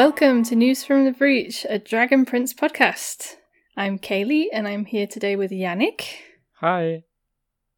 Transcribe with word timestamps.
Welcome 0.00 0.44
to 0.44 0.56
News 0.56 0.82
from 0.82 1.04
the 1.04 1.12
Breach, 1.12 1.66
a 1.68 1.78
Dragon 1.78 2.24
Prince 2.24 2.54
podcast. 2.54 3.34
I'm 3.76 3.98
Kaylee 3.98 4.46
and 4.50 4.66
I'm 4.66 4.86
here 4.86 5.06
today 5.06 5.36
with 5.36 5.50
Yannick. 5.50 6.06
Hi. 6.60 7.04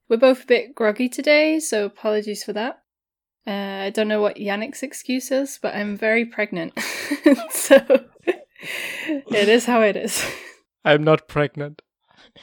We're 0.08 0.18
both 0.18 0.44
a 0.44 0.46
bit 0.46 0.74
groggy 0.76 1.08
today, 1.08 1.58
so 1.58 1.84
apologies 1.84 2.44
for 2.44 2.52
that. 2.52 2.80
Uh, 3.44 3.86
I 3.86 3.90
don't 3.90 4.06
know 4.06 4.20
what 4.20 4.36
Yannick's 4.36 4.84
excuse 4.84 5.32
is, 5.32 5.58
but 5.60 5.74
I'm 5.74 5.96
very 5.96 6.24
pregnant. 6.24 6.78
so 7.50 7.80
it 9.08 9.48
is 9.48 9.64
how 9.64 9.82
it 9.82 9.96
is. 9.96 10.24
I'm 10.84 11.02
not 11.02 11.26
pregnant. 11.26 11.82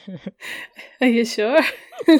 Are 1.00 1.06
you 1.06 1.24
sure? 1.24 1.62
uh, 2.06 2.18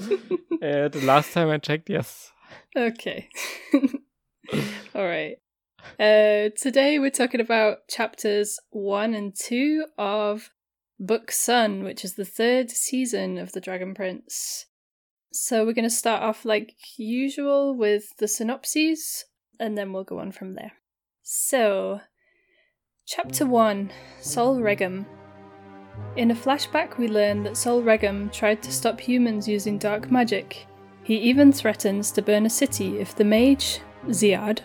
the 0.00 1.02
last 1.04 1.32
time 1.32 1.50
I 1.50 1.58
checked, 1.58 1.88
yes. 1.88 2.32
Okay. 2.76 3.28
All 4.92 5.06
right. 5.06 5.36
Uh, 5.98 6.50
today 6.56 6.98
we're 6.98 7.10
talking 7.10 7.40
about 7.40 7.88
chapters 7.88 8.58
one 8.70 9.14
and 9.14 9.34
two 9.34 9.86
of 9.96 10.50
Book 10.98 11.30
Sun, 11.30 11.84
which 11.84 12.04
is 12.04 12.14
the 12.14 12.24
third 12.24 12.70
season 12.70 13.38
of 13.38 13.52
The 13.52 13.60
Dragon 13.60 13.94
Prince. 13.94 14.66
So 15.32 15.64
we're 15.64 15.72
going 15.72 15.88
to 15.88 15.90
start 15.90 16.22
off 16.22 16.44
like 16.44 16.74
usual 16.96 17.74
with 17.74 18.16
the 18.18 18.28
synopses, 18.28 19.24
and 19.60 19.76
then 19.76 19.92
we'll 19.92 20.04
go 20.04 20.18
on 20.18 20.32
from 20.32 20.54
there. 20.54 20.72
So, 21.22 22.00
chapter 23.06 23.46
one 23.46 23.90
Sol 24.20 24.56
Regem. 24.58 25.06
In 26.16 26.30
a 26.30 26.34
flashback, 26.34 26.98
we 26.98 27.08
learn 27.08 27.42
that 27.44 27.56
Sol 27.56 27.82
Regem 27.82 28.32
tried 28.32 28.62
to 28.62 28.72
stop 28.72 29.00
humans 29.00 29.48
using 29.48 29.78
dark 29.78 30.10
magic. 30.10 30.66
He 31.02 31.16
even 31.18 31.52
threatens 31.52 32.10
to 32.12 32.22
burn 32.22 32.46
a 32.46 32.50
city 32.50 32.98
if 32.98 33.14
the 33.14 33.24
mage, 33.24 33.80
Ziad, 34.08 34.60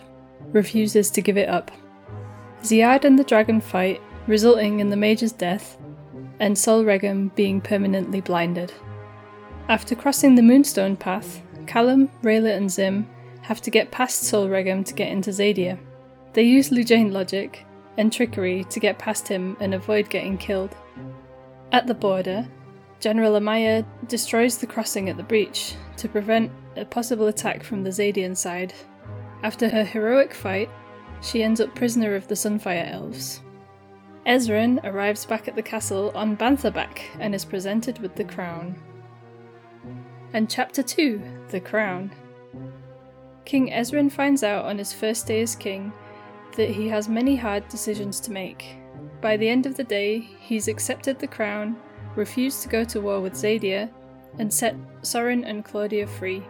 refuses 0.52 1.10
to 1.10 1.22
give 1.22 1.36
it 1.36 1.48
up. 1.48 1.70
Ziad 2.62 3.04
and 3.04 3.18
the 3.18 3.24
dragon 3.24 3.60
fight, 3.60 4.00
resulting 4.26 4.80
in 4.80 4.90
the 4.90 4.96
mage's 4.96 5.32
death, 5.32 5.76
and 6.40 6.56
Sol 6.56 6.84
Regem 6.84 7.34
being 7.34 7.60
permanently 7.60 8.20
blinded. 8.20 8.72
After 9.68 9.94
crossing 9.94 10.34
the 10.34 10.42
Moonstone 10.42 10.96
path, 10.96 11.42
Callum, 11.66 12.10
Rayla, 12.22 12.56
and 12.56 12.70
Zym 12.70 13.08
have 13.42 13.60
to 13.62 13.70
get 13.70 13.90
past 13.90 14.24
Sol 14.24 14.48
Regem 14.48 14.84
to 14.84 14.94
get 14.94 15.08
into 15.08 15.30
Xadia. 15.30 15.78
They 16.32 16.42
use 16.42 16.70
Lujanne 16.70 17.12
logic 17.12 17.64
and 17.96 18.12
trickery 18.12 18.64
to 18.64 18.80
get 18.80 18.98
past 18.98 19.28
him 19.28 19.56
and 19.60 19.74
avoid 19.74 20.08
getting 20.08 20.38
killed. 20.38 20.76
At 21.72 21.86
the 21.86 21.94
border, 21.94 22.48
General 23.00 23.32
Amaya 23.32 23.84
destroys 24.08 24.58
the 24.58 24.66
crossing 24.66 25.08
at 25.08 25.16
the 25.16 25.22
breach 25.22 25.74
to 25.96 26.08
prevent 26.08 26.50
a 26.76 26.84
possible 26.84 27.26
attack 27.26 27.62
from 27.62 27.82
the 27.82 27.90
Xadian 27.90 28.36
side. 28.36 28.72
After 29.42 29.68
her 29.68 29.84
heroic 29.84 30.32
fight, 30.32 30.70
she 31.20 31.42
ends 31.42 31.60
up 31.60 31.74
prisoner 31.74 32.14
of 32.14 32.28
the 32.28 32.34
Sunfire 32.34 32.92
Elves. 32.92 33.40
Ezran 34.26 34.78
arrives 34.84 35.26
back 35.26 35.48
at 35.48 35.56
the 35.56 35.62
castle 35.62 36.12
on 36.14 36.36
Banthabak 36.36 37.00
and 37.18 37.34
is 37.34 37.44
presented 37.44 37.98
with 37.98 38.14
the 38.14 38.24
crown. 38.24 38.80
And 40.32 40.48
Chapter 40.48 40.82
2 40.82 41.20
The 41.50 41.60
Crown. 41.60 42.12
King 43.44 43.70
Ezran 43.70 44.10
finds 44.12 44.44
out 44.44 44.64
on 44.64 44.78
his 44.78 44.92
first 44.92 45.26
day 45.26 45.42
as 45.42 45.56
king 45.56 45.92
that 46.56 46.70
he 46.70 46.88
has 46.88 47.08
many 47.08 47.34
hard 47.34 47.68
decisions 47.68 48.20
to 48.20 48.32
make. 48.32 48.76
By 49.20 49.36
the 49.36 49.48
end 49.48 49.66
of 49.66 49.76
the 49.76 49.84
day, 49.84 50.20
he's 50.40 50.68
accepted 50.68 51.18
the 51.18 51.26
crown, 51.26 51.76
refused 52.14 52.62
to 52.62 52.68
go 52.68 52.84
to 52.84 53.00
war 53.00 53.20
with 53.20 53.34
Xadia, 53.34 53.90
and 54.38 54.52
set 54.52 54.76
Soren 55.02 55.44
and 55.44 55.64
Claudia 55.64 56.06
free. 56.06 56.42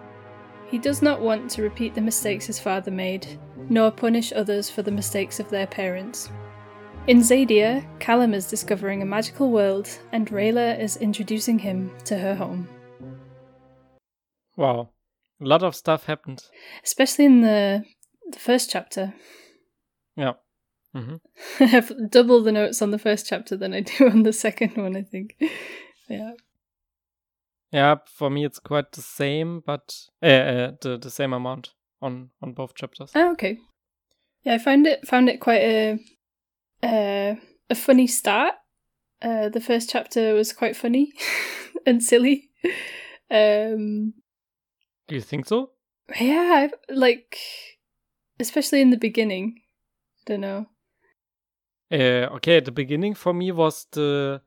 He 0.72 0.78
does 0.78 1.02
not 1.02 1.20
want 1.20 1.50
to 1.50 1.62
repeat 1.62 1.94
the 1.94 2.00
mistakes 2.00 2.46
his 2.46 2.58
father 2.58 2.90
made, 2.90 3.38
nor 3.68 3.90
punish 3.90 4.32
others 4.32 4.70
for 4.70 4.80
the 4.80 4.90
mistakes 4.90 5.38
of 5.38 5.50
their 5.50 5.66
parents. 5.66 6.30
In 7.06 7.18
Xadia, 7.18 7.84
Callum 8.00 8.32
is 8.32 8.48
discovering 8.48 9.02
a 9.02 9.04
magical 9.04 9.50
world, 9.50 9.90
and 10.12 10.30
Rayla 10.30 10.80
is 10.80 10.96
introducing 10.96 11.58
him 11.58 11.90
to 12.06 12.16
her 12.16 12.34
home. 12.34 12.68
Wow. 14.56 14.88
A 15.42 15.44
lot 15.44 15.62
of 15.62 15.76
stuff 15.76 16.06
happened. 16.06 16.42
Especially 16.82 17.26
in 17.26 17.42
the, 17.42 17.84
the 18.30 18.38
first 18.38 18.70
chapter. 18.70 19.12
Yeah. 20.16 20.32
Mm-hmm. 20.96 21.16
I 21.60 21.66
have 21.66 21.92
double 22.10 22.42
the 22.42 22.52
notes 22.52 22.80
on 22.80 22.92
the 22.92 22.98
first 22.98 23.26
chapter 23.26 23.58
than 23.58 23.74
I 23.74 23.80
do 23.80 24.08
on 24.08 24.22
the 24.22 24.32
second 24.32 24.78
one, 24.78 24.96
I 24.96 25.02
think. 25.02 25.36
yeah. 26.08 26.32
Yeah, 27.72 27.96
for 28.06 28.28
me 28.28 28.44
it's 28.44 28.58
quite 28.58 28.92
the 28.92 29.00
same, 29.00 29.60
but 29.60 29.96
uh, 30.22 30.26
uh, 30.26 30.72
the 30.82 30.98
the 30.98 31.10
same 31.10 31.32
amount 31.32 31.74
on 32.02 32.30
on 32.42 32.52
both 32.52 32.74
chapters. 32.74 33.12
Oh, 33.14 33.32
okay. 33.32 33.58
Yeah, 34.44 34.54
I 34.54 34.58
found 34.58 34.86
it 34.86 35.06
found 35.06 35.28
it 35.28 35.40
quite 35.40 35.62
a 35.62 35.98
uh, 36.82 37.34
a 37.70 37.74
funny 37.74 38.06
start. 38.06 38.54
Uh, 39.22 39.48
the 39.48 39.60
first 39.60 39.88
chapter 39.88 40.34
was 40.34 40.52
quite 40.52 40.76
funny 40.76 41.12
and 41.86 42.02
silly. 42.02 42.50
Um, 43.30 44.14
Do 45.08 45.14
you 45.14 45.22
think 45.22 45.46
so? 45.46 45.70
Yeah, 46.20 46.68
like 46.90 47.38
especially 48.38 48.82
in 48.82 48.90
the 48.90 48.98
beginning. 48.98 49.60
I 50.20 50.22
don't 50.26 50.40
know. 50.40 50.66
Uh, 51.90 52.28
okay, 52.36 52.60
the 52.60 52.72
beginning 52.72 53.14
for 53.14 53.32
me 53.32 53.52
was 53.52 53.86
the 53.92 54.42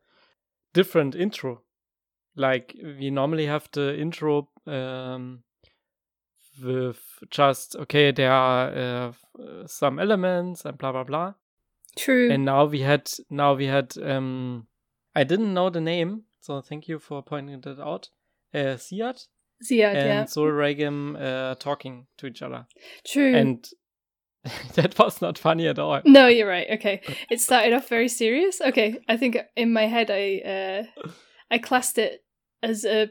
different 0.73 1.15
intro 1.15 1.61
like 2.35 2.75
we 2.83 3.09
normally 3.09 3.45
have 3.45 3.69
the 3.71 3.97
intro 3.99 4.49
um, 4.67 5.43
with 6.63 7.01
just 7.29 7.75
okay 7.75 8.11
there 8.11 8.31
are 8.31 8.69
uh, 8.69 9.11
some 9.67 9.99
elements 9.99 10.65
and 10.65 10.77
blah 10.77 10.91
blah 10.91 11.03
blah. 11.03 11.33
True. 11.95 12.31
And 12.31 12.45
now 12.45 12.65
we 12.65 12.81
had 12.81 13.09
now 13.29 13.53
we 13.53 13.65
had 13.67 13.97
um 14.03 14.67
i 15.15 15.23
didn't 15.23 15.53
know 15.53 15.69
the 15.69 15.81
name 15.81 16.23
so 16.41 16.61
thank 16.61 16.87
you 16.87 16.99
for 16.99 17.23
pointing 17.23 17.61
that 17.61 17.79
out 17.79 18.09
uh 18.53 18.75
Ziad 18.75 19.27
Ziad 19.63 19.95
and 19.95 20.07
yeah. 20.07 20.25
Sol 20.25 20.47
Regem 20.47 21.15
uh 21.19 21.55
talking 21.55 22.07
to 22.17 22.27
each 22.27 22.41
other. 22.41 22.67
True. 23.05 23.33
And 23.33 23.65
that 24.75 24.99
was 24.99 25.21
not 25.21 25.37
funny 25.37 25.67
at 25.67 25.79
all. 25.79 26.01
No 26.05 26.27
you're 26.27 26.49
right 26.49 26.67
okay. 26.71 27.01
It 27.29 27.39
started 27.39 27.73
off 27.73 27.87
very 27.87 28.09
serious. 28.09 28.59
Okay 28.61 28.99
i 29.07 29.15
think 29.15 29.37
in 29.55 29.71
my 29.71 29.87
head 29.87 30.11
i 30.11 30.41
uh 30.45 31.03
i 31.49 31.57
classed 31.57 31.97
it 31.97 32.24
as 32.63 32.85
a 32.85 33.09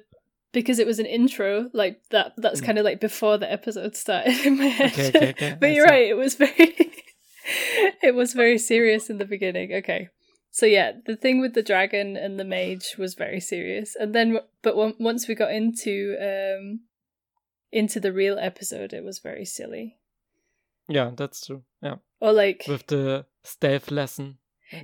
because 0.53 0.79
it 0.79 0.87
was 0.87 0.99
an 0.99 1.07
intro 1.07 1.69
like 1.75 2.01
that 2.11 2.33
that's 2.39 2.61
mm. 2.61 2.67
kind 2.67 2.79
of 2.79 2.85
like 2.85 3.01
before 3.01 3.37
the 3.37 3.51
episode 3.51 3.97
started 3.97 4.35
in 4.47 4.57
my 4.57 4.67
head 4.67 4.93
okay, 4.93 5.09
okay, 5.09 5.31
okay. 5.31 5.57
but 5.61 5.73
you're 5.73 5.85
right 5.85 6.09
it 6.09 6.17
was 6.17 6.37
very 6.37 6.53
it 8.03 8.15
was 8.15 8.33
very 8.33 8.57
serious 8.57 9.11
in 9.11 9.19
the 9.19 9.25
beginning 9.25 9.73
okay 9.75 10.09
so 10.51 10.65
yeah 10.65 10.93
the 11.07 11.17
thing 11.17 11.41
with 11.41 11.53
the 11.55 11.63
dragon 11.63 12.17
and 12.17 12.39
the 12.39 12.45
mage 12.45 12.95
was 12.97 13.15
very 13.15 13.41
serious 13.41 13.95
and 13.97 14.15
then 14.15 14.39
but 14.63 14.77
once 14.99 15.29
we 15.29 15.35
got 15.35 15.53
into 15.53 16.17
um 16.21 16.81
into 17.73 17.99
the 17.99 18.13
real 18.13 18.39
episode 18.39 18.93
it 18.93 19.05
was 19.05 19.19
very 19.19 19.45
silly 19.45 19.99
yeah 20.89 21.11
that's 21.17 21.45
true 21.45 21.63
yeah 21.83 21.97
or 22.21 22.33
like 22.33 22.65
with 22.69 22.87
the 22.87 23.27
stealth 23.43 23.91
lesson 23.91 24.39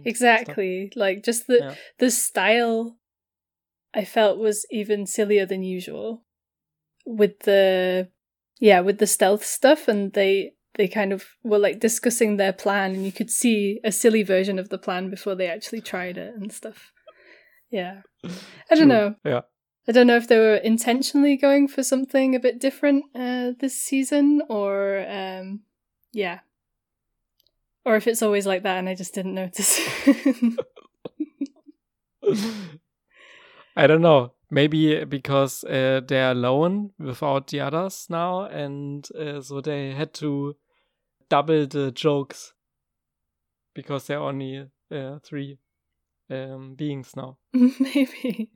exactly 0.05 0.89
stuff. 0.91 1.01
like 1.01 1.23
just 1.23 1.47
the 1.47 1.59
yeah. 1.61 1.75
the 1.99 2.11
style 2.11 2.97
I 3.95 4.05
felt 4.05 4.39
was 4.39 4.67
even 4.71 5.07
sillier 5.07 5.47
than 5.47 5.63
usual 5.63 6.23
with 7.07 7.41
the 7.41 8.09
yeah 8.61 8.81
with 8.81 8.99
the 8.99 9.07
stealth 9.07 9.45
stuff 9.45 9.89
and 9.89 10.13
they 10.13 10.53
they 10.75 10.87
kind 10.87 11.13
of 11.13 11.25
were 11.43 11.59
like 11.59 11.81
discussing 11.81 12.37
their 12.37 12.53
plan 12.53 12.95
and 12.95 13.05
you 13.05 13.13
could 13.13 13.31
see 13.31 13.81
a 13.85 13.91
silly 13.91 14.23
version 14.23 14.59
of 14.59 14.69
the 14.69 14.79
plan 14.79 15.11
before 15.11 15.35
they 15.35 15.49
actually 15.49 15.81
tried 15.81 16.17
it 16.17 16.35
and 16.35 16.53
stuff. 16.53 16.93
Yeah. 17.71 18.03
I 18.71 18.75
don't 18.75 18.89
know. 18.89 19.17
Yeah. 19.25 19.41
I 19.89 19.93
don't 19.93 20.07
know 20.07 20.17
if 20.17 20.29
they 20.29 20.39
were 20.39 20.57
intentionally 20.57 21.37
going 21.37 21.67
for 21.67 21.83
something 21.83 22.35
a 22.35 22.41
bit 22.41 22.61
different 22.61 23.05
uh, 23.15 23.53
this 23.59 23.81
season 23.81 24.43
or 24.49 25.05
um 25.09 25.61
yeah. 26.13 26.41
Or 27.85 27.97
if 27.97 28.07
it's 28.07 28.23
always 28.23 28.47
like 28.47 28.63
that 28.63 28.79
and 28.79 28.89
i 28.89 28.95
just 28.95 29.15
didn't 29.15 29.35
notice 29.35 29.81
I 33.81 33.87
don't 33.87 34.03
know. 34.03 34.35
Maybe 34.51 35.05
because 35.07 35.65
uh, 35.65 36.03
they're 36.07 36.33
alone 36.33 36.91
without 36.99 37.47
the 37.47 37.61
others 37.61 38.07
now, 38.11 38.43
and 38.43 39.09
uh, 39.19 39.41
so 39.41 39.61
they 39.63 39.93
had 39.93 40.13
to 40.15 40.57
double 41.31 41.67
the 41.67 41.91
jokes 41.93 42.53
because 43.75 44.07
they're 44.07 44.21
only 44.21 44.67
uh, 44.91 45.19
three 45.23 45.59
um, 46.29 46.75
beings 46.75 47.13
now. 47.17 47.39
Maybe. 47.55 48.51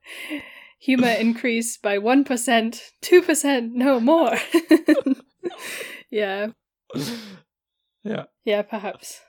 Humor 0.78 1.08
increased 1.08 1.82
by 1.82 1.98
1%, 1.98 2.80
2%, 3.02 3.72
no 3.72 4.00
more. 4.00 4.36
yeah. 6.10 6.48
Yeah. 8.04 8.24
Yeah, 8.44 8.62
perhaps. 8.62 9.20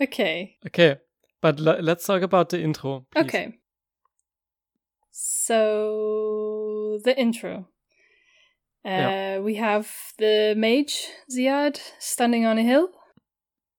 Okay. 0.00 0.56
Okay. 0.66 0.96
But 1.42 1.58
l- 1.58 1.82
let's 1.82 2.06
talk 2.06 2.22
about 2.22 2.50
the 2.50 2.62
intro. 2.62 3.04
Please. 3.10 3.24
Okay. 3.24 3.58
So 5.20 7.00
the 7.02 7.18
intro. 7.18 7.66
Uh, 8.84 8.88
yeah. 8.88 9.38
We 9.40 9.56
have 9.56 9.90
the 10.16 10.54
mage 10.56 11.08
Ziad 11.28 11.80
standing 11.98 12.46
on 12.46 12.56
a 12.56 12.62
hill. 12.62 12.90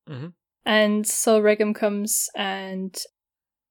Mhm. 0.06 0.34
And 0.66 1.08
Sol 1.08 1.40
Regem 1.42 1.74
comes 1.74 2.30
and 2.36 2.94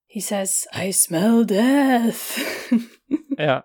he 0.07 0.21
says, 0.21 0.67
I 0.73 0.91
smell 0.93 1.45
death. 1.45 2.73
Yeah. 3.39 3.63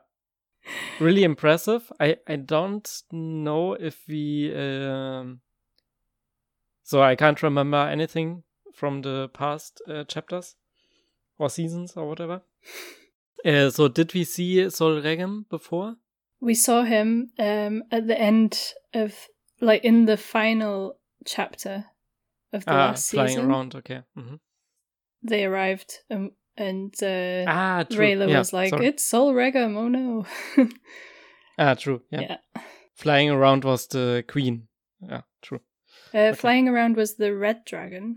Really 0.99 1.23
impressive. 1.23 1.91
I 1.99 2.17
I 2.27 2.35
don't 2.35 3.03
know 3.11 3.73
if 3.73 4.03
we 4.07 4.53
um 4.53 5.41
so 6.83 7.01
I 7.01 7.15
can't 7.15 7.41
remember 7.41 7.77
anything 7.77 8.43
from 8.73 9.01
the 9.01 9.29
past 9.29 9.81
uh, 9.87 10.03
chapters 10.03 10.55
or 11.39 11.49
seasons 11.49 11.95
or 11.95 12.07
whatever. 12.07 12.41
Uh, 13.45 13.69
so 13.69 13.87
did 13.87 14.13
we 14.13 14.23
see 14.23 14.69
Sol 14.69 15.01
Regem 15.01 15.45
before? 15.49 15.95
we 16.39 16.53
saw 16.53 16.83
him 16.83 17.29
um, 17.39 17.83
at 17.89 18.05
the 18.05 18.19
end 18.19 18.73
of, 18.93 19.13
like, 19.61 19.81
in 19.85 20.05
the 20.05 20.17
final 20.17 20.97
chapter 21.25 21.85
of 22.51 22.65
the 22.65 22.71
ah, 22.71 22.75
last 22.87 23.11
flying 23.11 23.29
season. 23.29 23.49
around. 23.49 23.75
Okay. 23.75 24.01
hmm 24.13 24.35
They 25.23 25.45
arrived 25.45 25.99
and, 26.09 26.31
and 26.57 26.93
uh, 27.01 27.45
Ah, 27.47 27.83
true. 27.89 27.97
Rayla 27.97 28.27
yeah, 28.29 28.39
was 28.39 28.51
like, 28.51 28.71
sorry. 28.71 28.87
it's 28.87 29.05
Sol 29.05 29.33
Regem, 29.33 29.77
oh 29.77 29.87
no. 29.87 30.25
ah, 31.57 31.75
true. 31.75 32.01
Yeah. 32.11 32.21
yeah. 32.21 32.61
Flying 32.93 33.29
around 33.29 33.63
was 33.63 33.87
the 33.87 34.25
queen. 34.27 34.67
Yeah, 34.99 35.21
true. 35.41 35.61
Uh, 36.13 36.33
Flying 36.33 36.67
around 36.67 36.97
was 36.97 37.15
the 37.15 37.33
red 37.33 37.63
dragon. 37.65 38.15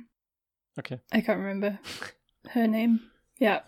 Okay. 0.79 0.99
I 1.13 1.21
can't 1.21 1.39
remember 1.39 1.79
her 2.51 2.67
name. 2.67 3.01
Yeah. 3.39 3.61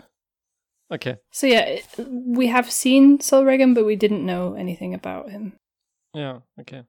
Okay. 0.91 1.17
So 1.31 1.47
yeah, 1.47 1.81
we 1.99 2.47
have 2.47 2.71
seen 2.71 3.21
Sol 3.21 3.45
Regem, 3.45 3.75
but 3.75 3.85
we 3.85 3.97
didn't 3.97 4.25
know 4.25 4.55
anything 4.55 4.95
about 4.95 5.31
him. 5.31 5.53
Yeah, 6.15 6.39
okay. 6.61 6.83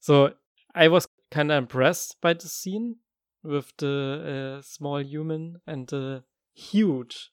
So 0.00 0.32
I 0.74 0.88
was 0.88 1.06
kind 1.30 1.50
of 1.52 1.58
impressed 1.58 2.16
by 2.22 2.32
the 2.34 2.48
scene 2.48 2.96
with 3.42 3.72
the 3.76 4.56
uh, 4.58 4.62
small 4.62 5.02
human 5.02 5.56
and 5.66 5.86
the 5.88 6.24
huge 6.54 7.30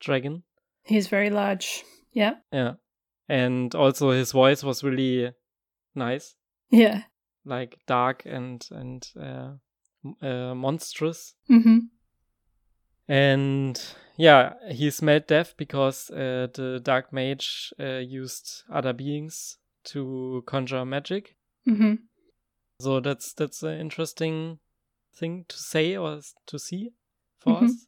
dragon. 0.00 0.42
He's 0.84 1.08
very 1.08 1.30
large. 1.30 1.84
Yeah. 2.12 2.34
Yeah. 2.52 2.74
And 3.28 3.74
also 3.74 4.10
his 4.10 4.32
voice 4.32 4.62
was 4.62 4.84
really 4.84 5.32
nice, 5.94 6.34
Yeah. 6.70 7.04
like 7.44 7.78
dark 7.86 8.24
and 8.26 8.66
and 8.70 9.08
uh, 9.18 9.52
uh, 10.20 10.54
monstrous. 10.54 11.34
Mm-hmm. 11.50 11.78
And 13.08 13.80
yeah, 14.22 14.54
he 14.70 14.88
smelled 14.92 15.26
death 15.26 15.54
because 15.56 16.08
uh, 16.10 16.46
the 16.54 16.80
dark 16.80 17.12
mage 17.12 17.74
uh, 17.80 17.98
used 17.98 18.62
other 18.70 18.92
beings 18.92 19.58
to 19.86 20.44
conjure 20.46 20.84
magic. 20.84 21.34
Mm-hmm. 21.68 21.94
So 22.80 23.00
that's 23.00 23.32
that's 23.32 23.64
an 23.64 23.80
interesting 23.80 24.60
thing 25.12 25.44
to 25.48 25.56
say 25.58 25.96
or 25.96 26.20
to 26.46 26.58
see 26.58 26.92
for 27.40 27.62
Mhm. 27.62 27.64
us. 27.64 27.86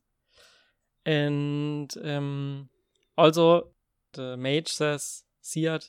And 1.07 1.95
um, 2.03 2.69
also, 3.17 3.69
the 4.15 4.37
mage 4.37 4.73
says, 4.73 5.23
Siad, 5.41 5.89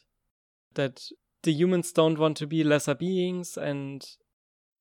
that 0.76 1.10
the 1.42 1.54
humans 1.54 1.92
don't 1.92 2.20
want 2.20 2.38
to 2.38 2.46
be 2.46 2.64
lesser 2.64 2.94
beings 2.94 3.58
and, 3.58 4.06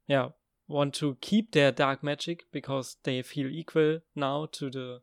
yeah, 0.08 0.28
want 0.69 0.93
to 0.96 1.16
keep 1.22 1.52
their 1.52 1.72
dark 1.72 2.02
magic 2.02 2.44
because 2.52 2.99
they 3.05 3.22
feel 3.22 3.46
equal 3.46 4.00
now 4.14 4.46
to 4.52 4.69
the 4.69 5.00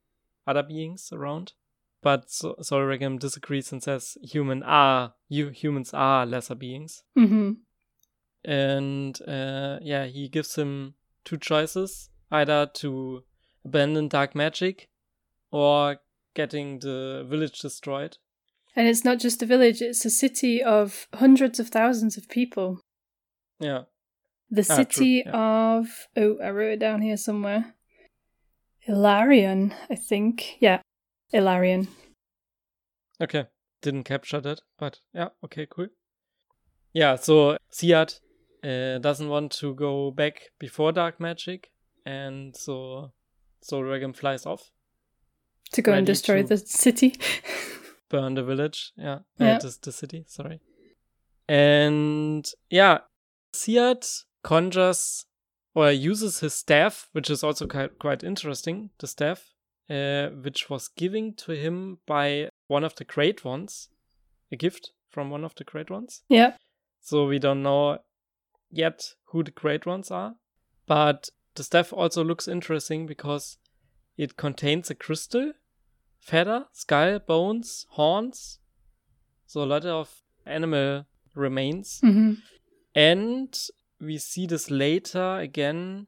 other 0.47 0.63
beings 0.63 1.09
around. 1.11 1.53
But 2.01 2.31
so- 2.31 2.55
Sol 2.61 2.79
Regem 2.79 3.19
disagrees 3.19 3.71
and 3.71 3.81
says 3.83 4.17
human 4.23 4.63
are 4.63 5.13
you 5.29 5.49
humans 5.49 5.93
are 5.93 6.25
lesser 6.25 6.55
beings 6.55 7.03
Mm-hmm. 7.17 7.51
and 8.43 9.21
uh, 9.27 9.79
yeah, 9.81 10.05
he 10.05 10.27
gives 10.27 10.55
him 10.55 10.95
two 11.23 11.38
choices: 11.38 12.09
either 12.31 12.65
to 12.75 13.23
abandon 13.63 14.07
dark 14.07 14.35
magic 14.35 14.89
or 15.51 15.97
getting 16.33 16.79
the 16.79 17.25
village 17.29 17.59
destroyed. 17.59 18.17
And 18.75 18.87
it's 18.87 19.03
not 19.03 19.19
just 19.19 19.44
a 19.44 19.45
village, 19.45 19.81
it's 19.81 20.05
a 20.05 20.09
city 20.09 20.63
of 20.63 21.07
hundreds 21.13 21.59
of 21.59 21.67
thousands 21.69 22.17
of 22.17 22.29
people. 22.29 22.79
Yeah, 23.59 23.83
The 24.49 24.65
Ah, 24.69 24.75
true, 24.75 24.83
city 24.85 25.23
yeah. 25.25 25.31
of 25.77 26.07
oh, 26.17 26.37
I 26.44 26.49
wrote 26.49 26.73
it 26.73 26.79
down 26.79 27.01
here 27.01 27.17
somewhere. 27.17 27.75
Ilarion, 28.88 29.74
I 29.89 29.95
think. 29.95 30.57
Yeah. 30.60 30.81
Ilarion. 31.33 31.88
okay, 33.22 33.45
didn't 33.81 34.04
capture 34.04 34.42
that, 34.42 34.62
but 34.78 35.00
yeah, 35.13 35.30
okay, 35.45 35.66
cool. 35.69 35.88
Yeah, 36.94 37.16
so 37.16 37.57
Siad 37.72 38.19
uh, 38.63 38.98
doesn't 39.00 39.30
want 39.30 39.51
to 39.54 39.74
go 39.75 40.12
back 40.12 40.51
before 40.60 40.92
dark 40.92 41.19
magic, 41.19 41.72
and 42.06 42.56
so 42.56 43.13
so 43.62 43.81
Regem 43.81 44.16
flies 44.16 44.45
off, 44.45 44.72
To 45.74 45.81
go 45.81 45.94
and 45.94 46.06
destroy 46.06 46.44
the 46.44 46.57
city. 46.57 47.16
burn 48.10 48.33
the 48.33 48.44
village. 48.44 48.92
Yeah, 48.98 49.19
Yeah. 49.39 49.56
Uh, 49.56 49.60
the, 49.60 49.78
the 49.83 49.92
city. 49.92 50.25
Sorry. 50.28 50.60
And 51.48 52.45
yeah, 52.69 53.00
Siad 53.54 54.24
conjures 54.44 55.25
or 55.73 55.91
uses 55.91 56.39
his 56.39 56.53
staff, 56.53 57.09
which 57.13 57.29
is 57.29 57.44
also 57.44 57.68
quite, 57.68 57.97
quite 58.00 58.23
interesting. 58.23 58.89
The 59.00 59.07
staff, 59.07 59.53
uh, 59.89 60.27
which 60.27 60.69
was 60.69 60.88
given 60.89 61.33
to 61.35 61.53
him 61.53 62.00
by 62.06 62.50
one 62.68 62.83
of 62.83 62.95
the 62.95 63.06
great 63.06 63.45
ones, 63.45 63.89
a 64.51 64.56
gift 64.56 64.91
from 65.09 65.29
one 65.29 65.44
of 65.44 65.56
the 65.56 65.63
great 65.63 65.89
ones. 65.89 66.23
yeah. 66.29 66.56
So 67.03 67.25
we 67.25 67.39
don't 67.39 67.63
know 67.63 67.97
yet 68.69 69.15
who 69.25 69.44
the 69.44 69.51
great 69.51 69.85
ones 69.85 70.12
are. 70.12 70.35
But 70.85 71.29
the 71.56 71.63
staff 71.63 71.91
also 71.91 72.23
looks 72.23 72.47
interesting 72.47 73.07
because 73.07 73.57
it 74.18 74.38
contains 74.38 74.89
a 74.89 74.95
crystal, 74.95 75.53
feather, 76.19 76.65
skull, 76.73 77.19
bones, 77.19 77.88
horns. 77.91 78.59
So 79.47 79.63
a 79.63 79.65
lot 79.65 79.85
of 79.85 80.21
animal 80.45 81.06
remains. 81.35 82.00
Mm-hmm. 82.03 82.33
And 82.94 83.59
we 84.01 84.18
see 84.18 84.48
this 84.48 84.69
later 84.71 85.38
again. 85.39 86.07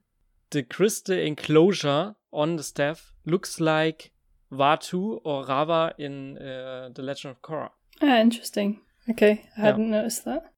The 0.50 0.62
crystal 0.62 1.18
enclosure 1.18 2.14
on 2.32 2.56
the 2.56 2.62
staff 2.62 3.12
looks 3.24 3.60
like 3.60 4.10
Vaatu 4.52 5.20
or 5.24 5.44
Raava 5.44 5.92
in 5.98 6.38
uh, 6.38 6.90
The 6.94 7.02
Legend 7.02 7.32
of 7.36 7.42
Korra. 7.42 7.70
Ah, 8.02 8.18
interesting. 8.20 8.80
Okay, 9.10 9.48
I 9.56 9.60
hadn't 9.60 9.90
noticed 9.90 10.24
that. 10.24 10.52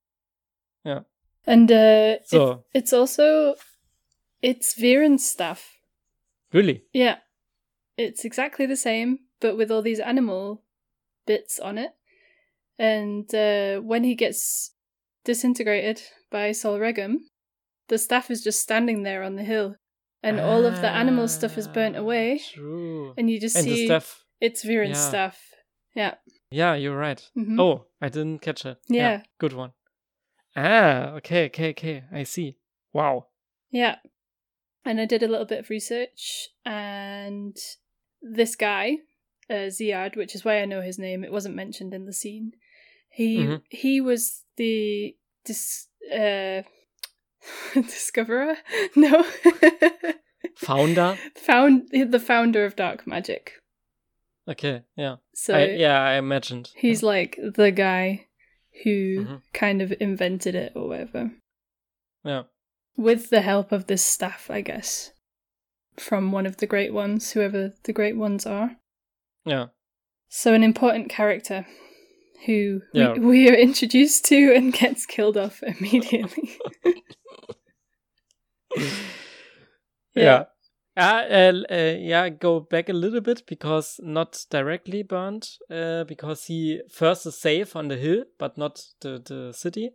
Yeah. 0.85 1.01
And 1.47 1.71
uh, 1.71 2.19
it- 2.31 2.59
it's 2.75 2.93
also 2.93 3.55
it's 4.43 4.75
Viren's 4.75 5.27
stuff. 5.29 5.73
really? 6.53 6.83
Yeah, 6.93 7.17
it's 7.97 8.25
exactly 8.25 8.67
the 8.67 8.77
same, 8.77 9.19
but 9.41 9.57
with 9.57 9.71
all 9.71 9.83
these 9.83 10.01
animal 10.01 10.63
bits 11.27 11.59
on 11.59 11.79
it. 11.79 11.91
And 12.79 13.33
uh, 13.35 13.81
when 13.81 14.05
he 14.05 14.15
gets 14.15 14.73
disintegrated 15.25 16.03
by 16.31 16.53
Sol 16.53 16.79
Regem, 16.79 17.17
the 17.89 17.99
staff 17.99 18.31
is 18.31 18.43
just 18.43 18.61
standing 18.61 19.03
there 19.03 19.23
on 19.23 19.37
the 19.37 19.45
hill, 19.45 19.77
and 20.23 20.41
all 20.41 20.65
of 20.67 20.81
the 20.81 20.91
animal 20.91 21.29
stuff 21.29 21.57
is 21.59 21.69
burnt 21.69 21.97
Ah, 21.97 22.01
away, 22.01 22.41
True. 22.55 23.15
and 23.17 23.31
you 23.31 23.41
just 23.41 23.57
and 23.57 23.67
the 23.67 23.75
see 23.75 23.87
staff. 23.87 24.25
it's 24.41 24.65
Viren's 24.65 24.99
yeah. 24.99 25.09
stuff. 25.09 25.41
Yeah. 25.95 26.15
Yeah, 26.51 26.75
you're 26.75 26.97
right. 26.97 27.23
Mhm. 27.37 27.61
Oh, 27.61 27.87
I 28.01 28.09
didn't 28.09 28.41
catch 28.41 28.65
it. 28.67 28.79
Yeah. 28.89 29.23
Good 29.39 29.53
one. 29.53 29.73
Ah, 30.57 31.13
okay, 31.17 31.47
okay, 31.47 31.71
okay. 31.71 32.05
I 32.13 32.23
see. 32.25 32.57
Wow. 32.93 33.27
Yeah. 33.71 33.97
And 34.85 35.01
I 35.01 35.05
did 35.05 35.23
a 35.23 35.29
little 35.29 35.47
bit 35.47 35.59
of 35.61 35.71
research, 35.71 36.49
and 36.65 37.57
this 38.23 38.55
guy, 38.57 38.99
uh, 39.51 39.69
Ziad, 39.71 40.17
which 40.17 40.35
is 40.35 40.45
why 40.45 40.61
I 40.61 40.65
know 40.65 40.81
his 40.81 40.99
name, 40.99 41.25
it 41.25 41.33
wasn't 41.33 41.57
mentioned 41.57 41.93
in 41.93 42.05
the 42.07 42.13
scene. 42.13 42.53
He 43.11 43.39
Mhm. 43.39 43.63
he 43.71 44.01
was 44.01 44.45
the 44.57 45.17
dis- 45.45 45.89
uh, 46.13 46.63
discoverer. 47.75 48.57
No, 48.97 49.25
Founder? 50.57 51.19
found 51.37 51.89
the 51.93 52.21
founder 52.21 52.65
of 52.65 52.77
dark 52.77 53.07
magic. 53.07 53.53
Okay, 54.49 54.83
yeah. 54.97 55.17
So 55.35 55.55
I, 55.55 55.65
yeah, 55.71 56.01
I 56.01 56.15
imagined. 56.15 56.71
he's 56.77 57.03
like 57.03 57.37
the 57.43 57.71
guy 57.71 58.27
who 58.85 59.25
Mhm. 59.25 59.43
kind 59.53 59.83
of 59.83 59.93
invented 60.01 60.55
it 60.55 60.73
or 60.77 60.89
whatever. 60.89 61.33
Yeah. 62.25 62.45
with 62.97 63.29
the 63.31 63.41
help 63.43 63.73
of 63.73 63.87
this 63.87 64.03
staff, 64.05 64.51
I 64.51 64.61
guess, 64.63 65.13
from 65.99 66.33
one 66.33 66.47
of 66.47 66.57
the 66.59 66.67
great 66.67 66.93
ones, 66.95 67.33
whoever 67.33 67.75
the 67.85 67.93
great 67.93 68.17
ones 68.17 68.47
are. 68.47 68.77
Yeah. 69.45 69.67
So, 70.29 70.55
an 70.55 70.63
important 70.65 71.09
character 71.11 71.67
who 72.45 72.83
Yeah. 72.93 73.13
we, 73.15 73.19
we 73.27 73.49
are 73.51 73.55
introduced 73.55 74.25
to 74.27 74.55
and 74.55 74.73
gets 74.73 75.07
killed 75.07 75.37
off 75.37 75.63
immediately. 75.63 76.51
Yeah. 80.15 80.45
Uh, 80.97 81.25
uh, 81.31 81.53
uh, 81.71 81.95
yeah, 81.99 82.31
go 82.31 82.61
back 82.61 82.89
a 82.89 82.95
little 82.95 83.21
bit 83.21 83.43
because 83.47 84.01
not 84.03 84.47
directly 84.49 85.03
burned, 85.03 85.47
uh, 85.71 86.05
because 86.05 86.47
he 86.47 86.81
first 86.91 87.27
is 87.27 87.39
safe 87.39 87.77
on 87.77 87.89
the 87.89 87.97
hill, 87.97 88.25
but 88.39 88.57
not 88.57 88.83
the, 89.01 89.21
the 89.23 89.53
city. 89.53 89.91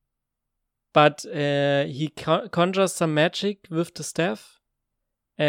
But 0.94 1.26
uh, 1.26 1.86
he 1.86 2.10
con- 2.16 2.50
conjures 2.50 2.94
some 2.94 3.16
magic 3.16 3.66
with 3.72 3.96
the 3.96 4.04
staff, 4.04 4.60
uh, 5.40 5.42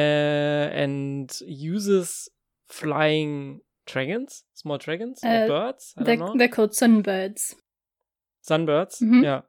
and 0.72 1.30
uses 1.46 2.30
flying 2.66 3.60
dragons, 3.86 4.44
small 4.54 4.78
dragons, 4.78 5.22
Uh, 5.24 5.28
or 5.44 5.48
birds. 5.48 5.94
I 5.96 6.02
They're, 6.04 6.16
don't 6.16 6.28
know. 6.28 6.38
they're 6.38 6.48
called 6.48 6.70
sunbirds. 6.72 7.54
Sunbirds. 8.48 9.00
Mhm. 9.02 9.22
Yeah. 9.24 9.40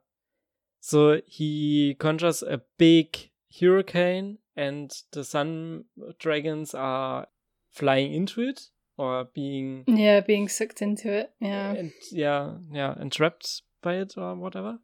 So 0.80 1.20
he 1.26 1.94
conjures 1.98 2.42
a 2.42 2.60
big 2.78 3.30
hurricane, 3.60 4.38
and 4.56 4.90
the 5.12 5.24
sun 5.24 5.84
dragons 6.18 6.74
are 6.74 7.26
flying 7.70 8.12
into 8.12 8.42
it 8.42 8.68
or 8.96 9.24
being 9.24 9.84
Yeah, 9.86 10.20
being 10.20 10.48
sucked 10.48 10.82
into 10.82 11.10
it. 11.12 11.32
Yeah. 11.40 11.72
and 11.72 11.92
yeah, 12.12 12.58
yeah, 12.70 12.94
entrapped 13.00 13.62
by 13.82 13.96
it 13.96 14.16
or 14.16 14.34
whatever. 14.36 14.78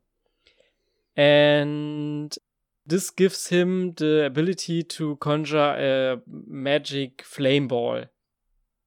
And 1.16 2.35
this 2.87 3.11
gives 3.11 3.49
him 3.49 3.92
the 3.95 4.25
ability 4.26 4.83
to 4.85 5.16
conjure 5.16 5.59
a 5.76 6.21
magic 6.26 7.23
flame 7.23 7.69
ball. 7.69 8.04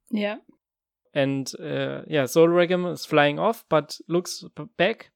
Yeah. 0.09 0.37
And 1.13 1.51
uh, 1.59 2.01
yeah, 2.07 2.25
Soul 2.25 2.57
is 2.59 3.05
flying 3.05 3.39
off, 3.39 3.65
but 3.69 3.99
looks 4.07 4.43
back 4.77 5.11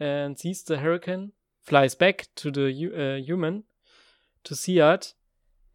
and 0.00 0.38
sees 0.38 0.62
the 0.62 0.78
hurricane, 0.78 1.32
flies 1.62 1.94
back 1.94 2.28
to 2.36 2.50
the 2.50 2.68
uh, 2.68 3.24
human, 3.24 3.64
to 4.44 4.54
Siad, 4.54 5.14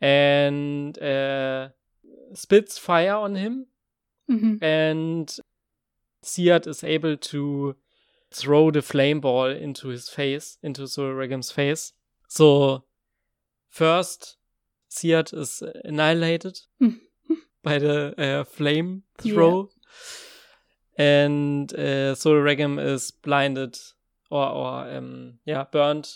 and 0.01 1.01
uh, 1.01 1.69
spits 2.33 2.77
fire 2.77 3.15
on 3.15 3.35
him. 3.35 3.67
hmm 4.27 4.55
And 4.61 5.33
Siad 6.23 6.67
is 6.67 6.83
able 6.83 7.17
to 7.17 7.75
throw 8.33 8.71
the 8.71 8.81
flame 8.81 9.21
ball 9.21 9.45
into 9.47 9.89
his 9.89 10.09
face, 10.09 10.57
into 10.63 10.87
Sol 10.87 11.13
Regem's 11.13 11.51
face. 11.51 11.93
So, 12.27 12.83
first, 13.69 14.37
Siad 14.89 15.33
is 15.37 15.63
annihilated 15.85 16.59
by 17.63 17.79
the 17.79 18.13
uh, 18.21 18.43
flame 18.43 19.03
throw. 19.17 19.69
And 20.97 21.73
uh, 21.73 22.13
Regem 22.13 22.79
is 22.79 23.09
blinded 23.09 23.77
or, 24.29 24.47
or 24.47 24.95
um, 24.95 25.39
yeah, 25.45 25.65
burned 25.71 26.09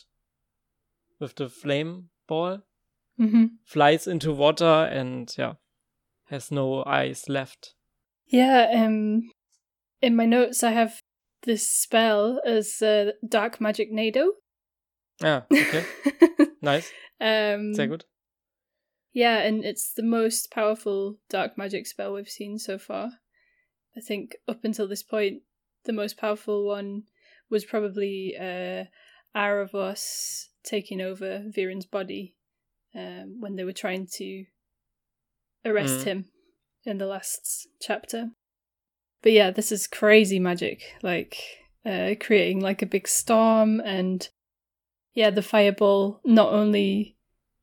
with 1.20 1.36
the 1.36 1.50
flame 1.50 2.10
ball, 2.28 2.60
hmm 3.18 3.46
flies 3.66 4.08
into 4.08 4.32
water, 4.32 4.90
and 4.92 5.34
yeah, 5.38 5.54
has 6.30 6.52
no 6.52 6.84
eyes 6.86 7.28
left. 7.28 7.74
Yeah. 8.28 8.72
Um, 8.74 9.32
in 10.02 10.16
my 10.16 10.26
notes, 10.26 10.64
I 10.64 10.72
have 10.72 11.00
this 11.44 11.70
spell 11.70 12.40
as 12.46 12.82
uh, 12.82 13.12
Dark 13.28 13.60
Magic 13.60 13.92
Nado. 13.92 14.30
Ah, 15.24 15.46
okay, 15.52 15.84
nice, 16.62 16.92
um, 17.20 17.74
sehr 17.74 17.88
good. 17.88 18.06
Yeah, 19.18 19.40
and 19.40 19.66
it's 19.66 19.94
the 19.94 20.04
most 20.04 20.52
powerful 20.52 21.18
dark 21.28 21.58
magic 21.58 21.88
spell 21.88 22.14
we've 22.14 22.30
seen 22.30 22.60
so 22.60 22.78
far. 22.78 23.14
I 23.98 24.00
think 24.00 24.36
up 24.48 24.64
until 24.64 24.88
this 24.88 25.02
point, 25.02 25.42
the 25.86 25.92
most 25.92 26.18
powerful 26.18 26.68
one 26.68 27.06
was 27.50 27.66
probably 27.66 28.36
uh, 28.40 28.84
Aaravos 29.36 30.50
taking 30.64 31.02
over 31.02 31.40
Viren's 31.50 31.88
body 31.88 32.36
um, 32.94 33.38
when 33.40 33.56
they 33.56 33.64
were 33.64 33.74
trying 33.74 34.06
to 34.18 34.46
arrest 35.66 36.02
Mm. 36.02 36.04
him 36.04 36.26
in 36.86 37.00
the 37.00 37.08
last 37.08 37.70
chapter. 37.82 38.30
But 39.24 39.32
yeah, 39.32 39.50
this 39.50 39.72
is 39.72 39.88
crazy 39.88 40.38
magic, 40.38 40.96
like 41.02 41.38
uh, 41.84 42.14
creating 42.20 42.60
like 42.60 42.84
a 42.84 42.86
big 42.86 43.08
storm, 43.08 43.80
and 43.80 44.30
yeah, 45.16 45.32
the 45.32 45.42
fireball 45.42 46.22
not 46.24 46.54
only 46.54 47.17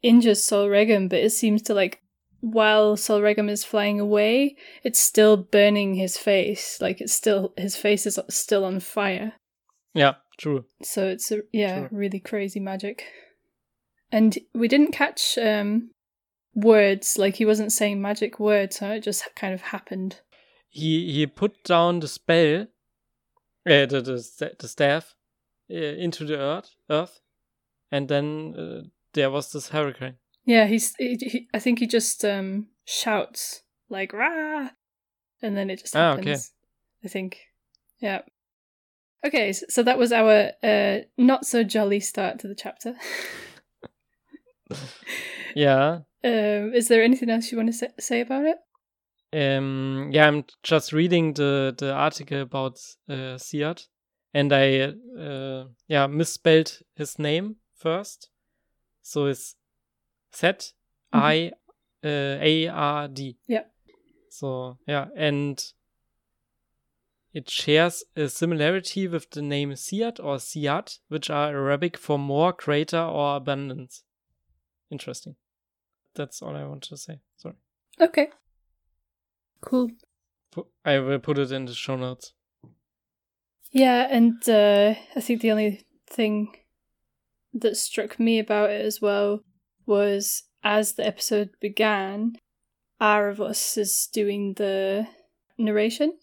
injures 0.04 0.44
Sol 0.44 0.66
Regem, 0.68 1.08
but 1.08 1.18
it 1.18 1.30
seems 1.30 1.62
to 1.62 1.75
like 1.75 2.00
while 2.40 2.96
Sol 2.96 3.20
Regem 3.20 3.49
is 3.49 3.64
flying 3.64 3.99
away, 3.99 4.56
it's 4.82 5.00
still 5.00 5.37
burning 5.37 5.94
his 5.94 6.18
face. 6.18 6.78
Like 6.80 7.00
it's 7.00 7.12
still 7.12 7.54
his 7.56 7.75
face 7.75 8.06
is 8.06 8.18
still 8.28 8.64
on 8.64 8.80
fire. 8.80 9.32
Yeah, 9.94 10.14
true. 10.38 10.66
So 10.82 11.06
it's 11.08 11.32
a 11.32 11.40
yeah, 11.52 11.80
Sure. 11.80 11.88
really 11.90 12.20
crazy 12.20 12.61
magic. 12.61 13.04
And 14.12 14.38
we 14.54 14.68
didn't 14.68 14.92
catch 14.92 15.38
um 15.38 15.90
words, 16.54 17.18
like 17.18 17.37
he 17.37 17.46
wasn't 17.46 17.73
saying 17.73 18.00
magic 18.00 18.38
words, 18.38 18.76
so 18.76 18.90
it 18.90 19.02
just 19.02 19.25
kind 19.34 19.54
of 19.54 19.62
happened. 19.62 20.20
He 20.68 21.12
he 21.12 21.26
put 21.26 21.64
down 21.64 22.00
the 22.00 22.08
spell, 22.08 22.62
uh, 23.66 23.87
the 23.87 24.02
the, 24.02 24.52
the 24.58 24.68
staff, 24.68 25.14
uh, 25.70 25.75
into 25.75 26.25
the 26.25 26.37
earth, 26.38 26.75
earth, 26.90 27.20
and 27.90 28.08
then 28.08 28.54
uh, 28.58 28.88
there 29.14 29.30
was 29.30 29.50
this 29.52 29.68
hurricane. 29.68 30.16
Yeah, 30.44 30.66
he's 30.66 30.94
he, 30.97 31.16
he, 31.21 31.49
I 31.54 31.59
think 31.59 31.78
he 31.78 31.87
just 31.87 32.25
um 32.25 32.66
shouts 32.85 33.62
like 33.88 34.12
rah 34.12 34.68
and 35.42 35.56
then 35.56 35.71
it 35.71 35.80
just 35.80 35.97
Ah, 35.97 36.11
happens. 36.16 36.26
okay. 36.28 36.40
I 37.04 37.09
think. 37.09 37.38
Yeah. 38.00 38.23
Okay, 39.26 39.52
so 39.52 39.83
that 39.83 39.99
was 39.99 40.12
our 40.12 40.50
uh 40.62 40.99
not 41.16 41.47
so 41.47 41.62
jolly 41.64 42.00
start 42.00 42.38
to 42.40 42.49
the 42.49 42.54
chapter. 42.54 42.94
Yeah. 45.54 46.00
um 46.25 46.73
is 46.75 46.88
there 46.88 47.02
anything 47.02 47.30
else 47.30 47.50
you 47.52 47.59
want 47.59 47.68
to 47.68 47.73
say, 47.73 47.88
say 48.00 48.21
about 48.21 48.44
it? 48.44 48.59
Um. 49.33 50.11
Yeah. 50.12 50.28
I'm 50.28 50.44
just 50.62 50.92
reading 50.92 51.35
the 51.35 51.75
the 51.76 51.92
article 51.92 52.42
about 52.42 52.78
uh, 53.09 53.37
Siad, 53.38 53.87
and 54.33 54.52
I 54.52 54.92
uh 55.18 55.64
yeah 55.88 56.06
misspelled 56.06 56.80
his 56.97 57.18
name 57.18 57.56
first, 57.76 58.30
so 59.04 59.26
it's 59.26 59.54
Z 60.34 60.52
I 61.12 61.52
uh, 62.02 62.08
A 62.08 62.68
R 62.68 63.08
D. 63.08 63.37
Yeah. 63.46 63.64
So 64.30 64.78
yeah, 64.88 65.06
and 65.14 65.62
it 67.32 67.50
shares 67.50 68.04
a 68.16 68.28
similarity 68.28 69.06
with 69.06 69.30
the 69.30 69.42
name 69.42 69.73
Siad 69.73 70.18
or 70.18 70.37
Siad, 70.37 70.99
which 71.08 71.30
are 71.30 71.50
Arabic 71.50 71.96
for 71.96 72.18
more, 72.18 72.52
greater, 72.52 73.00
or 73.00 73.37
abundance. 73.37 74.02
Interesting. 74.90 75.37
That's 76.14 76.42
all 76.42 76.56
I 76.56 76.64
want 76.64 76.82
to 76.84 76.96
say. 76.96 77.20
Sorry. 77.37 77.56
Okay. 78.00 78.28
Cool. 79.61 79.90
I 80.84 80.99
will 80.99 81.18
put 81.18 81.38
it 81.38 81.50
in 81.50 81.64
the 81.64 81.75
show 81.75 81.96
notes. 81.96 82.32
Yeah, 83.73 84.06
and 84.08 84.49
uh, 84.49 84.94
I 85.16 85.20
think 85.20 85.40
the 85.40 85.50
only 85.50 85.84
thing 86.08 86.54
that 87.54 87.76
struck 87.76 88.18
me 88.18 88.38
about 88.38 88.70
it 88.70 88.84
as 88.84 89.00
well 89.00 89.40
was 89.87 90.42
as 90.62 90.94
the 90.94 91.06
episode 91.06 91.50
began, 91.61 92.37
Aaravos 93.00 93.76
is 93.78 94.08
doing 94.12 94.54
the 94.54 95.06
narration, 95.58 96.18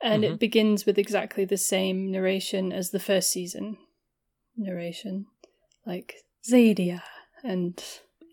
and 0.00 0.22
Mhm. 0.22 0.32
it 0.34 0.38
begins 0.40 0.86
with 0.86 0.98
exactly 0.98 1.44
the 1.44 1.56
same 1.56 2.10
narration 2.10 2.72
as 2.72 2.90
the 2.90 3.00
first 3.00 3.30
season 3.30 3.76
narration, 4.56 5.26
like 5.84 6.14
Xadia, 6.48 7.02
and 7.42 7.82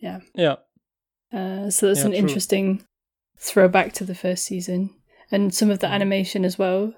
yeah. 0.02 0.22
Yeah. 0.36 0.58
Uh, 1.32 1.70
so 1.70 1.88
that's 1.88 2.02
Yeah, 2.02 2.06
an 2.06 2.12
true. 2.12 2.20
interesting 2.20 2.86
throwback 3.38 3.94
to 3.94 4.06
the 4.06 4.16
first 4.16 4.46
season 4.46 4.92
and 5.32 5.54
some 5.54 5.72
of 5.72 5.80
the 5.80 5.88
Mhm. 5.88 5.94
animation 5.94 6.46
as 6.46 6.58
well. 6.60 6.94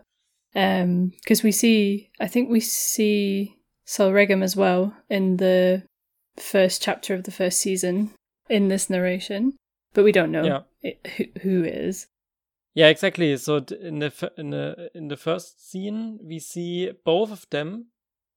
Because 0.54 1.44
we 1.44 1.52
see, 1.52 2.10
I 2.20 2.28
think 2.28 2.50
we 2.50 2.60
see 2.60 3.56
Sol 3.86 4.12
Regem 4.12 4.44
as 4.44 4.56
well 4.56 4.94
in 5.10 5.38
the 5.38 5.84
first 6.38 6.82
chapter 6.82 7.14
of 7.14 7.24
the 7.24 7.32
first 7.32 7.60
season 7.60 8.12
in 8.50 8.68
this 8.68 8.90
narration, 8.90 9.54
but 9.94 10.04
we 10.04 10.12
don't 10.12 10.32
know 10.32 10.44
Yeah. 10.44 10.62
it, 10.82 11.08
who, 11.18 11.26
who 11.42 11.64
is. 11.64 12.08
Yeah, 12.74 12.88
exactly. 12.88 13.38
So 13.38 13.58
in 13.58 14.00
the 14.00 14.32
in 14.38 14.50
the 14.50 14.90
in 14.94 15.08
the 15.08 15.16
first 15.18 15.70
scene, 15.72 16.20
we 16.22 16.40
see 16.40 16.92
both 17.06 17.32
of 17.32 17.46
them, 17.50 17.88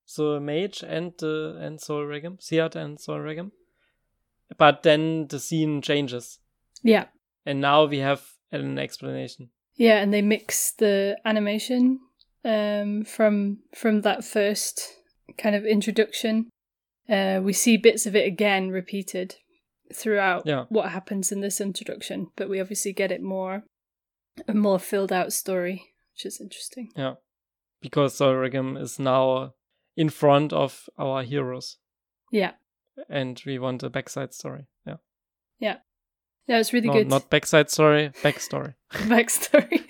so 0.05 0.39
Mage 0.39 0.85
and 0.87 1.13
the 1.19 1.57
and 1.61 1.81
Sol 1.81 2.03
Regem, 2.05 2.39
and 2.77 2.99
Regem. 2.99 3.51
But 4.57 4.83
then 4.83 5.27
the 5.29 5.41
scene 5.41 5.83
changes, 5.83 6.39
Yeah. 6.85 7.07
and 7.45 7.61
now 7.61 7.85
we 7.87 7.99
have 7.99 8.23
an 8.53 8.79
explanation. 8.79 9.51
Yeah, 9.75 9.99
and 10.03 10.13
they 10.13 10.23
mix 10.23 10.73
the 10.73 11.19
animation 11.25 11.99
um, 12.45 13.05
from 13.05 13.59
from 13.75 14.03
that 14.03 14.25
first 14.25 14.98
kind 15.37 15.55
of 15.55 15.65
introduction. 15.65 16.49
Uh, 17.09 17.41
we 17.43 17.53
see 17.53 17.77
bits 17.77 18.07
of 18.07 18.15
it 18.15 18.27
again 18.27 18.71
repeated 18.71 19.37
throughout 19.95 20.43
Yeah. 20.47 20.65
what 20.69 20.91
happens 20.91 21.33
in 21.33 21.41
this 21.41 21.61
introduction, 21.61 22.29
but 22.37 22.49
we 22.49 22.61
obviously 22.61 22.93
get 22.93 23.11
it 23.13 23.23
more 23.23 23.65
a 24.47 24.55
more 24.55 24.79
filled 24.79 25.13
out 25.13 25.33
story, 25.33 25.83
which 26.15 26.25
is 26.27 26.41
interesting. 26.41 26.91
Yeah, 26.95 27.15
because 27.81 28.15
Sol 28.15 28.35
Regem 28.35 28.81
is 28.81 28.99
now 28.99 29.55
in 29.97 30.09
front 30.11 30.53
of 30.53 30.89
our 30.97 31.23
heroes, 31.25 31.79
Yeah, 32.31 32.53
and 33.09 33.43
we 33.45 33.59
want 33.59 33.83
a 33.83 33.91
backside 33.91 34.33
story. 34.35 34.67
Yeah, 34.87 34.97
yeah, 35.59 35.79
yeah, 36.47 36.59
it's 36.59 36.73
really 36.73 36.87
no, 36.89 36.93
good 36.93 37.09
not 37.09 37.31
backside 37.31 37.71
story, 37.71 38.11
backstory. 38.23 38.75
backstory. 38.93 39.83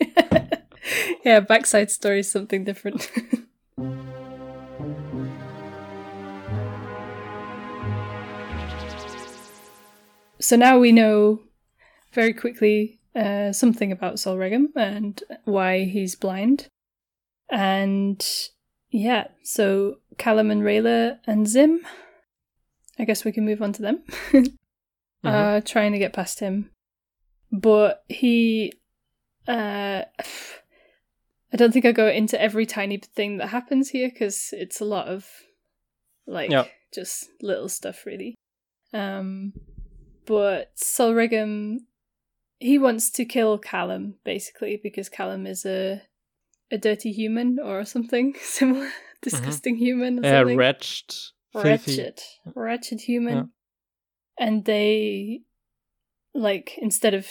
yeah, 1.24 1.40
backside 1.40 1.90
story 1.90 2.20
is 2.20 2.30
something 2.30 2.64
different. 2.64 3.10
so 10.40 10.56
now 10.56 10.78
we 10.78 10.92
know 10.92 11.40
very 12.12 12.32
quickly 12.32 12.98
uh, 13.14 13.52
something 13.52 13.92
about 13.92 14.18
Sol 14.18 14.36
Regem 14.36 14.66
and 14.76 15.22
why 15.44 15.84
he's 15.84 16.14
blind. 16.14 16.68
And 17.50 18.24
yeah, 18.90 19.28
so 19.42 19.98
Callum 20.18 20.50
and 20.50 20.62
Rayla 20.62 21.18
and 21.26 21.46
Zym, 21.48 21.80
I 22.98 23.04
guess 23.04 23.24
we 23.24 23.32
can 23.32 23.44
move 23.44 23.62
on 23.62 23.72
to 23.74 23.82
them, 23.82 24.02
Mm-hmm. 25.24 25.34
uh, 25.34 25.60
trying 25.64 25.90
to 25.92 25.98
get 25.98 26.12
past 26.12 26.38
him. 26.38 26.70
But 27.50 28.04
he, 28.08 28.74
uh, 29.48 30.02
I 31.52 31.56
don't 31.56 31.72
think 31.72 31.84
I 31.84 31.90
go 31.90 32.06
into 32.06 32.40
every 32.40 32.66
tiny 32.66 32.98
thing 32.98 33.38
that 33.38 33.48
happens 33.48 33.88
here 33.90 34.08
because 34.10 34.50
it's 34.52 34.80
a 34.80 34.84
lot 34.84 35.08
of 35.08 35.26
like 36.28 36.50
Yeah. 36.52 36.66
just 36.94 37.30
little 37.42 37.68
stuff 37.68 38.06
really. 38.06 38.36
Um, 38.94 39.54
but 40.28 40.70
Sol 40.74 41.12
Regem, 41.12 41.78
he 42.60 42.78
wants 42.78 43.10
to 43.10 43.24
kill 43.24 43.58
Callum 43.58 44.16
basically 44.24 44.78
because 44.80 45.08
Callum 45.08 45.46
is 45.46 45.64
a 45.64 46.02
a 46.70 46.76
dirty 46.76 47.12
human 47.12 47.58
or 47.58 47.84
something 47.86 48.34
similar, 48.42 48.90
disgusting 49.22 49.76
human. 49.76 50.18
Or 50.18 50.28
something. 50.28 50.56
wretched, 50.56 51.14
filthy. 51.52 51.68
wretched, 51.68 52.22
wretched 52.54 53.00
human. 53.00 53.34
Yeah. 53.34 53.44
And 54.38 54.64
they, 54.66 55.40
like, 56.34 56.78
instead 56.78 57.14
of 57.14 57.26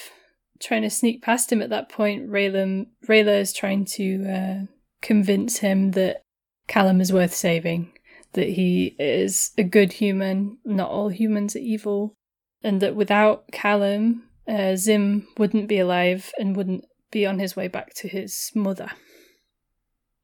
trying 0.59 0.81
to 0.81 0.89
sneak 0.89 1.21
past 1.21 1.51
him 1.51 1.61
at 1.61 1.69
that 1.69 1.89
point, 1.89 2.29
Rayla, 2.29 2.87
Rayla 3.07 3.39
is 3.39 3.53
trying 3.53 3.85
to 3.85 4.25
uh, 4.25 4.65
convince 5.01 5.59
him 5.59 5.91
that 5.91 6.23
Callum 6.67 6.99
is 6.99 7.13
worth 7.13 7.33
saving, 7.33 7.93
that 8.33 8.49
he 8.49 8.95
is 8.99 9.51
a 9.57 9.63
good 9.63 9.93
human, 9.93 10.57
not 10.65 10.89
all 10.89 11.09
humans 11.09 11.55
are 11.55 11.59
evil, 11.59 12.16
and 12.63 12.81
that 12.81 12.95
without 12.95 13.51
Callum, 13.51 14.23
uh, 14.47 14.75
Zym 14.75 15.27
wouldn't 15.37 15.67
be 15.67 15.79
alive 15.79 16.31
and 16.37 16.55
wouldn't 16.55 16.85
be 17.11 17.25
on 17.25 17.39
his 17.39 17.55
way 17.55 17.67
back 17.67 17.93
to 17.95 18.07
his 18.07 18.51
mother. 18.53 18.91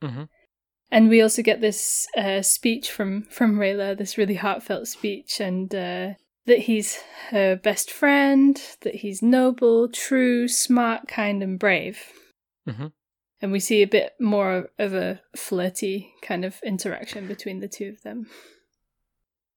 Mhm. 0.02 0.28
And 0.92 1.10
we 1.10 1.22
also 1.22 1.42
get 1.42 1.62
this 1.62 2.08
uh, 2.16 2.42
speech 2.42 2.92
from 2.92 3.24
from 3.24 3.58
Rayla, 3.58 3.98
this 3.98 4.18
really 4.18 4.36
heartfelt 4.36 4.88
speech, 4.88 5.40
and 5.40 5.74
uh, 5.74 6.14
that 6.46 6.60
he's 6.60 7.00
her 7.30 7.56
best 7.56 7.90
friend, 7.90 8.62
that 8.82 8.96
he's 8.96 9.22
noble, 9.22 9.88
true, 9.90 10.48
smart, 10.48 11.08
kind, 11.08 11.42
and 11.42 11.58
brave. 11.58 12.12
Mhm. 12.68 12.92
And 13.42 13.52
we 13.52 13.60
see 13.60 13.82
a 13.82 13.88
bit 13.88 14.14
more 14.20 14.70
of 14.78 14.94
a 14.94 15.22
flirty 15.36 16.14
kind 16.22 16.46
of 16.46 16.62
interaction 16.64 17.28
between 17.28 17.60
the 17.60 17.68
two 17.68 17.90
of 17.90 18.02
them. 18.04 18.30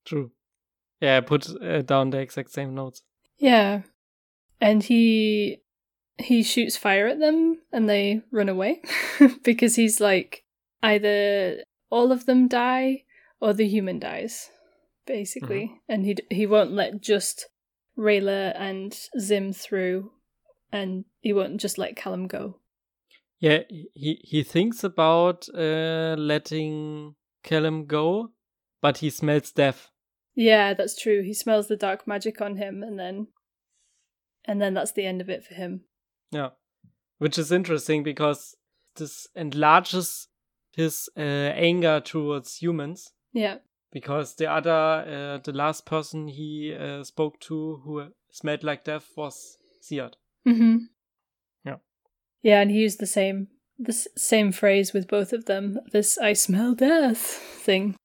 True. 0.04 0.32
Yeah, 1.00 1.18
I 1.18 1.20
put 1.20 1.48
uh, 1.62 1.82
down 1.82 2.10
the 2.10 2.18
exact 2.18 2.50
same 2.50 2.74
notes. 2.74 3.02
Yeah, 3.38 3.82
and 4.60 4.82
he 4.82 5.58
he 6.18 6.42
shoots 6.42 6.76
fire 6.76 7.06
at 7.06 7.18
them, 7.18 7.58
and 7.72 7.88
they 7.88 8.22
run 8.30 8.48
away 8.48 8.82
because 9.44 9.76
he's 9.76 10.00
like 10.00 10.44
either 10.82 11.62
all 11.90 12.12
of 12.12 12.26
them 12.26 12.48
die 12.48 13.04
or 13.40 13.52
the 13.52 13.68
human 13.68 13.98
dies, 13.98 14.50
basically, 15.06 15.80
and 15.88 16.06
he 16.06 16.16
he 16.30 16.46
won't 16.46 16.72
let 16.72 17.02
just 17.02 17.48
Rayla 17.98 18.54
and 18.56 18.98
Zym 19.18 19.52
through, 19.52 20.12
and 20.72 21.04
he 21.20 21.32
won't 21.32 21.60
just 21.60 21.78
let 21.78 21.96
Callum 21.96 22.26
go. 22.26 22.60
Yeah, 23.38 23.60
he 23.68 24.20
he 24.22 24.42
thinks 24.42 24.82
about 24.82 25.46
uh, 25.54 26.16
letting 26.18 27.14
Callum 27.42 27.84
go, 27.84 28.32
but 28.80 28.98
he 28.98 29.10
smells 29.10 29.52
death. 29.52 29.90
Yeah, 30.36 30.74
that's 30.74 30.94
true. 31.00 31.22
He 31.22 31.32
smells 31.34 31.66
the 31.66 31.76
dark 31.76 32.06
magic 32.06 32.40
on 32.40 32.56
him, 32.56 32.82
and 32.82 32.98
then 32.98 33.28
and 34.44 34.60
then 34.60 34.74
that's 34.74 34.92
the 34.92 35.06
end 35.06 35.20
of 35.20 35.28
it 35.30 35.44
for 35.44 35.54
him. 35.54 35.80
Yeah, 36.30 36.50
which 37.18 37.38
is 37.38 37.50
interesting 37.50 38.02
because 38.02 38.54
this 38.96 39.26
enlarges 39.34 40.28
his 40.72 41.08
uh, 41.16 41.20
anger 41.20 42.00
towards 42.00 42.56
humans. 42.56 43.12
Yeah. 43.32 43.56
Because 43.92 44.34
the 44.34 44.50
other, 44.50 44.70
uh, 44.70 45.38
the 45.42 45.52
last 45.52 45.86
person 45.86 46.28
he 46.28 46.76
uh, 46.78 47.02
spoke 47.02 47.40
to 47.40 47.80
who 47.84 48.08
smelled 48.30 48.62
like 48.62 48.84
death 48.84 49.08
was 49.16 49.56
Siad. 49.82 50.14
Mm-hmm. 50.46 50.76
Yeah. 51.64 51.76
Yeah, 52.42 52.60
and 52.60 52.70
he 52.70 52.78
used 52.78 53.00
the 53.00 53.06
same 53.06 53.48
the 53.78 53.92
s- 53.92 54.08
same 54.16 54.52
phrase 54.52 54.92
with 54.92 55.08
both 55.08 55.32
of 55.32 55.46
them. 55.46 55.78
This 55.92 56.18
"I 56.18 56.34
smell 56.34 56.74
death" 56.74 57.18
thing. 57.18 57.96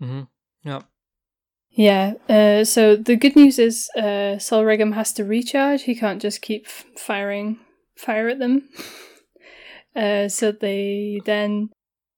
Mm-hmm. 0.00 0.22
Yeah. 0.68 0.80
Yeah. 1.74 2.14
Uh, 2.28 2.64
so 2.64 2.94
the 2.94 3.16
good 3.16 3.34
news 3.34 3.58
is, 3.58 3.90
uh, 3.96 4.38
Sol 4.38 4.62
Regem 4.62 4.94
has 4.94 5.12
to 5.14 5.24
recharge. 5.24 5.82
He 5.82 5.94
can't 5.96 6.22
just 6.22 6.40
keep 6.40 6.66
f- 6.66 6.84
firing 6.96 7.58
fire 7.96 8.28
at 8.28 8.38
them. 8.38 8.68
uh, 9.96 10.28
so 10.28 10.52
they 10.52 11.20
then 11.24 11.70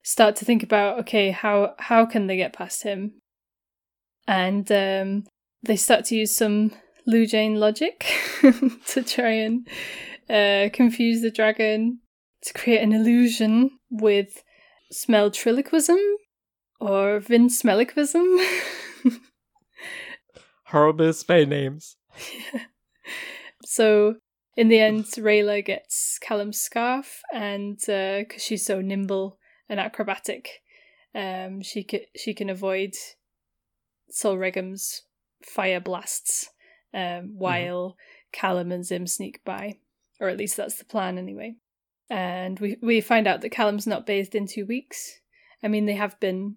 start 0.03 0.35
to 0.37 0.45
think 0.45 0.61
about, 0.61 0.99
okay, 0.99 1.31
how 1.31 1.73
how 1.79 2.05
can 2.05 2.27
they 2.27 2.37
get 2.37 2.53
past 2.53 2.83
him? 2.83 3.13
And 4.27 4.71
um, 4.71 5.23
they 5.63 5.75
start 5.75 6.05
to 6.05 6.15
use 6.15 6.35
some 6.35 6.71
Lujanne 7.09 7.57
logic 7.57 8.05
to 8.87 9.01
try 9.01 9.31
and 9.31 9.67
uh, 10.29 10.69
confuse 10.71 11.21
the 11.21 11.31
dragon 11.31 11.99
to 12.43 12.53
create 12.53 12.83
an 12.83 12.93
illusion 12.93 13.71
with 13.89 14.43
smell 14.91 15.31
triloquism 15.31 15.97
or 16.79 17.19
Vinsmelliquism. 17.19 18.45
Horrible 20.67 21.13
spell 21.13 21.45
names. 21.45 21.95
so 23.65 24.15
in 24.57 24.69
the 24.69 24.79
end, 24.79 25.05
Rayla 25.05 25.63
gets 25.63 26.17
Callum's 26.19 26.59
scarf, 26.59 27.21
and 27.33 27.77
because 27.77 28.41
she's 28.41 28.65
so 28.65 28.81
nimble 28.81 29.37
and 29.69 29.79
acrobatic, 29.79 30.61
um, 31.15 31.61
she 31.61 31.83
can 31.83 32.01
she 32.15 32.33
can 32.33 32.49
avoid 32.49 32.95
Sol 34.09 34.35
Regem's 34.35 35.03
fire 35.45 35.79
blasts 35.79 36.49
um, 36.93 37.35
while 37.37 37.95
Callum 38.31 38.71
and 38.71 38.83
Zym 38.83 39.07
sneak 39.07 39.41
by, 39.45 39.77
or 40.19 40.27
at 40.27 40.37
least 40.37 40.57
that's 40.57 40.77
the 40.77 40.85
plan 40.85 41.17
anyway. 41.17 41.55
And 42.09 42.59
we 42.59 42.77
we 42.81 42.99
find 42.99 43.27
out 43.27 43.41
that 43.41 43.51
Callum's 43.51 43.87
not 43.87 44.05
bathed 44.05 44.35
in 44.35 44.47
two 44.47 44.65
weeks. 44.65 45.19
I 45.63 45.67
mean, 45.67 45.85
they 45.85 45.95
have 45.95 46.19
been, 46.19 46.55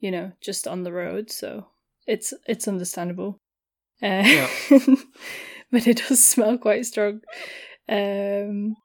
you 0.00 0.10
know, 0.10 0.32
just 0.40 0.68
on 0.68 0.84
the 0.84 0.92
road, 0.92 1.30
so 1.30 1.68
it's 2.06 2.34
it's 2.46 2.68
understandable. 2.68 3.40
Uh, 4.02 4.22
Yeah. 4.24 4.48
but 5.70 5.86
it 5.86 6.02
does 6.08 6.26
smell 6.26 6.58
quite 6.58 6.86
strong. 6.86 7.20
Um, 7.88 8.76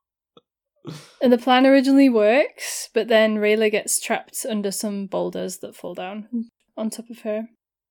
and 1.21 1.32
the 1.32 1.38
plan 1.38 1.65
originally 1.65 2.10
works, 2.10 2.89
but 2.93 3.08
then 3.08 3.38
Rayla 3.38 3.71
gets 3.71 3.99
trapped 4.02 4.45
under 4.49 4.71
some 4.71 5.08
boulders 5.08 5.60
that 5.60 5.76
fall 5.76 5.93
down 5.93 6.28
on 6.76 6.89
top 6.89 7.10
of 7.10 7.19
her. 7.19 7.47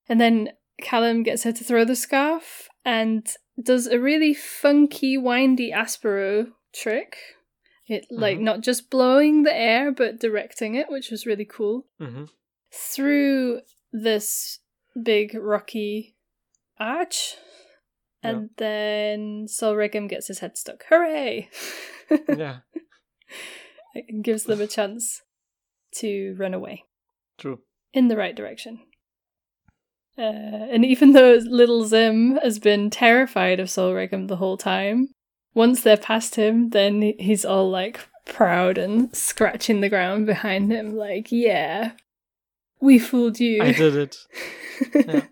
And 0.09 0.21
then 0.21 0.51
Callum 0.81 1.23
gets 1.23 1.45
her 1.45 1.53
to 1.53 1.65
throw 1.65 1.85
the 1.85 1.97
scarf 1.97 2.69
and 2.85 3.27
does 3.63 3.87
a 3.87 3.99
really 3.99 4.35
funky, 4.35 5.17
windy 5.17 5.71
Aspiro 5.73 6.49
trick. 6.75 7.17
It 7.89 8.07
like 8.11 8.39
Mhm. 8.39 8.43
not 8.43 8.61
just 8.63 8.91
blowing 8.91 9.43
the 9.43 9.55
air, 9.55 9.91
but 9.93 10.19
directing 10.19 10.75
it, 10.75 10.89
which 10.91 11.11
was 11.11 11.27
really 11.27 11.45
cool 11.45 11.87
Mm-hmm. 12.01 12.25
through 12.73 13.61
this 13.93 14.59
big 15.01 15.35
rocky 15.35 16.15
arch. 16.83 17.37
And 18.25 18.51
then 18.57 19.47
Sol 19.49 19.75
Regem 19.75 20.09
gets 20.09 20.29
his 20.29 20.39
head 20.39 20.57
stuck. 20.57 20.85
Hooray! 20.89 21.49
Yeah, 22.29 22.59
it 23.95 24.23
gives 24.23 24.45
them 24.45 24.61
a 24.61 24.67
chance 24.67 25.23
to 25.95 26.35
run 26.39 26.53
away 26.53 26.85
true. 27.39 27.61
in 27.95 28.09
the 28.09 28.19
right 28.19 28.37
direction. 28.37 28.81
Uh, 30.19 30.21
and 30.21 30.85
even 30.85 31.13
though 31.13 31.39
little 31.43 31.87
Zym 31.87 32.37
has 32.43 32.59
been 32.59 32.91
terrified 32.91 33.61
of 33.61 33.71
Sol 33.71 33.93
Regem 33.95 34.29
the 34.29 34.37
whole 34.37 34.59
time, 34.59 35.09
once 35.55 35.81
they're 35.81 35.97
past 35.97 36.35
him, 36.35 36.71
then 36.71 37.15
he's 37.19 37.47
all 37.47 37.71
like 37.71 38.01
proud 38.27 38.77
and 38.77 39.15
scratching 39.17 39.81
the 39.81 39.89
ground 39.89 40.27
behind 40.27 40.71
him, 40.71 40.95
like, 40.95 41.33
yeah, 41.33 41.93
we 42.81 42.99
fooled 42.99 43.41
you. 43.41 43.63
I 43.63 43.73
did 43.73 43.97
it. 43.97 44.17
Yeah. 44.95 45.27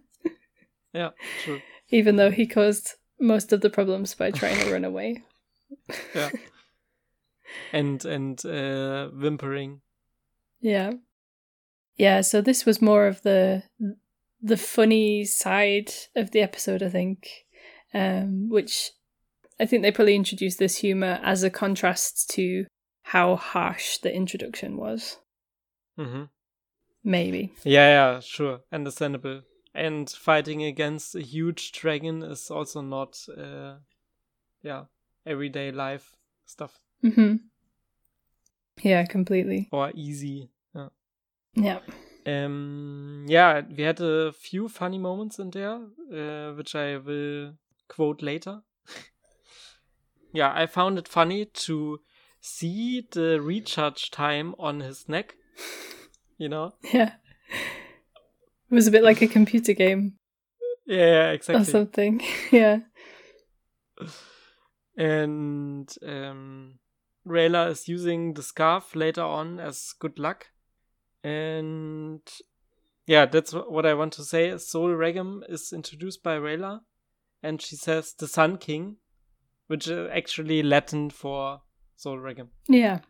Yeah, 0.93 1.11
true. 1.45 1.61
even 1.91 2.17
though 2.17 2.31
he 2.31 2.47
caused 2.47 2.95
most 3.21 3.53
of 3.53 3.61
the 3.61 3.71
problems 3.71 4.15
by 4.15 4.31
trying 4.31 4.59
to 4.61 4.73
run 4.73 4.85
away. 4.85 5.23
Yeah. 6.15 6.31
And 7.73 8.05
and 8.05 8.45
uh, 8.47 9.09
whimpering. 9.09 9.81
Yeah. 10.61 10.93
Yeah, 11.97 12.21
so 12.23 12.41
this 12.41 12.65
was 12.65 12.81
more 12.83 13.07
of 13.07 13.23
the 13.23 13.63
the 14.41 14.57
funny 14.57 15.25
side 15.25 15.91
of 16.17 16.31
the 16.31 16.41
episode, 16.41 16.83
I 16.83 16.89
think. 16.89 17.29
Um, 17.93 18.49
which 18.49 18.93
I 19.59 19.67
think 19.67 19.83
they 19.83 19.91
probably 19.93 20.15
introduced 20.15 20.59
this 20.59 20.79
humor 20.79 21.21
as 21.23 21.43
a 21.43 21.51
contrast 21.51 22.31
to 22.31 22.67
how 23.03 23.37
harsh 23.37 23.99
the 23.99 24.15
introduction 24.15 24.77
was. 24.77 25.19
Mm-hmm. 25.99 26.25
Maybe. 27.03 27.53
Yeah, 27.65 27.89
yeah, 28.15 28.21
sure, 28.21 28.61
understandable. 28.73 29.43
And 29.75 30.11
fighting 30.11 30.63
against 30.63 31.15
a 31.15 31.21
huge 31.21 31.73
dragon 31.73 32.23
is 32.23 32.51
also 32.51 32.81
not, 32.81 33.19
uh, 33.37 33.75
yeah, 34.63 34.85
everyday 35.27 35.71
life 35.71 36.17
stuff. 36.47 36.79
Mm-hmm. 37.05 37.37
Yeah, 38.83 39.05
completely. 39.05 39.69
Or 39.73 39.93
easy. 39.95 40.51
Yeah. 40.75 40.89
Yeah. 41.55 41.79
Um, 42.27 43.25
yeah, 43.29 43.63
we 43.77 43.83
had 43.83 44.01
a 44.01 44.33
few 44.33 44.69
funny 44.69 44.99
moments 44.99 45.39
in 45.39 45.51
there, 45.51 45.81
uh, 46.13 46.53
which 46.55 46.75
I 46.75 46.99
will 46.99 47.55
quote 47.89 48.23
later. 48.23 48.63
yeah, 50.33 50.53
I 50.55 50.67
found 50.67 50.99
it 50.99 51.09
funny 51.09 51.45
to 51.45 52.01
see 52.41 53.07
the 53.11 53.41
recharge 53.41 54.11
time 54.11 54.55
on 54.59 54.81
his 54.81 55.09
neck. 55.09 55.37
You 56.39 56.49
know? 56.49 56.73
Yeah. 56.95 57.13
It 58.71 58.75
was 58.75 58.87
a 58.87 58.91
bit 58.91 59.03
like 59.03 59.23
a 59.23 59.27
computer 59.27 59.73
game. 59.73 60.15
Yeah, 60.87 61.31
exactly. 61.31 61.63
Or 61.63 61.65
something. 61.65 62.23
yeah. 62.51 62.79
And 64.97 65.91
um, 66.07 66.79
Rayla 67.27 67.71
is 67.71 67.89
using 67.89 68.35
the 68.35 68.43
scarf 68.43 68.95
later 68.95 69.23
on 69.23 69.61
as 69.61 69.95
good 69.99 70.19
luck. 70.19 70.49
And 71.23 72.21
yeah, 73.07 73.27
that's 73.27 73.53
what 73.53 73.87
I 73.87 73.95
want 73.95 74.13
to 74.15 74.25
say. 74.25 74.57
Sol 74.59 74.89
Regem 74.91 75.41
is 75.49 75.73
introduced 75.73 76.23
by 76.23 76.37
Rayla, 76.37 76.81
and 77.43 77.61
she 77.61 77.77
says 77.77 78.15
the 78.19 78.29
Sun 78.29 78.59
King, 78.59 78.97
which 79.67 79.89
is 79.89 80.09
actually 80.13 80.63
Latin 80.63 81.11
for 81.11 81.63
Sol 81.97 82.17
Regem. 82.19 82.49
Yeah. 82.69 83.01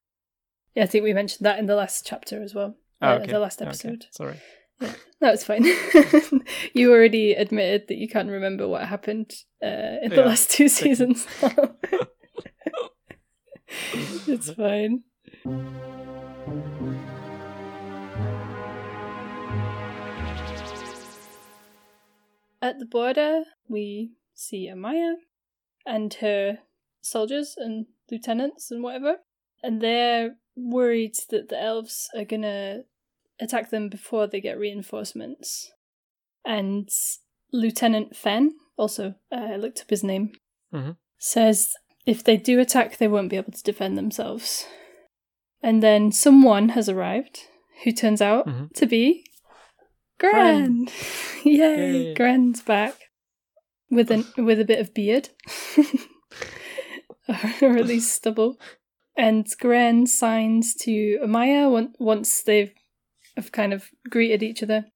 Yeah, 0.74 0.84
I 0.84 0.86
think 0.86 1.04
we 1.04 1.12
mentioned 1.12 1.44
that 1.44 1.58
in 1.58 1.66
the 1.66 1.74
last 1.74 2.06
chapter 2.06 2.42
as 2.42 2.54
well. 2.54 2.76
Oh, 3.02 3.08
uh, 3.08 3.14
okay. 3.16 3.32
The 3.32 3.38
last 3.38 3.60
Okay, 3.60 3.68
episode. 3.68 4.06
Sorry. 4.10 4.40
It's 5.22 5.44
fine. 5.44 5.64
you 6.72 6.90
already 6.90 7.32
admitted 7.34 7.88
that 7.88 7.98
you 7.98 8.08
can't 8.08 8.30
remember 8.30 8.66
what 8.66 8.86
happened 8.86 9.30
uh, 9.62 10.00
in 10.02 10.08
the 10.10 10.16
Yeah, 10.16 10.24
last 10.24 10.50
two 10.50 10.66
seasons. 10.68 11.26
it's 14.26 14.50
fine. 14.50 15.02
At 22.62 22.78
the 22.78 22.86
border, 22.86 23.44
we 23.68 24.12
see 24.34 24.70
Amaya 24.70 25.14
and 25.84 26.14
her 26.14 26.60
soldiers 27.02 27.56
and 27.58 27.86
lieutenants 28.10 28.70
and 28.70 28.82
whatever, 28.82 29.16
and 29.62 29.82
they're 29.82 30.36
worried 30.56 31.16
that 31.30 31.48
the 31.50 31.60
elves 31.60 32.08
are 32.14 32.24
gonna 32.24 32.84
attack 33.40 33.70
them 33.70 33.88
before 33.88 34.26
they 34.26 34.40
get 34.40 34.58
reinforcements. 34.58 35.70
And 36.44 36.88
Lieutenant 37.52 38.16
Fen, 38.16 38.52
also 38.76 39.14
uh, 39.32 39.36
I 39.52 39.56
looked 39.56 39.80
up 39.80 39.90
his 39.90 40.04
name, 40.04 40.32
Mhm. 40.72 40.96
says 41.18 41.74
if 42.06 42.24
they 42.24 42.36
do 42.36 42.60
attack, 42.60 42.96
they 42.98 43.08
won't 43.08 43.30
be 43.30 43.36
able 43.36 43.52
to 43.52 43.62
defend 43.62 43.96
themselves. 43.98 44.66
And 45.62 45.82
then 45.82 46.12
someone 46.12 46.70
has 46.70 46.88
arrived 46.88 47.40
who 47.84 47.92
turns 47.92 48.22
out 48.22 48.46
Mhm. 48.46 48.72
to 48.74 48.86
be 48.86 49.24
Gren. 50.18 50.88
Yay, 51.44 51.92
Yay. 52.08 52.14
Gren's 52.14 52.62
back 52.62 52.94
with 53.90 54.10
an 54.10 54.24
with 54.36 54.60
a 54.60 54.64
bit 54.64 54.78
of 54.80 54.92
beard, 54.94 55.30
or 57.62 57.76
at 57.76 57.86
least 57.86 58.12
stubble. 58.12 58.58
And 59.16 59.46
Gren 59.58 60.06
signs 60.06 60.74
to 60.76 61.18
Amaya 61.22 61.92
once 61.98 62.42
they've 62.42 62.72
have 63.36 63.52
kind 63.52 63.72
of 63.72 63.88
greeted 64.08 64.42
each 64.42 64.62
other. 64.62 64.86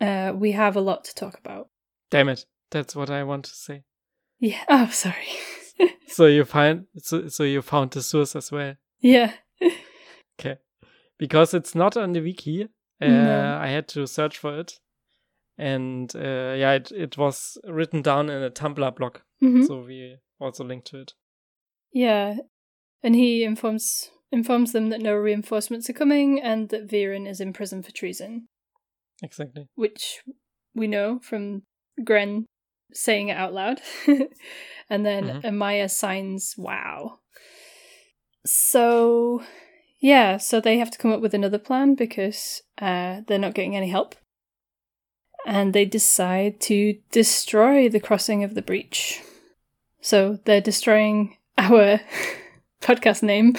Uh, 0.00 0.32
we 0.34 0.52
have 0.52 0.76
a 0.76 0.80
lot 0.80 1.04
to 1.04 1.14
talk 1.14 1.38
about. 1.38 1.68
Damn 2.10 2.28
it. 2.28 2.44
That's 2.70 2.96
what 2.96 3.10
I 3.10 3.22
want 3.24 3.44
to 3.46 3.54
say. 3.54 3.82
Yeah. 4.40 4.62
Oh, 4.68 4.88
sorry. 4.90 5.28
So 6.08 6.26
you 6.26 6.44
find 6.44 6.84
so, 6.98 7.28
so 7.28 7.42
you 7.44 7.62
found 7.62 7.92
the 7.92 8.02
source 8.02 8.36
as 8.36 8.52
well. 8.52 8.74
yeah. 9.00 9.32
Okay. 10.40 10.56
Because 11.18 11.54
it's 11.54 11.74
not 11.74 11.96
on 11.96 12.12
the 12.12 12.20
wiki. 12.20 12.64
Uh, 13.00 13.06
No. 13.06 13.58
I 13.62 13.68
had 13.68 13.88
to 13.88 14.06
search 14.06 14.38
for 14.38 14.58
it. 14.60 14.78
And 15.58 16.14
uh, 16.16 16.54
yeah, 16.56 16.72
it, 16.72 16.90
it 16.92 17.16
was 17.18 17.56
written 17.64 18.02
down 18.02 18.28
in 18.30 18.42
a 18.42 18.50
Tumblr 18.50 18.96
blog. 18.96 19.18
Mhm. 19.42 19.66
So 19.66 19.84
we 19.84 20.16
also 20.40 20.64
linked 20.64 20.88
to 20.88 21.00
it. 21.00 21.12
Yeah. 21.92 22.36
And 23.02 23.14
he 23.14 23.44
informs 23.44 24.10
informs 24.32 24.72
them 24.72 24.88
that 24.88 25.00
no 25.00 25.14
reinforcements 25.14 25.88
are 25.90 25.92
coming 25.94 26.40
and 26.40 26.70
that 26.70 26.88
Viren 26.88 27.28
is 27.28 27.40
in 27.40 27.52
prison 27.52 27.82
for 27.82 27.92
treason, 27.92 28.48
Exactly. 29.22 29.68
which 29.74 30.20
we 30.74 30.86
know 30.88 31.20
from 31.20 31.62
Gren 32.02 32.46
saying 32.92 33.28
it 33.28 33.36
out 33.36 33.52
loud. 33.52 33.80
and 34.90 35.06
then 35.06 35.24
Mhm. 35.24 35.42
Amaya 35.44 35.90
signs 35.90 36.54
wow. 36.56 37.20
So 38.44 39.42
yeah, 40.00 40.36
so 40.36 40.60
they 40.60 40.78
have 40.78 40.90
to 40.90 40.98
come 40.98 41.12
up 41.12 41.20
with 41.20 41.34
another 41.34 41.58
plan 41.58 41.94
because 41.94 42.62
uh, 42.78 43.20
they're 43.26 43.38
not 43.38 43.54
getting 43.54 43.76
any 43.76 43.88
help. 43.88 44.16
And 45.46 45.72
they 45.72 45.84
decide 45.84 46.60
to 46.62 46.98
destroy 47.10 47.88
the 47.88 48.00
crossing 48.00 48.42
of 48.44 48.54
the 48.54 48.62
breach. 48.62 49.20
So 50.00 50.38
they're 50.44 50.60
destroying 50.60 51.36
our 51.58 52.00
podcast 52.82 53.22
name. 53.22 53.54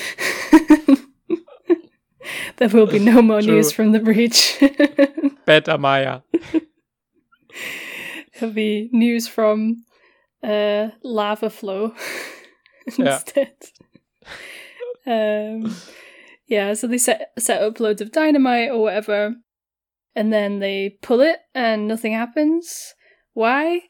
there 2.58 2.70
will 2.70 2.88
be 2.88 3.00
no 3.00 3.22
more 3.22 3.42
True. 3.42 3.54
news 3.56 3.72
from 3.72 3.92
the 3.92 4.00
breach. 4.00 4.62
Better 5.46 5.78
Maya. 5.78 6.22
It'll 8.36 8.52
be 8.52 8.90
news 8.92 9.28
from 9.28 9.84
uh, 10.44 10.90
lava 11.04 11.50
flow 11.50 11.94
instead. 12.98 13.54
um, 15.06 15.76
yeah, 16.48 16.74
so 16.74 16.88
they 16.88 16.98
set 16.98 17.32
set 17.38 17.62
up 17.62 17.80
loads 17.80 18.02
of 18.02 18.12
dynamite 18.12 18.72
or 18.72 18.82
whatever, 18.82 19.36
and 20.16 20.34
then 20.34 20.60
they 20.60 20.98
pull 21.02 21.22
it 21.22 21.40
and 21.54 21.88
nothing 21.88 22.14
happens. 22.14 22.94
Why? 23.34 23.82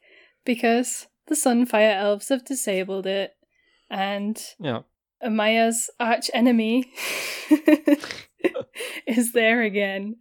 Because 0.45 1.07
the 1.27 1.35
Sunfire 1.35 1.95
Elves 1.97 2.29
have 2.29 2.43
disabled 2.45 3.05
it, 3.07 3.31
and 3.89 4.41
Yeah. 4.59 4.81
Amaya's 5.25 5.89
arch 5.99 6.29
enemy 6.33 6.91
is 9.07 9.31
there 9.33 9.61
again, 9.61 10.15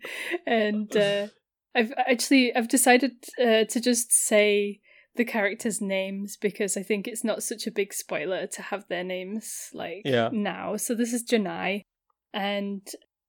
and 0.47 0.95
uh, 0.97 1.29
I've 1.75 1.93
actually 1.97 2.55
I've 2.55 2.69
decided 2.69 3.12
uh, 3.41 3.65
to 3.65 3.81
just 3.81 4.12
say 4.12 4.81
the 5.17 5.25
characters' 5.25 5.81
names 5.81 6.37
because 6.41 6.77
I 6.77 6.83
think 6.83 7.07
it's 7.07 7.25
not 7.25 7.43
such 7.43 7.67
a 7.67 7.71
big 7.71 7.93
spoiler 7.93 8.47
to 8.47 8.62
have 8.62 8.85
their 8.88 9.05
names 9.05 9.69
like 9.75 10.03
Yeah. 10.05 10.31
now. 10.33 10.77
So 10.77 10.95
this 10.95 11.12
is 11.12 11.25
Janai, 11.25 11.83
and 12.33 12.87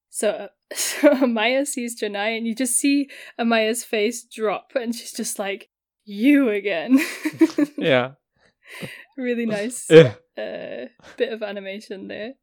so 0.09 0.49
so 0.73 1.09
Amaya 1.09 1.65
sees 1.67 1.99
Janai, 1.99 2.37
and 2.37 2.47
you 2.47 2.55
just 2.55 2.75
see 2.75 3.09
Amaya's 3.39 3.83
face 3.83 4.23
drop, 4.23 4.71
and 4.75 4.93
she's 4.95 5.11
just 5.13 5.39
like, 5.39 5.69
"You 6.05 6.49
again." 6.49 6.99
Yeah. 7.77 8.11
really 9.17 9.45
nice 9.45 9.89
Eh. 9.91 10.13
Uh, 10.37 10.87
bit 11.17 11.31
of 11.33 11.43
animation 11.43 12.07
there. 12.07 12.33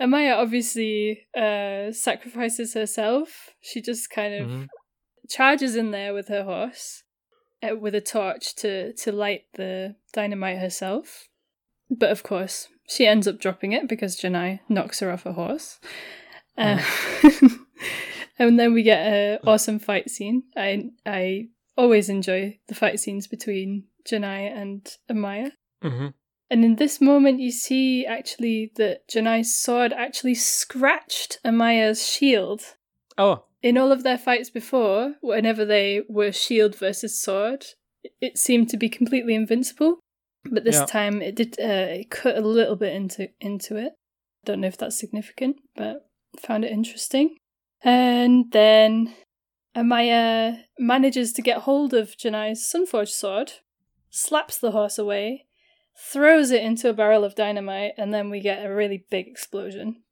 Amaya 0.00 0.36
obviously 0.36 1.26
uh, 1.36 1.92
sacrifices 1.92 2.74
herself. 2.74 3.50
She 3.60 3.80
just 3.80 4.10
kind 4.10 4.34
of 4.34 4.48
Mhm. 4.48 4.66
charges 5.28 5.76
in 5.76 5.90
there 5.92 6.12
with 6.14 6.28
her 6.28 6.42
horse, 6.44 7.04
uh, 7.62 7.76
with 7.76 7.94
a 7.94 8.00
torch 8.00 8.54
to 8.56 8.92
to 8.94 9.12
light 9.12 9.44
the 9.54 9.94
dynamite 10.12 10.58
herself. 10.58 11.28
But 11.90 12.10
of 12.10 12.22
course, 12.22 12.68
she 12.88 13.06
ends 13.06 13.28
up 13.28 13.38
dropping 13.38 13.72
it 13.72 13.86
because 13.88 14.16
Janai 14.20 14.60
knocks 14.68 15.00
her 15.00 15.10
off 15.12 15.22
her 15.24 15.32
horse. 15.32 15.78
Uh, 16.58 16.82
and 18.38 18.58
then 18.58 18.72
we 18.74 18.82
get 18.82 19.06
a 19.06 19.38
awesome 19.46 19.78
fight 19.78 20.10
scene. 20.10 20.42
I 20.56 20.90
I 21.06 21.48
always 21.76 22.08
enjoy 22.08 22.58
the 22.66 22.74
fight 22.74 22.98
scenes 23.00 23.26
between 23.26 23.84
Janai 24.04 24.50
and 24.56 24.86
Amaya. 25.10 25.52
Mhm. 25.82 26.14
And 26.52 26.66
in 26.66 26.76
this 26.76 27.00
moment, 27.00 27.40
you 27.40 27.50
see 27.50 28.04
actually 28.04 28.72
that 28.76 29.08
Janai's 29.08 29.56
sword 29.56 29.90
actually 29.94 30.34
scratched 30.34 31.38
Amaya's 31.46 32.06
shield. 32.06 32.60
Oh. 33.16 33.44
In 33.62 33.78
all 33.78 33.90
of 33.90 34.02
their 34.02 34.18
fights 34.18 34.50
before, 34.50 35.14
whenever 35.22 35.64
they 35.64 36.02
were 36.10 36.30
shield 36.30 36.76
versus 36.76 37.18
sword, 37.18 37.64
it 38.20 38.36
seemed 38.36 38.68
to 38.68 38.76
be 38.76 38.90
completely 38.90 39.34
invincible. 39.34 40.00
But 40.44 40.64
this 40.64 40.76
Yeah. 40.76 40.84
time, 40.84 41.22
it 41.22 41.36
did 41.36 41.58
uh, 41.58 42.00
it 42.00 42.10
cut 42.10 42.36
a 42.36 42.42
little 42.42 42.76
bit 42.76 42.92
into 42.92 43.30
into 43.40 43.76
it. 43.78 43.94
Don't 44.44 44.60
know 44.60 44.68
if 44.68 44.76
that's 44.76 44.98
significant, 44.98 45.56
but 45.74 46.06
found 46.38 46.66
it 46.66 46.72
interesting. 46.72 47.38
And 47.82 48.52
then 48.52 49.14
Amaya 49.74 50.64
manages 50.78 51.32
to 51.32 51.40
get 51.40 51.62
hold 51.62 51.94
of 51.94 52.18
Janai's 52.18 52.60
Sunforged 52.70 53.08
sword, 53.22 53.52
slaps 54.10 54.58
the 54.58 54.72
horse 54.72 54.98
away, 54.98 55.46
throws 55.96 56.50
it 56.50 56.62
into 56.62 56.88
a 56.88 56.92
barrel 56.94 57.24
of 57.24 57.34
dynamite, 57.34 57.92
and 57.96 58.12
then 58.12 58.30
we 58.30 58.40
get 58.40 58.64
a 58.64 58.74
really 58.74 59.04
big 59.10 59.26
explosion. 59.28 60.02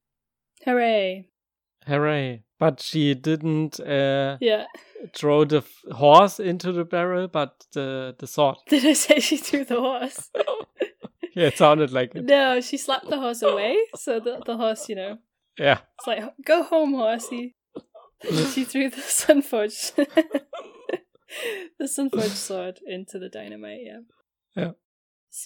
Hooray! 0.65 1.29
Hooray. 1.87 2.43
But 2.59 2.81
she 2.81 3.15
didn't 3.15 3.81
uh, 3.81 4.37
Yeah. 4.41 4.67
throw 5.17 5.45
the 5.47 5.59
f- 5.59 5.83
horse 5.93 6.39
into 6.39 6.73
the 6.73 6.85
barrel, 6.85 7.27
but 7.29 7.65
the 7.73 8.15
the 8.19 8.27
sword. 8.27 8.57
Did 8.69 8.85
I 8.85 8.93
say 8.93 9.19
she 9.21 9.37
threw 9.39 9.65
the 9.65 9.81
horse? 9.81 10.31
Yeah, 11.37 11.47
it 11.47 11.57
sounded 11.59 11.93
like 11.93 12.13
it. 12.17 12.25
no, 12.25 12.61
she 12.61 12.77
slapped 12.77 13.09
the 13.09 13.17
horse 13.21 13.41
away 13.41 13.79
so 13.95 14.19
that 14.19 14.47
the 14.47 14.57
horse, 14.57 14.89
you 14.89 14.97
know, 14.97 15.19
Yeah. 15.57 15.79
it's 15.97 16.07
like, 16.09 16.25
go 16.45 16.65
home, 16.65 16.93
horsey. 16.93 17.55
she 18.53 18.65
threw 18.65 18.91
the 18.91 18.97
sunforge, 19.01 19.95
the 21.79 21.85
sunforge 21.85 22.35
sword 22.35 22.81
into 22.85 23.19
the 23.21 23.29
dynamite. 23.29 23.79
Yeah. 23.85 24.01
Yeah. 24.57 24.71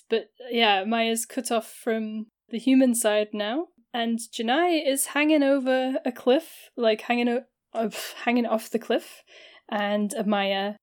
But 0.09 0.31
yeah, 0.51 0.85
Maya's 0.85 1.27
cut 1.27 1.51
off 1.51 1.71
from 1.71 2.27
the 2.51 2.59
human 2.59 2.95
side 2.95 3.29
now, 3.33 3.69
and 3.93 4.19
Janai 4.19 4.87
is 4.87 5.07
hanging 5.07 5.43
over 5.43 5.97
a 6.05 6.13
cliff, 6.13 6.71
like 6.77 7.03
hanging 7.03 7.29
o- 7.29 7.45
of 7.73 8.15
hanging 8.25 8.47
off 8.47 8.71
the 8.71 8.79
cliff, 8.79 9.23
and 9.69 10.11
Amaya, 10.19 10.77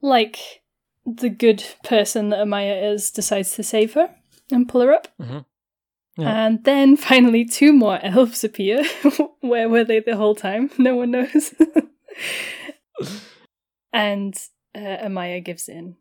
like 0.00 0.62
the 1.04 1.30
good 1.30 1.64
person 1.84 2.28
that 2.30 2.44
Amaya 2.46 2.92
is, 2.92 3.10
decides 3.10 3.54
to 3.56 3.62
save 3.62 3.94
her 3.94 4.14
and 4.50 4.68
pull 4.68 4.82
her 4.82 4.92
up. 4.92 5.08
Mhm. 5.20 5.44
Yeah. 6.16 6.46
And 6.46 6.64
then 6.64 6.96
finally, 6.96 7.44
two 7.44 7.72
more 7.72 7.98
elves 8.02 8.42
appear. 8.44 8.84
Where 9.40 9.68
were 9.68 9.84
they 9.84 10.00
the 10.00 10.16
whole 10.16 10.34
time? 10.34 10.70
No 10.78 10.96
one 10.96 11.10
knows. 11.12 11.54
and 13.92 14.34
uh, 14.74 14.78
Amaya 15.06 15.44
gives 15.44 15.68
in. 15.68 15.96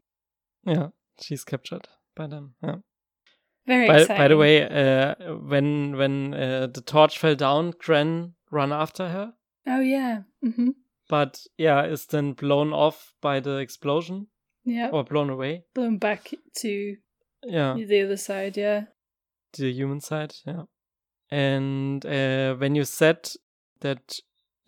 Yeah. 0.66 0.88
She's 1.22 1.44
captured 1.44 1.88
by 2.18 2.28
them. 2.28 2.56
Yeah. 2.64 2.76
Very 3.68 3.88
By, 3.88 3.98
exciting. 4.00 4.18
by 4.24 4.28
the 4.30 4.38
way, 4.38 4.64
uh, 4.64 5.16
when 5.36 5.96
when 5.98 6.34
uh, 6.34 6.68
the 6.74 6.82
torch 6.82 7.20
fell 7.20 7.36
down, 7.36 7.74
Gren 7.80 8.34
ran 8.52 8.72
after 8.72 9.10
her, 9.10 9.34
Oh 9.66 9.80
yeah. 9.82 10.22
hmm 10.42 10.70
but 11.10 11.40
yeah, 11.58 11.86
is 11.86 12.06
then 12.08 12.34
blown 12.34 12.74
off 12.74 13.14
by 13.22 13.40
the 13.40 13.58
explosion 13.58 14.28
Yeah. 14.66 14.90
or 14.92 15.04
blown 15.06 15.30
away. 15.30 15.64
Blown 15.74 15.98
back 16.00 16.32
to 16.62 16.98
Yeah, 17.44 17.76
the 17.76 18.02
other 18.04 18.18
side. 18.18 18.58
Yeah. 18.58 18.86
the 19.58 19.72
human 19.72 20.02
side. 20.02 20.34
Yeah, 20.46 20.64
and 21.32 22.06
uh, 22.06 22.56
when 22.56 22.76
you 22.76 22.84
said 22.86 23.30
that 23.82 24.20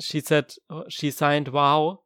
she 0.01 0.19
said 0.21 0.53
uh, 0.69 0.83
she 0.89 1.12
signed 1.12 1.47
"Wow," 1.49 2.01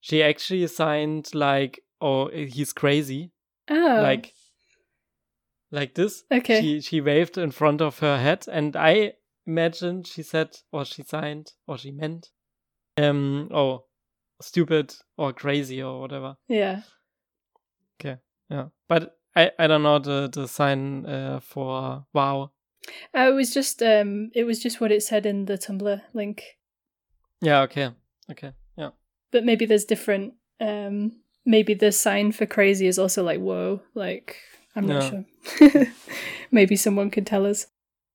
she 0.00 0.22
actually 0.22 0.66
signed 0.68 1.34
like 1.34 1.80
"Oh, 2.00 2.28
he's 2.28 2.72
crazy," 2.72 3.32
Oh. 3.68 4.00
like 4.02 4.32
like 5.70 5.94
this. 5.94 6.24
Okay. 6.30 6.60
She 6.60 6.80
she 6.80 7.00
waved 7.00 7.38
in 7.38 7.50
front 7.50 7.80
of 7.80 7.98
her 8.00 8.18
head, 8.18 8.46
and 8.50 8.76
I 8.76 9.14
imagined 9.46 10.06
she 10.06 10.22
said 10.22 10.56
or 10.72 10.84
she 10.84 11.02
signed 11.02 11.52
or 11.66 11.78
she 11.78 11.90
meant, 11.90 12.28
um, 12.96 13.48
oh, 13.52 13.84
stupid 14.40 14.94
or 15.16 15.32
crazy 15.32 15.82
or 15.82 16.00
whatever. 16.00 16.36
yeah. 16.48 16.82
Okay. 18.00 18.18
Yeah, 18.48 18.66
but 18.88 19.18
I 19.36 19.52
I 19.58 19.66
don't 19.66 19.82
know 19.82 19.98
the 19.98 20.28
the 20.32 20.48
sign 20.48 21.06
uh, 21.06 21.40
for 21.40 22.06
wow. 22.12 22.50
Uh, 23.14 23.28
it 23.28 23.34
was 23.34 23.52
just 23.52 23.82
um. 23.82 24.30
It 24.34 24.44
was 24.44 24.58
just 24.62 24.80
what 24.80 24.90
it 24.90 25.02
said 25.02 25.26
in 25.26 25.44
the 25.44 25.58
Tumblr 25.58 26.00
link. 26.14 26.42
Yeah. 27.42 27.60
Okay. 27.62 27.90
Okay. 28.30 28.52
Yeah. 28.76 28.90
But 29.30 29.44
maybe 29.44 29.66
there's 29.66 29.84
different. 29.84 30.34
Um. 30.60 31.20
Maybe 31.44 31.74
the 31.74 31.92
sign 31.92 32.32
for 32.32 32.46
crazy 32.46 32.86
is 32.86 32.98
also 32.98 33.22
like 33.22 33.40
whoa. 33.40 33.82
Like 33.94 34.36
I'm 34.76 34.86
not 34.86 35.02
Yeah. 35.02 35.10
sure. 35.10 35.86
maybe 36.50 36.76
someone 36.76 37.10
could 37.10 37.26
tell 37.26 37.46
us. 37.46 37.66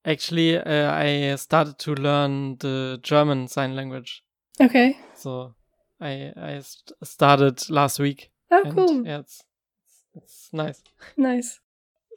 Actually, 0.06 0.58
uh, 0.58 0.92
I 0.92 1.36
started 1.36 1.80
to 1.80 1.96
learn 1.96 2.58
the 2.60 3.00
German 3.02 3.48
sign 3.48 3.76
language. 3.76 4.24
Okay. 4.62 4.98
So 5.16 5.56
I 6.00 6.32
I 6.38 6.60
st- 6.62 6.94
started 7.04 7.70
last 7.70 8.00
week. 8.00 8.30
Oh, 8.52 8.64
cool. 8.72 9.06
Yeah, 9.06 9.20
it's 9.20 9.44
it's 10.16 10.50
nice. 10.54 10.82
Nice. 11.18 11.60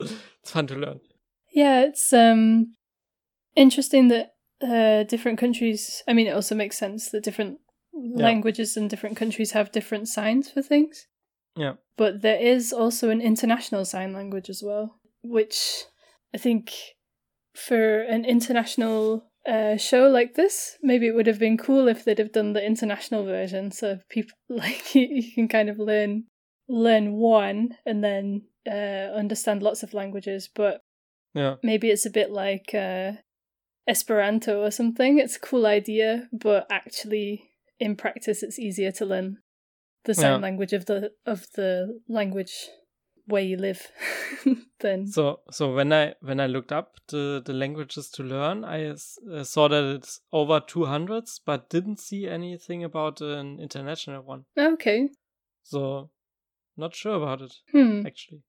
It's 0.00 0.50
fun 0.52 0.66
to 0.68 0.74
learn. 0.76 1.00
Yeah, 1.52 1.80
it's 1.86 2.12
um 2.12 2.76
interesting 3.56 4.08
that 4.08 4.34
uh 4.62 5.02
different 5.04 5.38
countries 5.38 6.02
I 6.06 6.12
mean 6.12 6.26
it 6.26 6.34
also 6.34 6.54
makes 6.54 6.78
sense 6.78 7.10
that 7.10 7.24
different 7.24 7.58
languages 7.92 8.76
and 8.76 8.88
different 8.90 9.16
countries 9.16 9.52
have 9.52 9.72
different 9.72 10.08
signs 10.08 10.50
for 10.50 10.62
things. 10.62 11.07
Yeah. 11.58 11.74
But 11.96 12.22
there 12.22 12.40
is 12.40 12.72
also 12.72 13.10
an 13.10 13.20
international 13.20 13.84
sign 13.84 14.12
language 14.12 14.48
as 14.48 14.62
well, 14.64 15.00
which 15.22 15.84
I 16.32 16.38
think 16.38 16.72
for 17.54 18.02
an 18.02 18.24
international 18.24 19.24
uh, 19.46 19.76
show 19.76 20.08
like 20.08 20.34
this, 20.34 20.78
maybe 20.82 21.08
it 21.08 21.14
would 21.14 21.26
have 21.26 21.40
been 21.40 21.58
cool 21.58 21.88
if 21.88 22.04
they'd 22.04 22.18
have 22.18 22.32
done 22.32 22.52
the 22.52 22.64
international 22.64 23.24
version, 23.24 23.72
so 23.72 23.98
people 24.08 24.36
like 24.48 24.94
you, 24.94 25.06
you 25.10 25.32
can 25.34 25.48
kind 25.48 25.68
of 25.68 25.78
learn 25.78 26.24
learn 26.68 27.14
one 27.14 27.70
and 27.86 28.04
then 28.04 28.42
uh, 28.70 29.10
understand 29.16 29.62
lots 29.62 29.82
of 29.82 29.94
languages. 29.94 30.48
But 30.54 30.82
Yeah. 31.34 31.56
maybe 31.62 31.90
it's 31.90 32.06
a 32.06 32.10
bit 32.10 32.30
like 32.30 32.74
uh, 32.74 33.12
Esperanto 33.88 34.62
or 34.62 34.70
something. 34.70 35.18
It's 35.18 35.36
a 35.36 35.40
cool 35.40 35.66
idea, 35.66 36.28
but 36.30 36.66
actually 36.70 37.50
in 37.80 37.96
practice, 37.96 38.42
it's 38.42 38.58
easier 38.58 38.92
to 38.92 39.06
learn 39.06 39.38
the 40.04 40.14
sign 40.14 40.24
Yeah. 40.24 40.36
language 40.38 40.72
of 40.72 40.86
the 40.86 41.12
of 41.26 41.46
the 41.54 42.00
language 42.08 42.68
where 43.26 43.42
you 43.42 43.56
live 43.58 43.86
than 44.80 45.06
So 45.06 45.40
so 45.50 45.74
when 45.74 45.92
I 45.92 46.14
when 46.20 46.40
I 46.40 46.46
looked 46.46 46.72
up 46.72 46.94
the 47.08 47.42
the 47.44 47.52
languages 47.52 48.10
to 48.10 48.22
learn, 48.22 48.64
i 48.64 48.88
uh, 48.90 49.44
saw 49.44 49.68
that 49.68 49.84
it's 49.96 50.20
over 50.32 50.60
two 50.60 50.84
hundreds, 50.86 51.40
but 51.44 51.68
didn't 51.70 52.00
see 52.00 52.26
anything 52.26 52.84
about 52.84 53.20
an 53.20 53.58
international 53.60 54.22
one. 54.22 54.44
okay. 54.56 55.08
So 55.62 56.10
not 56.76 56.94
sure 56.94 57.16
about 57.16 57.42
it 57.42 57.52
Hmm. 57.72 58.06
actually. 58.06 58.42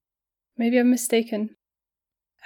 Maybe 0.58 0.78
I'm 0.80 0.90
mistaken. 0.90 1.56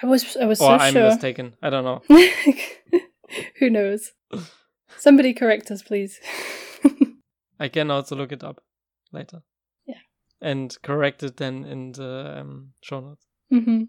I 0.01 0.05
was 0.07 0.35
I 0.37 0.45
was 0.45 0.59
or 0.61 0.79
so 0.79 0.83
I'm 0.85 0.93
sure. 0.93 1.05
mistaken. 1.05 1.55
I 1.61 1.69
don't 1.69 1.83
know. 1.83 2.01
Who 3.59 3.69
knows? 3.69 4.11
Somebody 4.97 5.33
correct 5.33 5.71
us, 5.71 5.81
please. 5.83 6.19
I 7.59 7.67
can 7.69 7.91
also 7.91 8.15
look 8.15 8.31
it 8.31 8.43
up 8.43 8.61
later. 9.13 9.41
Yeah. 9.86 10.02
And 10.41 10.76
correct 10.82 11.23
it 11.23 11.38
then 11.38 11.63
in 11.65 11.91
the 11.93 12.39
um, 12.41 12.73
show 12.82 12.99
notes. 12.99 13.26
hmm 13.49 13.84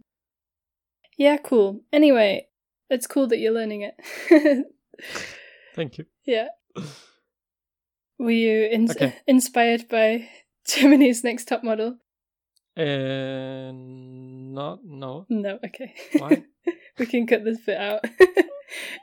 Yeah, 1.19 1.37
cool. 1.39 1.81
Anyway, 1.93 2.49
it's 2.91 3.07
cool 3.07 3.27
that 3.29 3.39
you're 3.39 3.53
learning 3.53 3.83
it. 3.91 3.95
Thank 5.75 5.99
you. 5.99 6.05
yeah. 6.25 6.49
Were 8.19 8.31
you 8.31 8.67
in- 8.71 8.91
Okay. 8.91 9.17
inspired 9.27 9.89
by 9.89 10.29
Germany's 10.67 11.25
Next 11.25 11.47
Top 11.47 11.65
Model? 11.65 11.99
Uh, 12.77 13.71
not 13.73 14.81
no. 14.85 15.27
No, 15.29 15.59
okay. 15.65 15.95
Why? 16.19 16.43
we 16.99 17.07
can 17.07 17.27
cut 17.27 17.45
this 17.45 17.59
bit 17.65 17.77
out. 17.79 18.05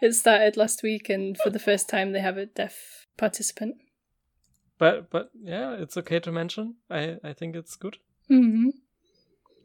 it 0.01 0.13
started 0.13 0.57
last 0.57 0.83
week, 0.83 1.09
and 1.09 1.37
for 1.37 1.49
the 1.49 1.59
first 1.59 1.87
time, 1.89 2.11
they 2.11 2.19
have 2.19 2.37
a 2.37 2.45
deaf 2.45 3.07
participant. 3.17 3.75
But 4.81 5.11
but 5.11 5.29
yeah, 5.43 5.73
it's 5.73 5.95
okay 5.97 6.19
to 6.19 6.31
mention. 6.31 6.75
I 6.89 7.17
I 7.23 7.33
think 7.33 7.55
it's 7.55 7.75
good. 7.77 7.97
hmm 8.27 8.69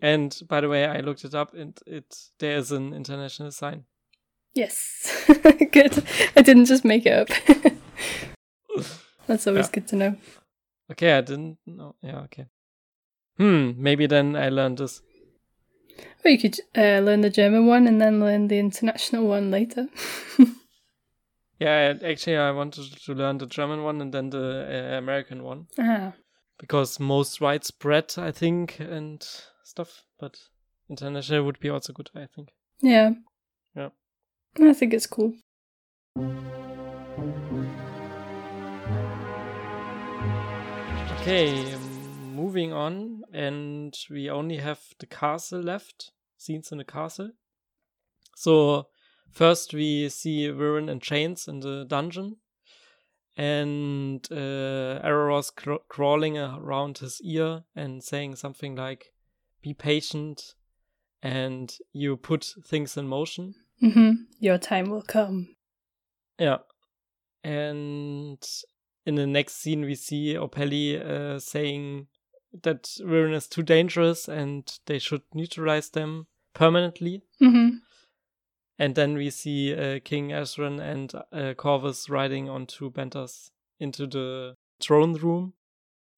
And 0.02 0.38
by 0.48 0.60
the 0.60 0.68
way, 0.68 0.84
I 0.84 1.00
looked 1.00 1.24
it 1.24 1.34
up, 1.34 1.54
and 1.54 1.72
it 1.86 2.30
there 2.38 2.58
is 2.58 2.70
an 2.70 2.92
international 2.92 3.50
sign. 3.50 3.84
Yes. 4.54 5.24
good. 5.72 6.04
I 6.36 6.42
didn't 6.42 6.66
just 6.66 6.84
make 6.84 7.06
it 7.06 7.12
up. 7.12 7.28
That's 9.26 9.46
always 9.46 9.66
Yeah. 9.68 9.72
good 9.72 9.88
to 9.88 9.96
know. 9.96 10.16
Okay, 10.90 11.12
I 11.18 11.22
didn't 11.22 11.58
know. 11.66 11.94
Yeah, 12.02 12.20
okay. 12.24 12.46
Hmm, 13.38 13.72
maybe 13.82 14.06
then 14.06 14.36
I 14.36 14.50
learned 14.50 14.78
this. 14.78 15.02
Or 16.24 16.30
you 16.30 16.38
could 16.38 16.60
uh, 16.76 17.00
learn 17.06 17.22
the 17.22 17.30
German 17.30 17.66
one 17.66 17.88
and 17.88 18.00
then 18.00 18.20
learn 18.20 18.48
the 18.48 18.58
international 18.58 19.26
one 19.28 19.50
later. 19.50 19.88
Yeah, 21.58 21.94
actually, 22.04 22.36
I 22.36 22.50
wanted 22.50 22.92
to 23.04 23.14
learn 23.14 23.38
the 23.38 23.46
German 23.46 23.82
one 23.82 24.00
and 24.02 24.12
then 24.12 24.30
the 24.30 24.92
uh, 24.92 24.98
American 24.98 25.42
one 25.42 25.68
ah, 25.78 26.12
because 26.58 27.00
most 27.00 27.40
widespread, 27.40 28.14
I 28.18 28.30
think, 28.30 28.78
and 28.78 29.26
stuff. 29.64 30.04
But 30.20 30.36
international 30.90 31.44
would 31.44 31.58
be 31.58 31.70
also 31.70 31.92
good, 31.92 32.10
I 32.14 32.26
think. 32.26 32.50
yeah. 32.82 33.10
Yeah. 33.74 33.88
I 34.58 34.72
think 34.72 34.94
it's 34.94 35.06
cool. 35.06 35.34
Okay, 41.20 41.74
moving 42.32 42.72
on, 42.72 43.24
and 43.32 43.94
we 44.10 44.30
only 44.30 44.58
have 44.58 44.80
the 44.98 45.06
castle 45.06 45.60
left. 45.60 46.12
Scenes 46.38 46.70
in 46.70 46.78
the 46.78 46.84
castle. 46.84 47.32
So 48.36 48.88
first 49.30 49.74
we 49.74 50.08
see 50.08 50.48
Viren 50.48 50.88
in 50.88 51.00
chains 51.00 51.48
in 51.48 51.60
the 51.60 51.84
dungeon, 51.84 52.36
and 53.36 54.26
uh, 54.30 55.00
Aaravos 55.04 55.54
cr- 55.54 55.84
crawling 55.88 56.38
around 56.38 56.98
his 56.98 57.20
ear 57.22 57.64
and 57.74 58.02
saying 58.02 58.36
something 58.36 58.74
like, 58.76 59.12
"Be 59.62 59.74
patient, 59.74 60.54
and 61.22 61.76
you 61.92 62.16
put 62.16 62.54
things 62.64 62.96
in 62.96 63.08
motion." 63.08 63.54
hmm 63.80 64.12
Your 64.38 64.58
time 64.58 64.90
will 64.90 65.02
come. 65.02 65.56
Yeah. 66.38 66.58
And 67.44 68.42
in 69.04 69.14
the 69.14 69.26
next 69.26 69.56
scene, 69.56 69.82
we 69.84 69.94
see 69.94 70.34
Opeli 70.34 71.00
uh, 71.00 71.38
saying 71.38 72.08
that 72.62 72.84
Viren 73.00 73.34
is 73.34 73.46
too 73.46 73.62
dangerous 73.62 74.28
and 74.28 74.78
they 74.86 74.98
should 74.98 75.22
neutralize 75.34 75.90
them 75.90 76.26
permanently. 76.54 77.22
Mm-hmm. 77.40 77.76
And 78.78 78.94
then 78.94 79.14
we 79.14 79.30
see 79.30 79.74
uh, 79.74 80.00
King 80.04 80.30
Ezran 80.30 80.80
and 80.80 81.12
uh, 81.32 81.54
Corvus 81.54 82.10
riding 82.10 82.48
onto 82.48 82.90
banthers 82.90 83.50
into 83.80 84.06
the 84.06 84.54
throne 84.82 85.14
room 85.14 85.54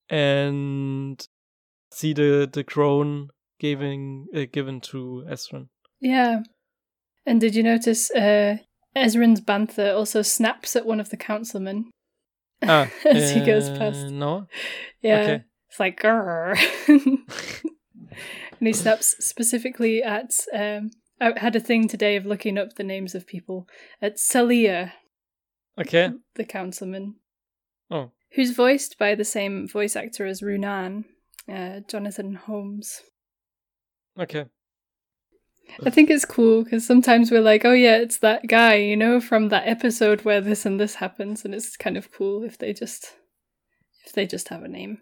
and 0.09 1.27
see 1.93 2.13
the, 2.13 2.49
the 2.53 2.65
crown 2.65 3.31
giving, 3.61 4.27
uh, 4.35 4.47
given 4.51 4.81
to 4.81 5.25
Ezran. 5.29 5.69
Yeah. 6.01 6.43
And 7.25 7.41
did 7.41 7.55
you 7.55 7.63
notice 7.63 8.11
uh, 8.11 8.59
banther 8.95 9.93
also 9.93 10.23
snaps 10.23 10.75
at 10.75 10.87
one 10.87 11.01
of 11.01 11.11
the 11.11 11.17
councilmen 11.17 11.91
Ah, 12.63 12.91
as 13.05 13.31
he 13.31 13.41
goes 13.41 13.69
uh, 13.69 13.79
past? 13.79 14.07
No. 14.07 14.47
Yeah. 15.01 15.21
Okay. 15.21 15.45
It's 15.71 15.79
like, 15.79 16.01
grrr. 16.01 16.57
and 16.89 18.67
he 18.67 18.73
snaps 18.73 19.15
specifically 19.25 20.03
at. 20.03 20.33
Um, 20.53 20.91
I 21.21 21.39
had 21.39 21.57
a 21.57 21.61
thing 21.61 21.89
today 21.89 22.17
of 22.17 22.27
looking 22.27 22.57
up 22.59 22.75
the 22.75 22.85
names 22.85 23.15
of 23.15 23.27
people. 23.27 23.69
At 24.01 24.17
Salia, 24.17 24.93
Okay. 25.79 26.11
the 26.35 26.45
councilman, 26.45 27.17
Oh. 27.91 28.13
who's 28.33 28.53
voiced 28.53 28.99
by 28.99 29.15
the 29.15 29.25
same 29.25 29.67
voice 29.69 29.97
actor 29.97 30.27
as 30.27 30.41
Runaan, 30.43 31.05
uh, 31.49 31.81
Jonathan 31.89 32.35
Holmes. 32.35 33.03
Okay. 34.19 34.47
I 35.85 35.91
think 35.91 36.09
it's 36.09 36.25
cool 36.25 36.65
because 36.65 36.87
sometimes 36.87 37.31
we're 37.31 37.43
like, 37.43 37.65
oh 37.65 37.75
yeah, 37.75 37.97
it's 37.99 38.19
that 38.19 38.47
guy, 38.47 38.77
you 38.77 38.97
know, 38.97 39.21
from 39.21 39.51
that 39.51 39.69
episode 39.69 40.23
where 40.25 40.41
this 40.41 40.65
and 40.65 40.81
this 40.81 40.95
happens, 40.97 41.45
and 41.45 41.55
it's 41.55 41.77
kind 41.77 41.97
of 41.99 42.11
cool 42.11 42.43
if 42.43 42.57
they 42.59 42.73
just 42.73 43.15
if 44.07 44.13
they 44.13 44.27
just 44.27 44.49
have 44.49 44.63
a 44.63 44.69
name. 44.69 44.99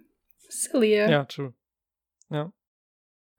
Celia. 0.50 1.08
Yeah, 1.08 1.24
true. 1.24 1.54
Yeah. 2.30 2.48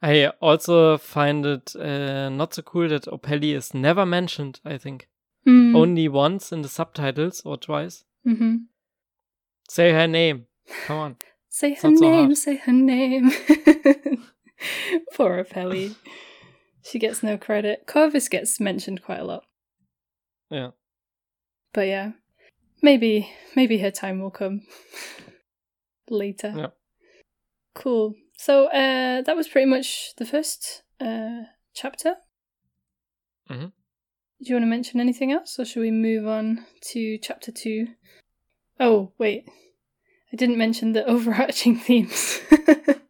I 0.01 0.27
also 0.41 0.97
find 0.97 1.45
it 1.45 1.75
uh, 1.75 2.29
not 2.29 2.53
so 2.53 2.61
cool 2.61 2.87
that 2.89 3.05
Opeli 3.05 3.55
is 3.55 3.73
never 3.73 4.05
mentioned, 4.05 4.59
I 4.63 4.77
think. 4.77 5.07
Mm. 5.47 5.75
Only 5.75 6.07
once 6.07 6.51
in 6.51 6.61
the 6.61 6.69
subtitles 6.69 7.41
or 7.45 7.57
twice. 7.57 8.03
hmm 8.23 8.55
Say 9.69 9.91
her 9.91 10.07
name. 10.07 10.45
Come 10.85 10.97
on. 10.97 11.15
Say 11.49 11.73
her 11.73 11.89
not 11.89 11.97
so 11.97 12.09
name, 12.09 12.35
say 12.35 12.55
her 12.57 12.71
name. 12.71 13.31
Poor 15.13 15.43
Opeli. 15.43 15.95
She 16.83 16.99
gets 16.99 17.21
no 17.21 17.37
credit. 17.37 17.85
Corvus 17.85 18.29
gets 18.29 18.61
mentioned 18.61 19.03
quite 19.03 19.19
a 19.19 19.25
lot. 19.25 19.43
Yeah. 20.49 20.69
But 21.73 21.87
yeah. 21.87 22.11
Maybe 22.81 23.29
maybe 23.55 23.79
her 23.79 23.91
time 23.91 24.21
will 24.21 24.31
come 24.31 24.61
later. 26.09 26.53
Yeah. 26.55 26.67
Cool. 27.75 28.15
So 28.37 28.67
uh 28.67 29.21
that 29.21 29.35
was 29.35 29.47
pretty 29.47 29.67
much 29.67 30.13
the 30.17 30.25
first 30.25 30.83
uh 31.01 31.43
chapter. 31.73 32.15
Mhm. 33.49 33.71
Do 34.41 34.49
you 34.49 34.55
want 34.55 34.63
to 34.63 34.67
mention 34.69 34.99
anything 34.99 35.31
else 35.31 35.57
or 35.59 35.65
should 35.65 35.81
we 35.81 35.91
move 35.91 36.27
on 36.27 36.65
to 36.91 37.17
chapter 37.17 37.51
2? 37.51 37.87
Oh, 38.79 39.11
wait. 39.17 39.49
I 40.31 40.35
didn't 40.35 40.57
mention 40.57 40.93
the 40.93 41.05
overarching 41.13 41.75
themes. 41.77 42.39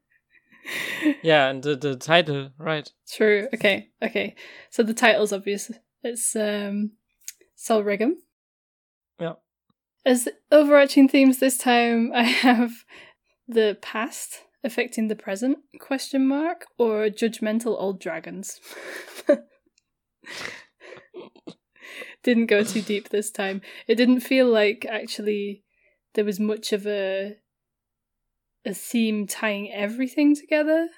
Yeah, 1.22 1.48
and 1.50 1.64
the, 1.64 1.76
the 1.76 1.96
title, 1.96 2.50
right. 2.58 2.92
True. 3.10 3.48
Okay. 3.54 3.90
Okay. 4.02 4.36
So 4.70 4.84
the 4.84 4.94
title's 4.94 5.32
obvious. 5.32 5.72
It's 6.04 6.36
um 6.36 6.92
Sol 7.56 7.84
Regem. 7.84 8.16
Yeah. 9.20 9.34
As 10.06 10.28
overarching 10.52 11.08
themes 11.08 11.40
this 11.40 11.58
time, 11.58 12.12
I 12.14 12.24
have 12.24 12.84
the 13.48 13.78
past 13.82 14.44
affecting 14.68 15.08
the 15.08 15.16
present 15.16 15.58
question 15.80 16.28
mark 16.28 16.66
or 16.78 17.08
judgmental 17.08 17.76
old 17.80 18.00
dragons. 18.00 18.60
didn't 22.24 22.48
go 22.48 22.62
too 22.64 22.82
deep 22.82 23.10
this 23.10 23.32
time. 23.32 23.62
It 23.88 23.96
didn't 23.96 24.20
feel 24.20 24.48
like 24.48 24.86
actually 24.88 25.64
there 26.14 26.26
was 26.26 26.40
much 26.40 26.74
of 26.74 26.86
a 26.86 27.38
a 28.66 28.74
theme 28.74 29.26
tying 29.28 29.72
everything 29.72 30.36
together. 30.36 30.90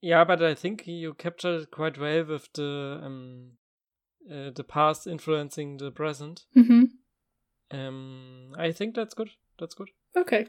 Yeah, 0.00 0.22
but 0.24 0.42
I 0.42 0.54
think 0.54 0.86
you 0.86 1.14
captured 1.14 1.62
it 1.62 1.70
quite 1.70 1.98
well 1.98 2.24
with 2.24 2.52
the 2.52 3.00
um, 3.02 3.52
uh, 4.30 4.50
the 4.54 4.64
past 4.64 5.06
influencing 5.06 5.78
the 5.78 5.90
present. 5.90 6.44
Mm-hmm. 6.56 6.84
Um, 7.76 8.52
I 8.56 8.70
think 8.70 8.94
that's 8.94 9.14
good. 9.14 9.30
That's 9.58 9.74
good. 9.74 9.88
Okay. 10.16 10.46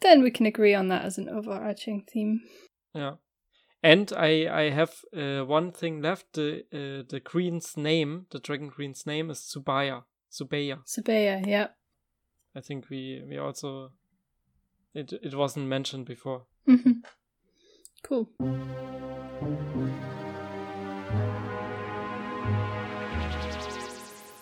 Then 0.00 0.22
we 0.22 0.30
can 0.30 0.46
agree 0.46 0.74
on 0.74 0.88
that 0.88 1.04
as 1.04 1.18
an 1.18 1.28
overarching 1.28 2.04
theme. 2.10 2.40
Yeah. 2.94 3.14
And 3.82 4.12
I 4.12 4.48
I 4.50 4.70
have 4.70 4.92
uh, 5.16 5.44
one 5.44 5.72
thing 5.72 6.02
left. 6.02 6.34
The 6.34 6.64
uh, 6.72 7.04
the 7.08 7.20
queen's 7.20 7.76
name, 7.76 8.26
the 8.30 8.38
dragon 8.38 8.70
queen's 8.70 9.06
name 9.06 9.30
is 9.30 9.38
Zubeia. 9.38 10.04
Zubeia. 10.30 10.78
Zubeia, 10.86 11.46
yeah. 11.46 11.68
I 12.54 12.60
think 12.60 12.90
we 12.90 13.22
we 13.28 13.38
also 13.38 13.92
it 14.94 15.12
it 15.22 15.34
wasn't 15.34 15.66
mentioned 15.66 16.06
before. 16.06 16.44
Mm-hmm. 16.68 17.00
Cool. 18.02 18.28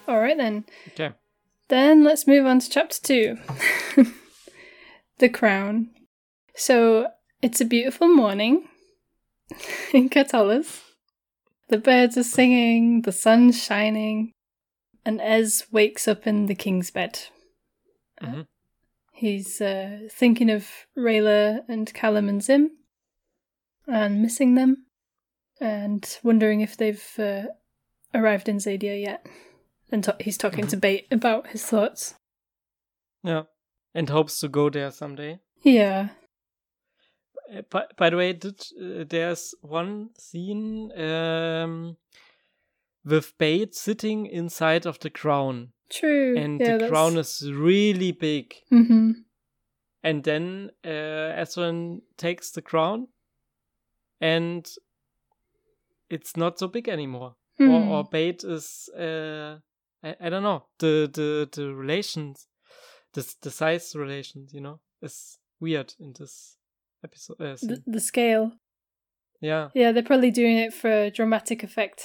All 0.09 0.21
right 0.21 0.37
then. 0.37 0.65
Okay. 0.89 1.15
Then 1.69 2.03
let's 2.03 2.27
move 2.27 2.47
on 2.47 2.61
to 2.61 2.71
chapter 2.71 2.99
two 3.03 3.37
The 5.19 5.29
Crown. 5.29 5.91
So 6.55 7.09
it's 7.43 7.61
a 7.61 7.65
beautiful 7.65 8.09
morning 8.09 8.69
in 9.93 10.09
Katolis. 10.09 10.83
The 11.69 11.79
birds 11.79 12.17
are 12.17 12.23
singing, 12.23 13.03
the 13.03 13.13
sun's 13.13 13.63
shining, 13.63 14.33
and 15.05 15.21
Ez 15.21 15.65
wakes 15.71 16.09
up 16.09 16.27
in 16.27 16.47
the 16.47 16.55
king's 16.55 16.91
bed. 16.91 17.21
Mhm. 18.23 18.47
He's 19.13 19.61
uh, 19.61 20.09
thinking 20.11 20.51
of 20.51 20.69
Rayla 20.97 21.61
and 21.69 21.93
Callum 21.93 22.29
and 22.29 22.43
Zym 22.43 22.71
and 23.87 24.23
missing 24.23 24.55
them 24.55 24.87
and 25.61 26.19
wondering 26.23 26.61
if 26.61 26.77
they've 26.77 27.05
uh, 27.19 27.47
arrived 28.15 28.49
in 28.49 28.59
Xadia 28.59 29.01
yet. 29.03 29.27
And 29.91 30.05
ta- 30.05 30.17
he's 30.21 30.39
talking 30.39 30.67
to 30.69 30.77
Bait 30.77 31.07
about 31.11 31.49
his 31.49 31.65
thoughts. 31.65 32.15
Yeah. 33.25 33.45
And 33.95 34.11
hopes 34.11 34.41
to 34.41 34.49
go 34.49 34.71
there 34.71 34.91
someday. 34.91 35.41
Yeah. 35.63 36.09
Uh, 37.53 37.63
By, 37.71 37.85
by 37.97 38.11
the 38.11 38.17
way, 38.17 38.33
did, 38.35 38.61
uh, 38.81 39.05
there's 39.09 39.55
one 39.63 40.11
scene 40.19 40.93
um, 41.01 41.97
with 43.05 43.37
Bait 43.39 43.75
sitting 43.75 44.27
inside 44.27 44.87
of 44.87 44.99
the 45.01 45.11
crown, 45.11 45.73
True. 45.91 46.37
and 46.37 46.61
yeah, 46.61 46.77
the 46.77 46.89
crown 46.89 47.17
is 47.17 47.51
really 47.51 48.13
big. 48.13 48.55
Mm-hmm. 48.71 49.13
And 50.03 50.25
then 50.25 50.71
uh, 50.85 51.45
takes 52.17 52.51
the 52.51 52.63
crown, 52.63 53.09
and 54.21 54.69
it's 56.11 56.37
not 56.37 56.59
so 56.59 56.69
big 56.69 56.89
anymore. 56.89 57.35
Hmm. 57.57 57.71
Or, 57.71 57.99
or 57.99 58.05
Bait 58.05 58.45
is, 58.45 58.89
uh, 58.97 59.59
I, 60.05 60.15
I 60.21 60.29
don't 60.29 60.45
know, 60.45 60.67
the 60.79 61.11
the 61.13 61.49
the 61.51 61.75
relations, 61.75 62.47
the 63.21 63.35
the 63.43 63.51
size 63.51 63.95
relations, 63.97 64.53
you 64.55 64.61
know, 64.61 64.81
is 65.03 65.39
weird 65.61 65.95
in 66.01 66.13
this 66.19 66.57
episode. 67.05 67.41
Uh, 67.41 67.57
the, 67.63 67.83
the 67.87 68.01
scale. 68.01 68.53
yeah, 69.41 69.69
Yeah, 69.75 69.93
they're 69.93 70.03
probably 70.03 70.31
doing 70.31 70.57
it 70.59 70.73
for 70.75 71.11
dramatic 71.11 71.63
effect. 71.63 72.03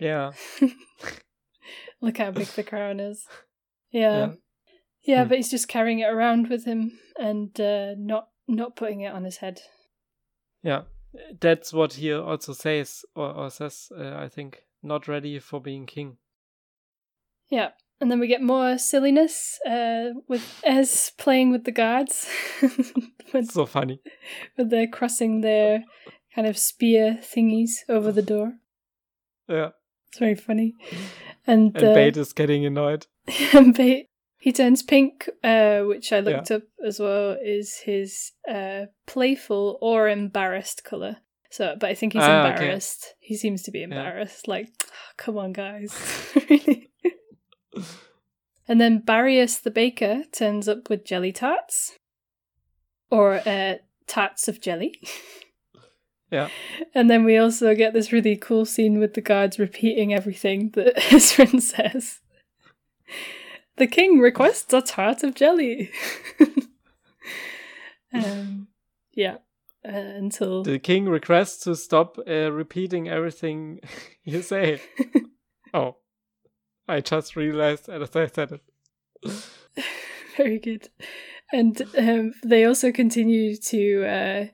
yeah. 0.00 0.32
Look 2.00 2.18
how 2.18 2.30
big 2.30 2.46
the 2.48 2.62
crown 2.72 3.00
is. 3.00 3.26
Yeah. 3.90 4.18
Yeah. 4.18 4.32
Yeah, 5.04 5.22
Hmm. 5.22 5.28
but 5.28 5.36
he's 5.38 5.50
just 5.50 5.68
carrying 5.68 6.00
it 6.00 6.10
around 6.10 6.48
with 6.48 6.64
him 6.64 6.98
and 7.18 7.58
uh, 7.60 7.94
not 7.96 8.28
not 8.46 8.76
putting 8.76 9.00
it 9.02 9.12
on 9.14 9.24
his 9.24 9.38
head. 9.38 9.60
Yeah, 10.62 10.82
that's 11.40 11.72
what 11.72 11.94
he 11.94 12.12
also 12.12 12.52
says 12.52 13.04
or, 13.14 13.30
or 13.32 13.50
says. 13.50 13.90
Uh, 13.96 14.14
I 14.16 14.28
think 14.28 14.64
not 14.82 15.08
ready 15.08 15.38
for 15.38 15.60
being 15.60 15.86
king. 15.86 16.18
Yeah. 17.50 17.70
And 18.00 18.10
then 18.10 18.20
we 18.20 18.28
get 18.28 18.42
more 18.42 18.78
silliness 18.78 19.58
uh, 19.68 20.10
with 20.28 20.42
Ez 20.64 21.10
playing 21.18 21.50
with 21.50 21.64
the 21.64 21.72
guards 21.72 22.28
when, 23.32 23.44
so 23.44 23.66
funny. 23.66 24.00
when 24.54 24.68
they're 24.68 24.86
crossing 24.86 25.40
their 25.40 25.82
kind 26.34 26.46
of 26.46 26.56
spear 26.56 27.18
thingies 27.20 27.70
over 27.88 28.12
the 28.12 28.22
door. 28.22 28.52
Yeah, 29.48 29.70
It's 30.08 30.18
very 30.18 30.36
funny. 30.36 30.74
And, 31.46 31.74
and 31.76 31.84
uh, 31.88 31.94
Bait 31.94 32.16
is 32.16 32.32
getting 32.32 32.64
annoyed. 32.64 33.06
and 33.52 33.74
Bait, 33.74 34.06
he 34.38 34.52
turns 34.52 34.82
pink, 34.84 35.28
uh, 35.42 35.80
which 35.80 36.12
I 36.12 36.20
looked 36.20 36.50
up 36.52 36.62
as 36.86 37.00
well, 37.00 37.36
is 37.42 37.78
his 37.84 38.32
uh, 38.48 38.86
playful 39.06 39.78
or 39.80 40.08
embarrassed 40.08 40.84
color. 40.84 41.16
So, 41.50 41.74
but 41.80 41.88
I 41.90 41.94
think 41.94 42.12
he's 42.12 42.22
Ah, 42.22 42.42
okay. 42.46 42.48
embarrassed. 42.58 43.14
He 43.18 43.34
seems 43.36 43.62
to 43.62 43.70
be 43.70 43.82
embarrassed. 43.82 44.46
Like, 44.46 44.68
come 45.16 45.38
on, 45.38 45.52
guys, 45.52 45.96
really. 46.50 46.87
And 48.66 48.80
then 48.80 48.98
Barius 48.98 49.58
the 49.58 49.70
baker 49.70 50.24
turns 50.32 50.68
up 50.68 50.90
with 50.90 51.04
jelly 51.04 51.32
tarts. 51.32 51.96
Or 53.10 53.40
uh, 53.46 53.76
tarts 54.06 54.48
of 54.48 54.60
jelly. 54.60 55.00
Yeah. 56.30 56.48
And 56.94 57.08
then 57.08 57.24
we 57.24 57.38
also 57.38 57.74
get 57.74 57.94
this 57.94 58.12
really 58.12 58.36
cool 58.36 58.66
scene 58.66 58.98
with 58.98 59.14
the 59.14 59.20
guards 59.20 59.58
repeating 59.58 60.12
everything 60.12 60.70
that 60.74 60.96
Ezran 61.10 61.60
says. 61.62 62.20
The 63.76 63.86
king 63.86 64.18
requests 64.18 64.72
a 64.74 64.82
tart 64.82 65.22
of 65.22 65.34
jelly. 65.34 65.90
um, 68.12 68.68
yeah. 69.12 69.36
Uh, 69.84 69.92
until 69.92 70.64
The 70.64 70.78
king 70.78 71.06
requests 71.06 71.64
to 71.64 71.76
stop 71.76 72.18
uh, 72.28 72.52
repeating 72.52 73.08
everything 73.08 73.80
you 74.24 74.42
say. 74.42 74.82
oh, 75.72 75.96
I 76.88 77.00
just 77.00 77.36
realized 77.36 77.88
as 77.88 78.16
I 78.16 78.26
said 78.26 78.52
it. 78.52 78.62
very 80.36 80.58
good. 80.58 80.88
And 81.52 81.82
um, 81.96 82.32
they 82.44 82.64
also 82.64 82.92
continue 82.92 83.56
to 83.56 84.04
uh, 84.04 84.46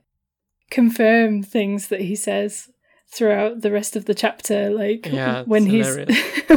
confirm 0.69 1.43
things 1.43 1.87
that 1.87 2.01
he 2.01 2.15
says 2.15 2.69
throughout 3.07 3.61
the 3.61 3.71
rest 3.71 3.95
of 3.95 4.05
the 4.05 4.13
chapter, 4.13 4.69
like 4.69 5.05
Yeah, 5.05 5.43
when 5.45 5.65
he's 5.65 5.97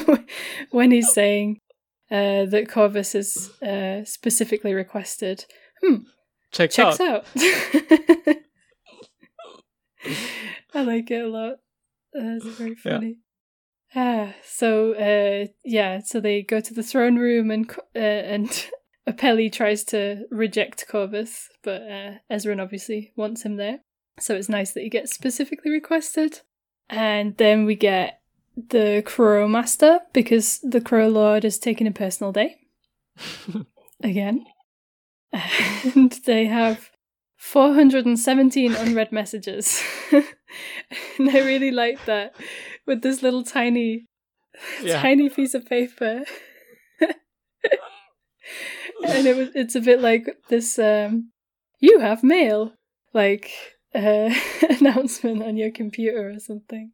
when 0.70 0.90
he's 0.90 1.12
saying 1.12 1.60
uh, 2.10 2.46
that 2.46 2.68
Corvus 2.68 3.14
is 3.14 3.50
uh, 3.62 4.04
specifically 4.04 4.74
requested. 4.74 5.44
Hmm, 5.82 5.96
Checks, 6.50 6.74
checks 6.74 7.00
out. 7.00 7.24
out. 7.36 8.36
I 10.74 10.82
like 10.82 11.10
it 11.10 11.24
a 11.24 11.28
lot. 11.28 11.56
That's 12.12 12.44
very 12.44 12.74
funny. 12.74 13.18
Ah, 13.95 14.34
so 14.45 14.93
uh, 14.95 15.47
yeah, 15.64 16.01
so 16.01 16.20
they 16.20 16.43
go 16.43 16.61
to 16.61 16.74
the 16.74 16.82
throne 16.82 17.16
room 17.16 17.51
and 17.51 17.70
uh, 17.97 17.99
and 17.99 18.66
Opeli 19.09 19.51
tries 19.51 19.84
to 19.84 20.26
reject 20.30 20.86
Corvus, 20.89 21.49
but 21.62 21.82
uh, 21.82 22.11
Ezran 22.30 22.61
obviously 22.61 23.12
wants 23.16 23.43
him 23.43 23.57
there. 23.57 23.80
So 24.20 24.34
it's 24.34 24.49
nice 24.49 24.72
that 24.72 24.82
he 24.82 24.91
gets 24.91 25.14
specifically 25.14 25.70
requested. 25.70 26.41
And 26.91 27.36
then 27.36 27.64
we 27.64 27.74
get 27.74 28.20
the 28.57 29.03
Crow 29.07 29.47
Master 29.49 30.01
because 30.12 30.59
the 30.61 30.80
Crow 30.80 31.09
Lord 31.09 31.45
is 31.45 31.59
taking 31.59 31.86
a 31.86 31.93
personal 31.93 32.32
day 32.32 32.57
again. 34.03 34.47
And 35.32 36.12
they 36.24 36.47
have 36.47 36.91
417 37.36 38.74
unread 38.74 39.12
messages. 39.12 39.82
and 40.12 41.30
I 41.30 41.41
really 41.41 41.70
like 41.70 42.05
that 42.07 42.34
with 42.89 43.03
this 43.03 43.22
little 43.22 43.45
tiny, 43.45 44.07
Yeah. 44.82 45.01
tiny 45.01 45.28
piece 45.28 45.55
of 45.55 45.66
paper. 45.66 46.24
and 49.07 49.26
it 49.26 49.36
was 49.36 49.51
it's 49.55 49.76
a 49.76 49.80
bit 49.80 50.01
like 50.01 50.26
this 50.49 50.78
um 50.78 51.30
you 51.78 52.01
have 52.01 52.24
mail 52.24 52.72
like 53.14 53.51
uh 53.95 54.34
announcement 54.80 55.43
on 55.43 55.57
your 55.57 55.70
computer 55.70 56.30
or 56.30 56.41
something. 56.41 56.91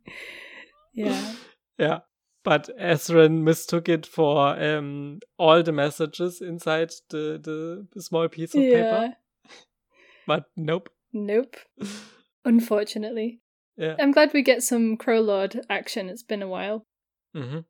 Yeah. 0.93 1.35
Yeah. 1.79 1.99
But 2.45 2.69
Ezran 2.79 3.43
mistook 3.43 3.89
it 3.89 4.05
for 4.05 4.49
um, 4.63 5.21
all 5.39 5.63
the 5.63 5.73
messages 5.73 6.43
inside 6.43 6.91
the, 7.09 7.41
the 7.43 8.03
small 8.03 8.29
piece 8.29 8.55
of 8.55 8.63
yeah. 8.63 8.71
paper. 8.71 9.17
But 10.27 10.45
nope. 10.55 10.91
Nope. 11.15 11.57
Unfortunately. 12.45 13.41
Yeah. 13.77 13.97
I'm 13.99 14.13
glad 14.13 14.33
we 14.33 14.43
get 14.43 14.63
some 14.63 14.97
Crow 14.97 15.21
Lord 15.21 15.61
action. 15.69 16.09
It's 16.09 16.23
been 16.23 16.43
a 16.43 16.49
while. 16.49 16.85
hmm 17.35 17.61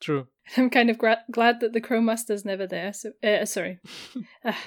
True. 0.00 0.26
I'm 0.56 0.70
kind 0.70 0.90
of 0.90 0.98
gra- 0.98 1.24
glad 1.30 1.60
that 1.60 1.72
the 1.72 1.80
Crow 1.80 2.00
Master's 2.00 2.44
never 2.44 2.66
there. 2.66 2.92
So, 2.92 3.12
uh, 3.22 3.44
sorry, 3.46 3.78
Ah, 4.44 4.58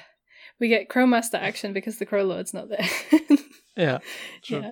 we 0.59 0.67
get 0.69 0.89
Crow 0.89 1.05
Master 1.05 1.37
action 1.37 1.73
because 1.73 1.97
the 1.97 2.05
Crow 2.05 2.23
Lord's 2.23 2.53
not 2.53 2.69
there. 2.69 2.87
Yeah. 3.75 3.99
True. 4.43 4.61
yeah, 4.61 4.71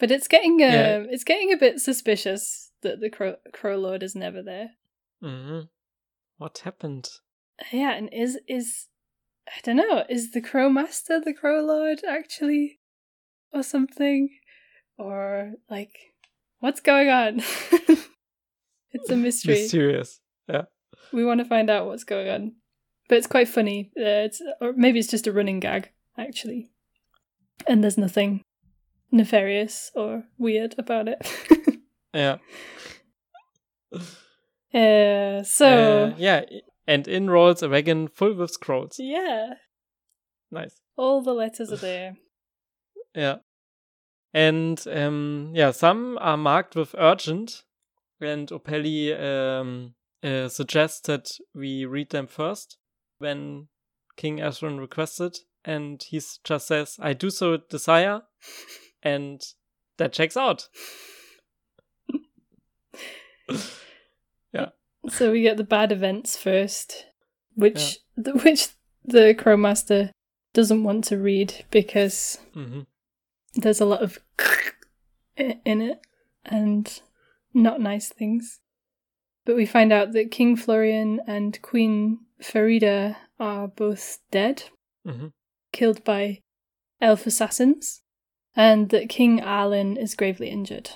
but 0.00 0.10
it's 0.10 0.26
getting 0.26 0.54
um, 0.54 0.58
Yeah. 0.72 1.04
it's 1.08 1.22
getting 1.22 1.52
a 1.52 1.56
bit 1.56 1.78
suspicious 1.78 2.72
that 2.82 2.98
the 3.00 3.10
Crow 3.10 3.36
Crow 3.52 3.76
Lord 3.76 4.02
is 4.02 4.16
never 4.16 4.42
there. 4.42 4.70
hmm 5.22 5.60
What 6.38 6.58
happened? 6.64 7.08
Yeah, 7.72 7.92
and 7.92 8.08
is 8.12 8.40
is 8.48 8.86
I 9.46 9.60
don't 9.62 9.76
know. 9.76 10.02
Is 10.08 10.32
the 10.32 10.40
Crow 10.40 10.68
Master 10.68 11.20
the 11.24 11.32
Crow 11.32 11.60
Lord 11.64 12.00
actually, 12.08 12.80
or 13.52 13.62
something, 13.62 14.30
or 14.98 15.52
like 15.70 15.96
what's 16.60 16.80
going 16.80 17.08
on? 17.08 17.40
it's 18.92 19.10
a 19.10 19.16
mystery. 19.16 19.54
Mysterious. 19.54 20.20
Yeah. 20.48 20.62
We 21.12 21.24
want 21.24 21.40
to 21.40 21.44
find 21.46 21.70
out 21.70 21.86
what's 21.86 22.04
going 22.04 22.28
on, 22.28 22.52
but 23.08 23.18
it's 23.18 23.26
quite 23.26 23.48
funny. 23.48 23.90
Uh, 23.96 24.26
it's 24.28 24.42
or 24.60 24.72
maybe 24.76 24.98
it's 24.98 25.08
just 25.10 25.26
a 25.26 25.32
running 25.32 25.60
gag 25.60 25.90
actually, 26.18 26.70
and 27.66 27.82
there's 27.82 27.98
nothing 27.98 28.42
nefarious 29.12 29.90
or 29.94 30.24
weird 30.38 30.74
about 30.78 31.08
it. 31.08 31.26
Yeah. 32.14 32.38
uh, 34.74 35.42
so 35.44 36.12
Uh, 36.12 36.14
yeah. 36.18 36.44
And 36.86 37.06
in 37.06 37.28
rolls 37.28 37.62
a 37.62 37.68
wagon 37.68 38.08
full 38.08 38.34
with 38.34 38.50
scrolls. 38.50 38.96
yeah, 38.98 39.54
Nice. 40.50 40.80
all 40.96 41.22
the 41.22 41.34
letters 41.34 41.70
are 41.70 41.76
there. 41.76 42.16
Yeah. 43.14 43.36
And 44.34 44.82
um, 44.88 45.52
yeah, 45.54 45.70
some 45.70 46.18
are 46.20 46.36
marked 46.36 46.76
with 46.76 46.94
urgent, 46.98 47.62
and 48.20 48.48
Opeli 48.48 49.18
um, 49.18 49.94
uh, 50.22 50.48
suggests 50.48 51.00
that 51.02 51.30
we 51.54 51.84
read 51.84 52.10
them 52.10 52.26
first 52.26 52.76
when 53.18 53.68
King 54.16 54.38
Ezran 54.38 54.78
requested, 54.78 55.38
and 55.64 56.02
he 56.02 56.20
just 56.44 56.66
says, 56.66 56.96
"I 57.00 57.14
do 57.14 57.30
so 57.30 57.56
desire," 57.56 58.22
and 59.02 59.40
that 59.96 60.12
checks 60.12 60.36
out. 60.36 60.68
Yeah. 64.52 64.70
So 65.08 65.32
we 65.32 65.42
get 65.42 65.56
the 65.56 65.64
bad 65.64 65.92
events 65.92 66.36
first, 66.36 67.06
which 67.54 67.98
the, 68.16 68.32
which 68.32 68.68
the 69.04 69.34
Crowmaster 69.34 70.10
doesn't 70.54 70.84
want 70.84 71.04
to 71.04 71.18
read 71.18 71.64
because 71.70 72.38
hmm 72.54 72.80
there's 73.54 73.80
a 73.80 73.86
lot 73.86 74.02
of 74.02 74.18
in 75.36 75.80
it 75.80 76.00
and 76.44 77.00
not 77.54 77.80
nice 77.80 78.08
things. 78.08 78.60
But 79.44 79.56
we 79.56 79.66
find 79.66 79.92
out 79.92 80.12
that 80.12 80.30
King 80.30 80.56
Florian 80.56 81.20
and 81.26 81.60
Queen 81.62 82.20
Fareeda 82.42 83.16
are 83.40 83.68
both 83.68 84.18
dead, 84.30 84.64
hmm 85.06 85.28
killed 85.70 86.02
by 86.02 86.40
elf 87.00 87.26
assassins, 87.26 88.02
and 88.56 88.88
that 88.88 89.08
King 89.08 89.40
Arlen 89.40 89.96
is 89.96 90.14
gravely 90.14 90.48
injured. 90.48 90.90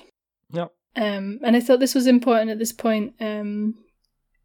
Yeah. 0.51 0.67
Um, 0.95 1.39
and 1.43 1.55
I 1.55 1.59
thought 1.59 1.79
this 1.79 1.95
was 1.95 2.07
important 2.07 2.51
at 2.51 2.59
this 2.59 2.73
point 2.73 3.13
um, 3.19 3.75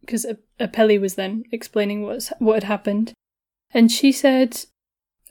because 0.01 0.27
Opeli 0.61 1.01
was 1.01 1.15
then 1.15 1.45
explaining 1.51 2.03
what's, 2.03 2.33
what 2.39 2.55
had 2.55 2.65
happened. 2.65 3.13
And 3.73 3.91
she 3.91 4.13
said, 4.13 4.65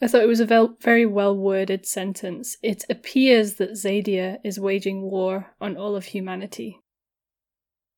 I 0.01 0.07
thought 0.07 0.21
it 0.21 0.27
was 0.27 0.39
a 0.39 0.45
vel- 0.45 0.75
very 0.79 1.05
well 1.05 1.35
worded 1.35 1.85
sentence. 1.85 2.57
It 2.61 2.83
appears 2.89 3.55
that 3.55 3.71
Xadia 3.71 4.37
is 4.43 4.59
waging 4.59 5.01
war 5.01 5.53
on 5.59 5.75
all 5.75 5.95
of 5.95 6.05
humanity. 6.05 6.79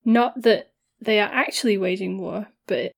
Not 0.05 0.41
that 0.43 0.71
they 1.01 1.19
are 1.19 1.29
actually 1.31 1.77
waging 1.77 2.19
war, 2.19 2.47
but 2.67 2.77
it, 2.77 2.95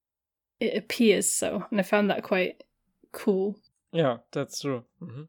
it 0.59 0.77
appears 0.77 1.31
so. 1.31 1.65
And 1.71 1.79
I 1.79 1.83
found 1.83 2.09
that 2.09 2.23
quite 2.23 2.63
cool. 3.11 3.57
Yeah, 3.91 4.17
that's 4.31 4.61
true. 4.61 4.83
hmm 4.99 5.23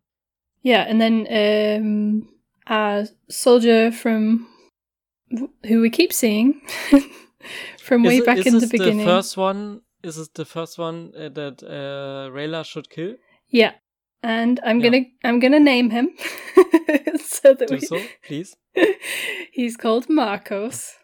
Yeah, 0.62 0.82
and 0.82 1.00
then 1.00 1.26
um, 1.30 2.28
a 2.66 3.08
soldier 3.28 3.90
from 3.90 4.48
who 5.66 5.80
we 5.80 5.88
keep 5.88 6.12
seeing 6.12 6.60
from 7.78 8.04
way 8.04 8.18
is, 8.18 8.24
back 8.24 8.38
is 8.38 8.46
in 8.46 8.58
the 8.60 8.66
beginning. 8.66 8.98
the 8.98 9.04
first 9.04 9.36
one? 9.36 9.80
Is 10.02 10.18
it 10.18 10.34
the 10.34 10.44
first 10.44 10.78
one 10.78 11.12
uh, 11.16 11.28
that 11.30 11.62
uh, 11.62 12.30
Rayla 12.34 12.64
should 12.64 12.90
kill? 12.90 13.14
Yeah, 13.52 13.72
and 14.22 14.58
I'm 14.64 14.80
Yeah. 14.80 14.90
gonna 14.90 15.04
I'm 15.24 15.38
gonna 15.40 15.60
name 15.60 15.90
him 15.90 16.10
so 17.20 17.54
that 17.54 17.68
Do 17.68 17.74
we. 17.74 17.80
so, 17.80 18.00
please. 18.26 18.56
He's 19.52 19.76
called 19.76 20.08
Marcos. 20.08 20.94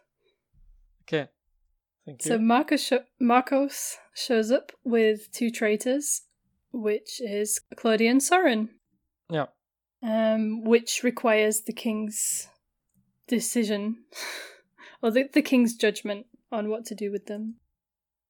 Okay. 1.03 1.29
Thank 2.07 2.25
you. 2.25 2.29
So 2.31 2.39
Marcos 2.39 2.83
sho- 2.83 3.05
Marcos 3.21 3.99
shows 4.15 4.51
up 4.51 4.73
with 4.85 5.31
two 5.33 5.51
traitors, 5.51 6.23
which 6.73 7.21
is 7.21 7.61
Claudia 7.77 8.11
and 8.11 8.23
Soren. 8.23 8.71
yeah. 9.31 9.47
um, 10.03 10.65
which 10.65 11.03
requires 11.05 11.63
the 11.63 11.73
king's 11.75 12.49
decision 13.27 14.05
or 15.03 15.11
the, 15.11 15.29
the 15.33 15.43
king's 15.43 15.75
judgment 15.77 16.27
on 16.51 16.69
what 16.71 16.85
to 16.87 16.95
do 16.95 17.11
with 17.13 17.27
them. 17.27 17.57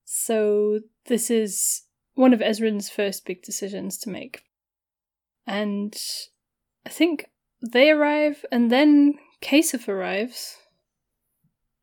So 0.04 0.80
this 1.06 1.30
is 1.30 1.82
one 2.18 2.34
of 2.34 2.40
Ezran's 2.40 2.90
first 2.90 3.24
big 3.24 3.42
decisions 3.42 3.96
to 3.98 4.10
make. 4.10 4.42
And 5.46 5.94
I 6.84 6.90
think 6.90 7.30
they 7.62 7.90
arrive 7.90 8.44
and 8.50 8.70
then 8.70 9.14
Kasef 9.40 9.86
arrives. 9.88 10.56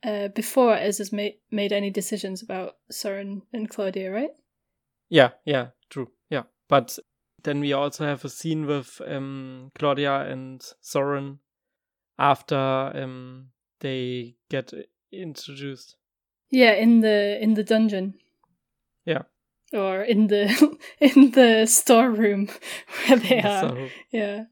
uh, 0.06 0.28
before 0.30 0.76
Ezra's 0.76 1.12
made 1.12 1.36
made 1.52 1.74
any 1.74 1.90
decisions 1.90 2.44
about 2.44 2.76
Soren 2.92 3.42
and 3.52 3.70
Claudia, 3.70 4.12
right? 4.12 4.30
Yeah, 5.10 5.32
yeah, 5.46 5.68
true. 5.90 6.12
Yeah, 6.30 6.44
but 6.70 7.00
then 7.44 7.60
we 7.60 7.74
also 7.74 8.06
have 8.06 8.24
a 8.24 8.30
scene 8.30 8.66
with 8.66 9.02
um, 9.08 9.72
Claudia 9.78 10.22
and 10.32 10.64
Soren 10.82 11.40
after 12.20 12.92
um, 12.96 13.48
they 13.80 14.36
get 14.50 14.74
introduced. 15.12 15.96
Yeah, 16.52 16.74
in 16.74 17.02
the 17.02 17.42
in 17.42 17.56
the 17.56 17.64
dungeon. 17.64 18.16
Or 19.76 20.02
in 20.02 20.28
the 20.28 20.78
in 21.00 21.32
the 21.32 21.66
storeroom 21.66 22.50
where 23.08 23.20
they 23.20 23.42
are. 23.44 23.70
So, 23.70 23.90
Yeah. 24.12 24.46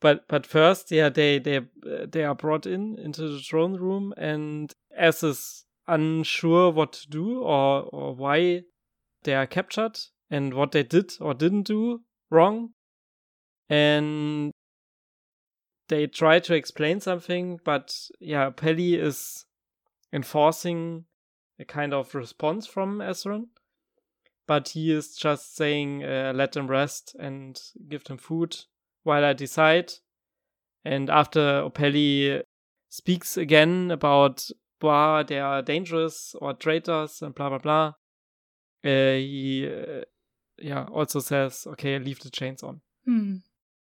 but 0.00 0.26
but 0.28 0.46
first, 0.46 0.90
yeah, 0.90 1.08
they 1.08 1.38
they 1.38 1.60
they 2.06 2.24
are 2.24 2.34
brought 2.34 2.66
in 2.66 2.98
into 2.98 3.28
the 3.28 3.38
throne 3.40 3.76
room, 3.76 4.12
and 4.16 4.72
as 4.96 5.22
is 5.22 5.64
unsure 5.86 6.70
what 6.70 6.92
to 6.94 7.08
do 7.08 7.40
or 7.42 7.82
or 7.92 8.14
why 8.14 8.62
they 9.22 9.34
are 9.34 9.46
captured 9.46 9.98
and 10.30 10.54
what 10.54 10.72
they 10.72 10.82
did 10.82 11.12
or 11.20 11.34
didn't 11.34 11.64
do 11.64 12.00
wrong, 12.30 12.70
and 13.68 14.52
they 15.88 16.06
try 16.06 16.38
to 16.38 16.54
explain 16.54 17.00
something, 17.00 17.58
but 17.64 17.92
yeah, 18.20 18.50
Pelly 18.50 18.94
is 18.94 19.44
enforcing 20.12 21.04
a 21.58 21.64
kind 21.64 21.92
of 21.92 22.14
response 22.14 22.66
from 22.66 22.98
Ezran. 23.00 23.46
But 24.50 24.70
he 24.70 24.90
is 24.90 25.14
just 25.14 25.54
saying, 25.54 26.02
uh, 26.02 26.32
let 26.34 26.50
them 26.50 26.66
rest 26.66 27.14
and 27.20 27.56
give 27.88 28.02
them 28.02 28.18
food 28.18 28.56
while 29.04 29.24
I 29.24 29.32
decide. 29.32 29.92
And 30.84 31.08
after 31.08 31.62
Opeli 31.62 32.42
speaks 32.88 33.36
again 33.36 33.92
about 33.92 34.50
blah, 34.80 35.22
they 35.22 35.38
are 35.38 35.62
dangerous 35.62 36.34
or 36.40 36.54
traitors 36.54 37.22
and 37.22 37.32
blah 37.32 37.50
blah 37.50 37.58
blah, 37.58 37.86
uh, 38.84 39.14
he 39.14 39.70
uh, 39.72 40.00
yeah 40.58 40.82
also 40.90 41.20
says, 41.20 41.64
okay, 41.68 42.00
leave 42.00 42.18
the 42.18 42.30
chains 42.30 42.64
on. 42.64 42.80
Hmm. 43.04 43.36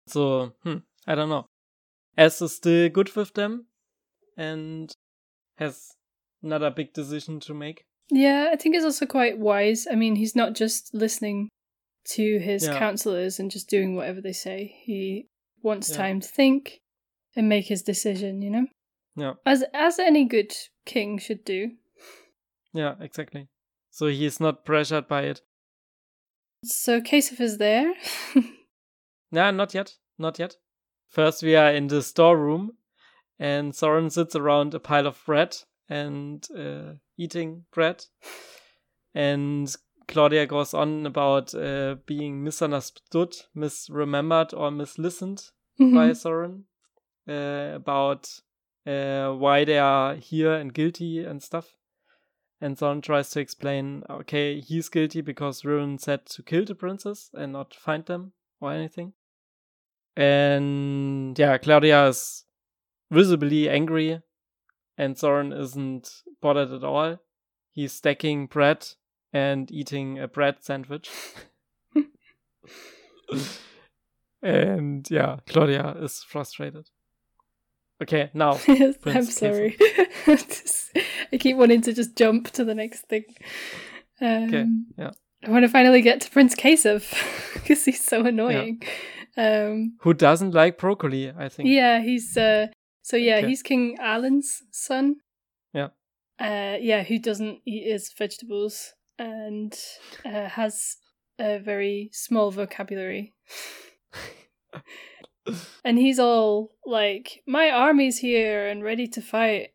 So 0.07 0.52
hmm, 0.62 0.76
I 1.05 1.16
don't 1.16 1.30
know. 1.30 1.48
S 2.16 2.40
is 2.40 2.55
still 2.55 2.88
good 2.90 3.12
with 3.16 3.34
them 3.34 3.66
and 4.36 4.94
has 5.59 5.96
another 6.44 6.70
big 6.70 6.92
decision 6.92 7.40
to 7.40 7.55
make. 7.55 7.86
Yeah, 8.11 8.50
I 8.52 8.57
think 8.57 8.74
it's 8.74 8.84
also 8.84 9.07
quite 9.07 9.38
wise. 9.38 9.86
I 9.90 9.94
mean, 9.94 10.16
he's 10.16 10.36
not 10.36 10.55
just 10.55 10.92
listening 10.94 11.48
to 12.11 12.38
his 12.38 12.64
Yeah. 12.64 12.78
counselors 12.78 13.40
and 13.40 13.50
just 13.50 13.68
doing 13.68 13.96
whatever 13.96 14.20
they 14.20 14.32
say. 14.32 14.76
He 14.84 15.28
wants 15.62 15.88
Yeah. 15.90 15.96
time 15.96 16.20
to 16.20 16.28
think 16.28 16.80
and 17.34 17.48
make 17.48 17.66
his 17.66 17.82
decision, 17.82 18.42
you 18.42 18.50
know? 18.50 18.66
Yeah, 19.16 19.34
As 19.46 19.64
as 19.72 19.98
any 19.98 20.24
good 20.24 20.52
king 20.84 21.18
should 21.18 21.44
do. 21.44 21.76
yeah, 22.72 22.96
exactly. 23.00 23.48
So 23.90 24.09
he 24.09 24.26
is 24.26 24.40
not 24.40 24.64
pressured 24.64 25.07
by 25.09 25.22
it. 25.22 25.40
So 26.64 27.00
Kasef 27.00 27.40
is 27.40 27.59
there. 27.59 27.94
Nah, 29.30 29.50
not 29.50 29.74
yet. 29.74 29.96
Not 30.18 30.38
yet. 30.38 30.57
First, 31.09 31.42
we 31.42 31.57
are 31.57 31.72
in 31.72 31.88
the 31.88 32.02
storeroom, 32.02 32.76
and 33.38 33.74
Soren 33.74 34.09
sits 34.11 34.36
around 34.36 34.74
a 34.74 34.78
pile 34.80 35.07
of 35.09 35.20
bread 35.26 35.57
and 35.89 36.47
uh, 36.57 36.95
eating 37.16 37.64
bread. 37.72 38.05
And 39.14 39.74
Claudia 40.09 40.47
goes 40.47 40.74
on 40.74 41.07
about 41.07 41.55
uh, 41.55 41.97
being 42.07 42.43
misunderstood, 42.43 43.35
misremembered, 43.57 44.53
or 44.53 44.70
mislistened 44.70 45.51
by 45.78 46.11
Mhm. 46.11 46.16
Soren 46.16 46.64
uh, 47.28 47.72
about 47.76 48.28
uh, 48.87 49.32
why 49.32 49.64
they 49.64 49.78
are 49.78 50.14
here 50.16 50.53
and 50.55 50.74
guilty 50.74 51.24
and 51.24 51.43
stuff. 51.43 51.76
And 52.61 52.78
Soren 52.78 53.01
tries 53.03 53.30
to 53.30 53.41
explain, 53.41 54.05
okay, 54.09 54.61
he's 54.61 54.89
guilty 54.89 55.20
because 55.20 55.64
Riven 55.64 55.99
said 55.99 56.26
to 56.26 56.43
kill 56.43 56.64
the 56.64 56.74
princess 56.74 57.30
and 57.35 57.53
not 57.53 57.74
find 57.74 58.05
them 58.07 58.32
or 58.61 58.72
anything. 58.72 59.12
And 60.16 61.39
yeah, 61.39 61.59
Claudia 61.59 62.09
is 62.09 62.45
visibly 63.11 63.68
angry, 63.68 64.22
and 64.97 65.18
Soren 65.18 65.53
isn't 65.53 66.22
bothered 66.40 66.72
at 66.72 66.84
all. 66.84 67.18
He's 67.72 67.92
stacking 67.92 68.47
bread 68.47 68.86
and 69.32 69.70
eating 69.70 70.18
a 70.18 70.28
bread 70.28 70.57
sandwich. 70.61 71.11
and 74.42 75.11
yeah, 75.11 75.38
Claudia 75.47 75.97
is 76.01 76.22
frustrated. 76.22 76.90
Okay, 78.03 78.30
now 78.34 78.59
I'm 79.07 79.24
sorry. 79.24 79.76
I 80.26 81.36
keep 81.38 81.57
wanting 81.57 81.80
to 81.82 81.92
just 81.92 82.16
jump 82.16 82.51
to 82.53 82.64
the 82.64 82.74
next 82.74 83.03
thing. 83.07 83.24
Um, 84.20 84.86
yeah. 84.97 85.11
I 85.42 85.51
want 85.51 85.64
to 85.64 85.68
finally 85.68 86.01
get 86.01 86.20
to 86.22 86.30
Prince 86.30 86.55
Kasef 86.55 87.12
because 87.55 87.84
he's 87.84 88.05
so 88.05 88.24
annoying. 88.24 88.82
Um, 89.36 89.97
who 90.01 90.14
doesn't 90.14 90.55
like 90.55 90.78
broccoli? 90.78 91.32
I 91.36 91.49
think. 91.49 91.68
yeah, 91.68 92.01
he's 92.01 92.36
uh, 92.36 92.68
so 93.05 93.16
yeah, 93.18 93.36
Okay. 93.36 93.48
he's 93.48 93.62
King 93.62 93.98
Alan's 94.00 94.62
son. 94.70 95.16
Yeah. 95.74 95.88
Uh, 96.40 96.78
yeah, 96.80 97.02
who 97.05 97.18
doesn't 97.18 97.61
eat 97.66 97.92
his 97.92 98.11
vegetables 98.16 98.94
and 99.18 99.78
uh, 100.24 100.48
has 100.48 100.96
a 101.38 101.59
very 101.59 102.09
small 102.12 102.50
vocabulary. 102.50 103.34
and 105.84 105.98
he's 105.98 106.18
all 106.18 106.72
like, 106.86 107.42
"My 107.46 107.70
army's 107.70 108.18
here 108.18 108.66
and 108.68 108.82
ready 108.82 109.07
to 109.09 109.20
fight," 109.20 109.74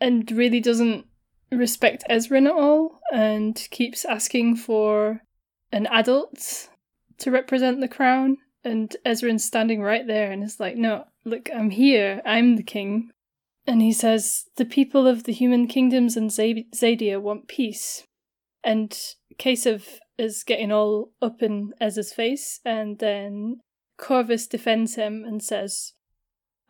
and 0.00 0.30
really 0.32 0.60
doesn't 0.60 1.06
respect 1.52 2.04
Ezran 2.08 2.46
at 2.46 2.52
all, 2.54 3.00
and 3.12 3.54
keeps 3.70 4.04
asking 4.04 4.56
for 4.56 5.20
an 5.70 5.86
adult 5.88 6.68
to 7.18 7.30
represent 7.30 7.80
the 7.80 7.88
crown. 7.88 8.38
And 8.64 8.94
Ezran's 9.06 9.44
standing 9.44 9.82
right 9.82 10.06
there 10.06 10.32
and 10.32 10.42
is 10.42 10.58
like, 10.58 10.76
"No, 10.76 11.04
look, 11.24 11.48
I'm 11.54 11.70
here. 11.70 12.22
I'm 12.24 12.56
the 12.56 12.62
king." 12.62 13.10
And 13.66 13.82
he 13.82 13.92
says, 13.92 14.44
"The 14.56 14.64
people 14.64 15.06
of 15.06 15.24
the 15.24 15.32
human 15.32 15.66
kingdoms 15.66 16.16
and 16.16 16.30
Xadia 16.30 17.20
want 17.20 17.48
peace." 17.48 18.04
And 18.62 18.90
Kasef 19.38 19.98
is 20.18 20.44
getting 20.44 20.70
all 20.70 21.12
up 21.22 21.42
in 21.42 21.72
Ezra's 21.80 22.12
face, 22.12 22.60
and 22.64 22.98
then 22.98 23.60
Corvus 23.98 24.46
defends 24.46 24.96
him 24.96 25.24
and 25.24 25.42
says, 25.42 25.92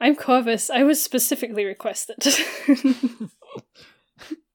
I'm 0.01 0.17
Corvus. 0.17 0.71
I 0.71 0.83
was 0.83 1.03
specifically 1.03 1.65
requested. 1.65 2.17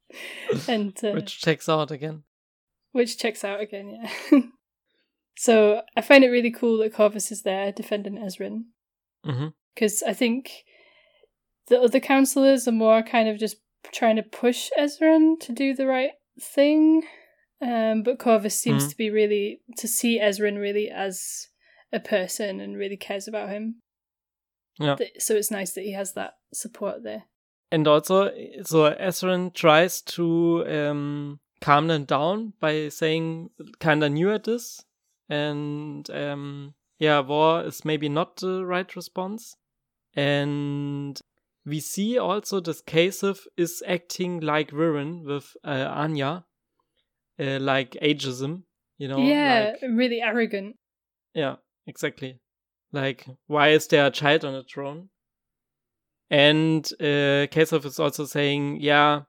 and 0.68 0.98
uh, 1.04 1.12
Which 1.12 1.40
checks 1.40 1.70
out 1.70 1.92
again. 1.92 2.24
which 2.94 3.18
checks 3.18 3.44
out 3.44 3.60
again, 3.60 4.00
yeah. 4.32 4.40
so 5.38 5.82
I 5.96 6.02
find 6.02 6.24
it 6.24 6.30
really 6.30 6.52
cool 6.52 6.78
that 6.80 6.94
Corvus 6.94 7.32
is 7.32 7.44
there 7.44 7.72
defending 7.72 8.16
Ezran 8.18 8.66
hmm 9.24 9.48
because 9.76 10.02
I 10.02 10.14
think 10.14 10.64
the 11.68 11.80
other 11.80 12.00
counselors 12.00 12.68
are 12.68 12.72
more 12.72 13.04
kind 13.04 13.30
of 13.30 13.38
just 13.38 13.58
trying 13.94 14.16
to 14.16 14.24
push 14.24 14.70
Ezran 14.80 15.40
to 15.42 15.52
do 15.52 15.76
the 15.76 15.86
right 15.86 16.12
thing. 16.42 17.04
Um, 17.62 18.04
but 18.04 18.20
Corvus 18.20 18.58
seems 18.60 18.86
Mhm. 18.86 18.90
to 18.90 18.98
be 18.98 19.10
really 19.10 19.62
to 19.78 19.88
see 19.88 20.20
Ezran 20.20 20.60
really 20.60 20.90
as 20.90 21.50
a 21.94 22.00
person 22.00 22.60
and 22.60 22.78
really 22.78 22.98
cares 22.98 23.28
about 23.28 23.50
him. 23.50 23.82
Yeah. 24.80 24.98
So 25.20 25.36
it's 25.36 25.52
nice 25.52 25.74
that 25.74 25.84
he 25.84 25.94
has 25.94 26.14
that 26.14 26.38
support 26.54 27.04
there. 27.04 27.24
And 27.72 27.88
also, 27.88 28.32
so 28.64 28.94
Ezran 28.94 29.54
tries 29.54 30.02
to 30.02 30.66
um, 30.68 31.40
calm 31.62 31.88
them 31.88 32.06
down 32.06 32.54
by 32.60 32.90
saying 32.90 33.50
kind 33.80 34.04
of 34.04 34.12
new 34.12 34.32
at 34.32 34.44
this, 34.44 34.84
and 35.30 36.10
um, 36.10 36.76
yeah, 37.00 37.22
war 37.22 37.64
is 37.64 37.86
maybe 37.86 38.10
not 38.10 38.38
the 38.38 38.66
right 38.66 38.96
response. 38.96 39.56
And 40.16 41.20
we 41.66 41.80
see 41.80 42.18
also 42.18 42.60
that 42.62 42.86
Kasef 42.86 43.40
is 43.58 43.84
acting 43.88 44.40
like 44.40 44.72
Viren 44.72 45.26
with 45.26 45.56
uh, 45.64 45.94
Aanya, 46.04 46.44
uh, 47.40 47.60
like 47.60 47.92
ageism, 48.02 48.64
you 48.98 49.08
know? 49.08 49.20
yeah, 49.20 49.72
like- 49.82 49.92
really 49.92 50.22
arrogant. 50.22 50.78
Yeah, 51.34 51.56
exactly. 51.86 52.40
Like, 52.92 53.26
why 53.48 53.70
is 53.70 53.88
there 53.88 54.06
a 54.06 54.12
child 54.12 54.46
on 54.46 54.54
the 54.54 54.64
throne? 54.64 55.10
And 56.30 56.86
uh, 57.00 57.48
Kasef 57.52 57.86
is 57.86 58.00
also 58.00 58.26
saying, 58.26 58.80
yeah, 58.82 59.24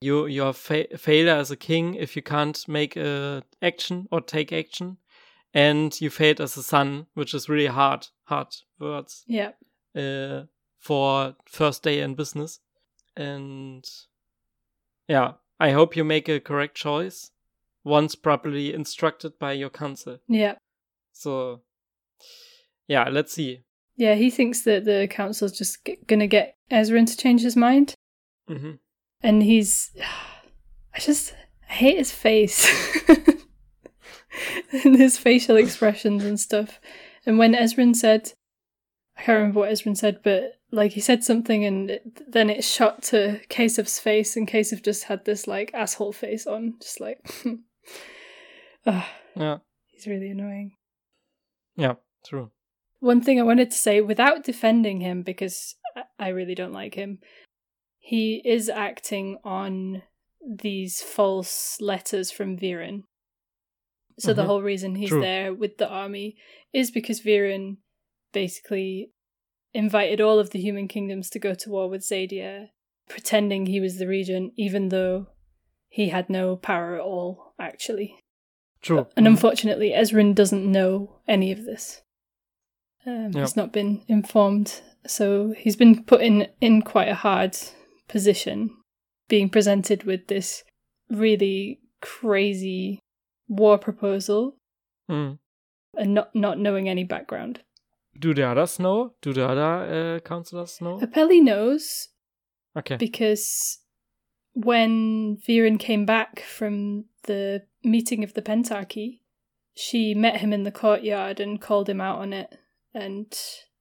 you 0.00 0.26
you're 0.26 0.52
fa- 0.52 0.98
failure 0.98 1.34
as 1.34 1.50
a 1.50 1.56
king 1.56 1.94
if 1.94 2.16
you 2.16 2.22
can't 2.22 2.66
make 2.68 2.96
a 2.96 3.42
action 3.62 4.06
or 4.10 4.20
take 4.20 4.52
action, 4.52 4.98
and 5.54 5.98
you 6.00 6.10
failed 6.10 6.40
as 6.40 6.56
a 6.56 6.62
son, 6.62 7.06
which 7.14 7.32
is 7.32 7.48
really 7.48 7.66
hard, 7.66 8.08
hard 8.24 8.48
words 8.78 9.24
Yeah. 9.26 9.52
Uh, 9.96 10.42
for 10.78 11.34
first 11.46 11.82
day 11.82 12.00
in 12.00 12.14
business. 12.14 12.60
And 13.16 13.84
yeah, 15.08 15.32
I 15.58 15.70
hope 15.72 15.96
you 15.96 16.04
make 16.04 16.28
a 16.28 16.38
correct 16.38 16.76
choice 16.76 17.30
once 17.82 18.14
properly 18.14 18.74
instructed 18.74 19.38
by 19.38 19.52
your 19.52 19.70
council. 19.70 20.18
Yeah. 20.28 20.56
So, 21.12 21.62
yeah, 22.86 23.08
let's 23.08 23.32
see. 23.32 23.62
Yeah, 23.96 24.14
he 24.14 24.30
thinks 24.30 24.60
that 24.62 24.84
the 24.84 25.08
council's 25.10 25.52
just 25.56 25.84
g- 25.84 25.98
gonna 26.06 26.26
get 26.26 26.56
Ezran 26.70 27.06
to 27.06 27.16
change 27.16 27.42
his 27.42 27.56
mind. 27.56 27.94
hmm 28.46 28.72
and 29.22 29.42
he's. 29.42 29.90
I 30.94 30.98
just 30.98 31.34
I 31.68 31.72
hate 31.74 31.98
his 31.98 32.12
face 32.12 32.66
and 34.72 34.96
his 34.96 35.18
facial 35.18 35.56
expressions 35.64 36.24
and 36.24 36.38
stuff. 36.40 36.80
And 37.26 37.38
when 37.38 37.54
Ezran 37.54 37.94
said, 37.94 38.32
I 39.16 39.22
can't 39.22 39.38
remember 39.38 39.60
what 39.60 39.70
Ezran 39.70 39.96
said, 39.96 40.20
but 40.22 40.52
like 40.70 40.92
he 40.92 41.00
said 41.00 41.24
something 41.24 41.64
and 41.64 41.90
it, 41.90 42.32
then 42.32 42.50
it 42.50 42.64
shot 42.64 43.02
to 43.04 43.40
Kasef's 43.48 43.98
face, 43.98 44.36
and 44.36 44.48
Kasef 44.48 44.82
just 44.82 45.04
had 45.04 45.24
this 45.24 45.46
like 45.46 45.70
asshole 45.74 46.12
face 46.12 46.46
on, 46.46 46.74
just 46.80 47.00
like. 47.00 47.18
yeah. 48.86 49.58
He's 49.86 50.06
really 50.06 50.30
annoying. 50.30 50.72
Yeah, 51.76 51.94
true. 52.26 52.50
One 53.00 53.20
thing 53.20 53.38
I 53.38 53.44
wanted 53.44 53.70
to 53.70 53.76
say 53.76 54.00
without 54.00 54.44
defending 54.44 55.00
him, 55.00 55.22
because 55.22 55.74
I 56.18 56.28
really 56.28 56.54
don't 56.54 56.72
like 56.72 56.94
him, 56.94 57.18
he 57.98 58.42
is 58.44 58.68
acting 58.68 59.38
on 59.44 60.02
these 60.46 61.02
false 61.02 61.78
letters 61.80 62.30
from 62.30 62.56
Viren. 62.56 63.02
So 64.18 64.30
mm-hmm. 64.30 64.36
the 64.36 64.44
whole 64.46 64.62
reason 64.62 64.94
he's 64.94 65.10
True. 65.10 65.20
there 65.20 65.52
with 65.52 65.78
the 65.78 65.88
army 65.88 66.36
is 66.72 66.90
because 66.90 67.20
Viren 67.20 67.78
basically 68.36 69.12
invited 69.72 70.20
all 70.20 70.38
of 70.38 70.50
the 70.50 70.60
human 70.60 70.88
kingdoms 70.88 71.30
to 71.30 71.38
go 71.38 71.54
to 71.54 71.70
war 71.70 71.88
with 71.88 72.02
Xadia, 72.02 72.68
pretending 73.08 73.64
he 73.64 73.80
was 73.80 73.96
the 73.96 74.06
regent, 74.06 74.52
even 74.58 74.90
though 74.90 75.28
he 75.88 76.10
had 76.10 76.28
no 76.28 76.54
power 76.54 76.96
at 76.96 77.00
all, 77.00 77.54
actually. 77.58 78.18
True. 78.82 79.06
And 79.16 79.26
unfortunately, 79.26 79.90
Ezran 79.96 80.34
doesn't 80.34 80.70
know 80.70 81.20
any 81.26 81.50
of 81.50 81.64
this. 81.64 82.02
Um, 83.06 83.30
yep. 83.32 83.36
He's 83.36 83.56
not 83.56 83.72
been 83.72 84.02
informed, 84.06 84.82
so 85.06 85.54
he's 85.56 85.76
been 85.76 86.04
put 86.04 86.20
in, 86.20 86.48
in 86.60 86.82
quite 86.82 87.08
a 87.08 87.14
hard 87.14 87.56
position, 88.06 88.68
being 89.28 89.48
presented 89.48 90.04
with 90.04 90.26
this 90.26 90.62
really 91.08 91.80
crazy 92.02 93.00
war 93.48 93.78
proposal 93.78 94.58
mm. 95.10 95.38
and 95.96 96.12
not, 96.12 96.34
not 96.34 96.58
knowing 96.58 96.86
any 96.86 97.04
background. 97.04 97.62
Do 98.20 98.34
the 98.34 98.48
others 98.48 98.78
know? 98.78 99.14
Do 99.22 99.32
the 99.32 99.48
other 99.48 100.16
uh, 100.16 100.20
counselors 100.20 100.80
know? 100.80 100.98
Opeli 100.98 101.42
knows. 101.42 102.08
Okay. 102.76 102.96
Because 102.96 103.78
when 104.54 105.38
Viren 105.46 105.78
came 105.78 106.06
back 106.06 106.40
from 106.40 107.04
the 107.24 107.62
meeting 107.84 108.24
of 108.24 108.34
the 108.34 108.42
Pentarchy, 108.42 109.20
she 109.74 110.14
met 110.14 110.38
him 110.38 110.52
in 110.52 110.62
the 110.62 110.70
courtyard 110.70 111.40
and 111.40 111.60
called 111.60 111.88
him 111.88 112.00
out 112.00 112.18
on 112.18 112.32
it. 112.32 112.56
And 112.94 113.26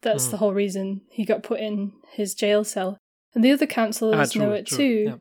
that's 0.02 0.28
mm. 0.28 0.32
the 0.32 0.38
whole 0.38 0.54
reason 0.54 1.02
he 1.10 1.26
got 1.26 1.44
put 1.44 1.60
in 1.60 1.94
his 2.12 2.34
jail 2.34 2.64
cell. 2.64 2.98
And 3.34 3.44
the 3.44 3.52
other 3.52 3.66
counselors 3.66 4.30
ah, 4.30 4.32
true, 4.32 4.42
know 4.42 4.52
it 4.54 4.68
true. 4.68 4.78
too. 4.78 5.20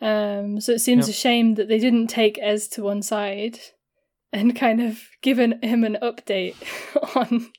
Yeah. 0.00 0.38
Um, 0.38 0.60
so 0.60 0.72
it 0.72 0.80
seems 0.80 1.08
yeah. 1.08 1.12
a 1.12 1.14
shame 1.14 1.54
that 1.54 1.68
they 1.68 1.78
didn't 1.78 2.08
take 2.08 2.38
Ez 2.40 2.68
to 2.68 2.82
one 2.82 3.02
side 3.02 3.58
and 4.32 4.56
kind 4.56 4.82
of 4.82 5.00
given 5.22 5.60
him 5.62 5.84
an 5.84 5.98
update 6.02 6.56
on 7.16 7.50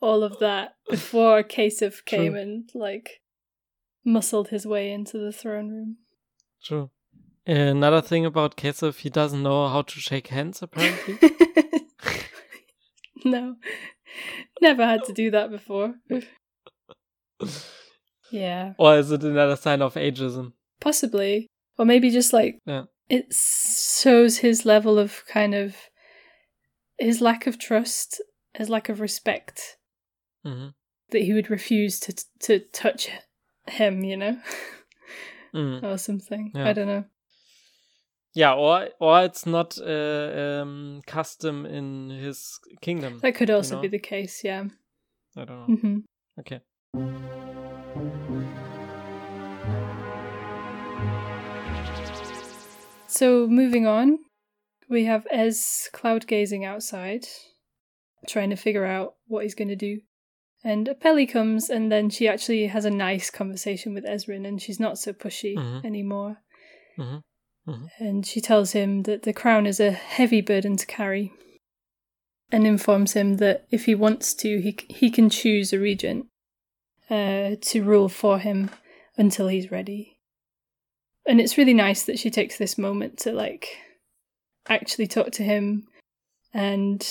all 0.00 0.22
of 0.22 0.38
that 0.38 0.76
before 0.88 1.42
Kasef 1.54 2.04
came 2.04 2.32
true. 2.32 2.40
and 2.40 2.70
like 2.74 3.20
muscled 4.04 4.48
his 4.48 4.66
way 4.66 4.90
into 4.90 5.18
the 5.18 5.32
throne 5.32 5.68
room. 5.68 5.96
True. 6.62 6.90
Another 7.46 8.00
thing 8.00 8.26
about 8.26 8.56
Kasef, 8.56 8.98
he 8.98 9.10
doesn't 9.10 9.42
know 9.42 9.68
how 9.68 9.82
to 9.82 10.00
shake 10.00 10.28
hands, 10.28 10.62
apparently. 10.62 11.18
no. 13.24 13.56
Never 14.60 14.84
had 14.84 15.04
to 15.04 15.12
do 15.12 15.30
that 15.30 15.50
before. 15.50 15.94
yeah. 18.32 18.72
Or 18.78 18.98
is 18.98 19.12
it 19.12 19.22
another 19.22 19.54
sign 19.54 19.80
of 19.80 19.94
ageism? 19.94 20.54
Possibly. 20.80 21.46
Or 21.78 21.84
maybe 21.84 22.10
just 22.10 22.32
like 22.32 22.58
yeah. 22.64 22.84
it 23.08 23.32
shows 23.32 24.38
his 24.38 24.64
level 24.64 24.98
of 24.98 25.24
kind 25.26 25.54
of 25.54 25.76
his 26.98 27.20
lack 27.20 27.46
of 27.46 27.58
trust, 27.58 28.22
his 28.56 28.68
lack 28.68 28.88
of 28.88 29.00
respect. 29.00 29.76
Mm-hmm. 30.46 30.68
That 31.10 31.22
he 31.22 31.32
would 31.32 31.50
refuse 31.50 32.00
to 32.00 32.14
to 32.40 32.60
touch 32.72 33.08
him, 33.68 34.02
you 34.02 34.16
know? 34.16 34.38
mm. 35.54 35.82
or 35.82 35.98
something. 35.98 36.52
Yeah. 36.54 36.68
I 36.68 36.72
don't 36.72 36.88
know. 36.88 37.04
Yeah, 38.34 38.54
or 38.54 38.88
or 39.00 39.24
it's 39.24 39.46
not 39.46 39.78
uh, 39.78 40.60
um, 40.62 41.02
custom 41.06 41.64
in 41.64 42.10
his 42.10 42.58
kingdom. 42.82 43.18
That 43.22 43.34
could 43.34 43.50
also 43.50 43.76
you 43.76 43.76
know? 43.76 43.82
be 43.82 43.88
the 43.88 43.98
case. 43.98 44.42
Yeah. 44.44 44.64
I 45.36 45.44
don't 45.44 45.68
know. 45.68 45.76
Mm-hmm. 45.76 45.98
Okay. 46.40 46.60
So 53.08 53.46
moving 53.46 53.86
on, 53.86 54.18
we 54.90 55.04
have 55.04 55.26
Ez 55.30 55.88
cloud 55.92 56.26
gazing 56.26 56.66
outside, 56.66 57.26
trying 58.26 58.50
to 58.50 58.56
figure 58.56 58.84
out 58.84 59.14
what 59.26 59.44
he's 59.44 59.54
going 59.54 59.68
to 59.68 59.76
do. 59.76 60.00
And 60.64 60.88
Opeli 60.88 61.30
comes, 61.30 61.70
and 61.70 61.92
then 61.92 62.10
she 62.10 62.26
actually 62.26 62.66
has 62.66 62.84
a 62.84 62.90
nice 62.90 63.30
conversation 63.30 63.94
with 63.94 64.04
Ezran, 64.04 64.46
and 64.46 64.60
she's 64.60 64.80
not 64.80 64.98
so 64.98 65.12
pushy 65.12 65.56
mm-hmm. 65.56 65.86
anymore. 65.86 66.38
Mm-hmm. 66.98 67.70
Mm-hmm. 67.70 68.04
And 68.04 68.26
she 68.26 68.40
tells 68.40 68.72
him 68.72 69.02
that 69.02 69.22
the 69.22 69.32
crown 69.32 69.66
is 69.66 69.80
a 69.80 69.90
heavy 69.90 70.40
burden 70.40 70.76
to 70.76 70.86
carry, 70.86 71.32
and 72.50 72.66
informs 72.66 73.12
him 73.12 73.36
that 73.36 73.66
if 73.70 73.84
he 73.84 73.94
wants 73.94 74.34
to, 74.34 74.60
he 74.60 74.76
he 74.88 75.10
can 75.10 75.30
choose 75.30 75.72
a 75.72 75.78
regent 75.78 76.26
uh, 77.10 77.56
to 77.60 77.84
rule 77.84 78.08
for 78.08 78.38
him 78.38 78.70
until 79.16 79.48
he's 79.48 79.70
ready. 79.70 80.18
And 81.26 81.40
it's 81.40 81.58
really 81.58 81.74
nice 81.74 82.04
that 82.04 82.18
she 82.18 82.30
takes 82.30 82.56
this 82.56 82.78
moment 82.78 83.18
to 83.18 83.32
like 83.32 83.78
actually 84.68 85.06
talk 85.06 85.32
to 85.32 85.42
him 85.42 85.86
and 86.52 87.06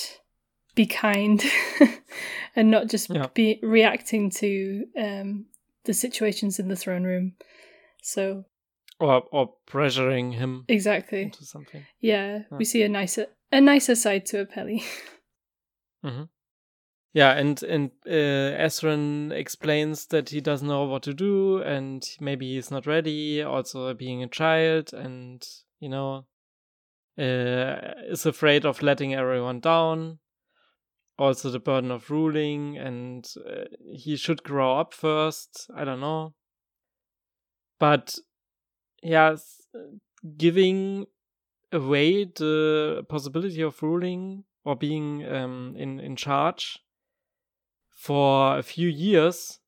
be 0.76 0.86
kind 0.86 1.44
and 2.56 2.70
not 2.70 2.88
just 2.88 3.10
yeah. 3.10 3.28
be 3.34 3.60
reacting 3.64 4.30
to 4.30 4.86
um, 4.98 5.46
the 5.86 5.94
situations 5.94 6.60
in 6.60 6.68
the 6.68 6.76
throne 6.76 7.04
room. 7.04 7.34
So 8.02 8.46
or 9.00 9.24
or 9.32 9.54
pressuring 9.68 10.34
him 10.36 10.66
exactly 10.68 11.24
into 11.24 11.46
something. 11.46 11.86
Yeah, 12.00 12.40
yeah. 12.52 12.58
we 12.58 12.66
see 12.66 12.84
a 12.84 12.90
nicer 12.90 13.28
a 13.52 13.62
nicer 13.62 13.96
side 13.96 14.26
to 14.28 14.46
Opeli. 14.46 14.84
mm-hmm. 16.06 16.24
Yeah, 17.14 17.32
and 17.32 17.64
and 17.64 17.92
uh, 18.06 18.60
Ezran 18.60 19.32
explains 19.32 20.08
that 20.08 20.30
he 20.30 20.42
doesn't 20.42 20.68
know 20.68 20.84
what 20.84 21.04
to 21.04 21.14
do, 21.14 21.60
and 21.60 22.06
maybe 22.20 22.56
he's 22.56 22.72
not 22.72 22.86
ready. 22.86 23.42
Also, 23.42 23.94
being 23.94 24.22
a 24.22 24.28
child, 24.28 24.94
and 24.94 25.46
you 25.80 25.88
know, 25.88 26.26
uh, 27.18 27.94
is 28.10 28.26
afraid 28.26 28.66
of 28.66 28.82
letting 28.82 29.14
everyone 29.14 29.62
down 29.62 30.20
also 31.18 31.50
the 31.50 31.60
burden 31.60 31.92
of 31.92 32.10
ruling 32.10 32.78
and 32.78 33.28
uh, 33.48 33.66
he 33.94 34.16
should 34.16 34.44
grow 34.44 34.80
up 34.80 34.94
first 34.94 35.70
i 35.76 35.84
don't 35.84 36.02
know. 36.02 36.34
But 37.80 38.16
yeah 39.02 39.36
giving 40.38 41.06
away 41.72 42.26
the 42.26 43.06
possibility 43.08 43.62
of 43.62 43.82
ruling 43.84 44.44
or 44.64 44.76
being 44.76 45.26
um, 45.26 45.76
in 45.78 46.00
in 46.00 46.16
charge 46.16 46.80
for 47.92 48.58
a 48.58 48.64
few 48.64 48.90
years 48.90 49.60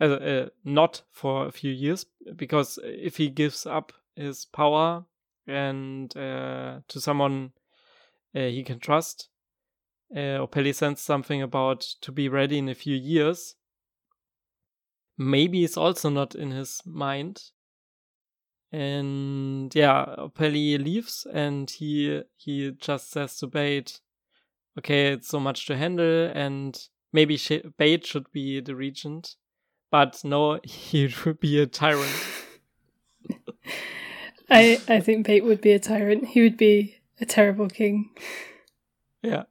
uh, 0.00 0.04
uh, 0.04 0.48
not 0.64 1.02
for 1.10 1.46
a 1.46 1.52
few 1.52 1.70
years 1.70 2.06
because 2.36 2.78
if 2.82 3.16
he 3.16 3.28
gives 3.28 3.66
up 3.66 3.92
his 4.16 4.46
power 4.46 5.04
and 5.46 6.16
uh, 6.16 6.80
to 6.88 7.00
someone 7.00 7.52
uh, 8.34 8.40
he 8.40 8.62
can 8.62 8.78
trust 8.78 9.28
uh, 10.14 10.38
Opeli 10.46 10.72
sends 10.74 11.00
something 11.00 11.42
about 11.42 11.80
to 12.02 12.12
be 12.12 12.28
ready 12.28 12.58
in 12.58 12.68
a 12.68 12.74
few 12.74 12.94
years. 12.94 13.56
Maybe 15.18 15.64
it's 15.64 15.76
also 15.76 16.08
not 16.08 16.34
in 16.34 16.52
his 16.52 16.80
mind. 16.86 17.42
And 18.70 19.74
yeah, 19.74 20.14
Opeli 20.18 20.82
leaves 20.82 21.26
and 21.32 21.68
he 21.70 22.22
he 22.36 22.72
just 22.72 23.10
says 23.10 23.36
to 23.38 23.46
Bait, 23.46 24.00
okay, 24.78 25.12
it's 25.12 25.28
so 25.28 25.40
much 25.40 25.66
to 25.66 25.76
handle 25.76 26.30
and 26.34 26.80
maybe 27.12 27.36
sh- 27.36 27.66
Bait 27.76 28.04
should 28.06 28.30
be 28.32 28.60
the 28.60 28.74
regent. 28.74 29.36
But 29.90 30.20
no, 30.24 30.60
he 30.64 31.12
would 31.24 31.40
be 31.40 31.60
a 31.60 31.66
tyrant. 31.66 32.12
I 34.50 34.80
I 34.88 35.00
think 35.00 35.26
Bait 35.26 35.44
would 35.44 35.60
be 35.60 35.72
a 35.72 35.78
tyrant. 35.78 36.26
He 36.26 36.42
would 36.42 36.56
be 36.56 36.96
a 37.20 37.26
terrible 37.26 37.68
king. 37.68 38.10
Yeah. 39.22 39.44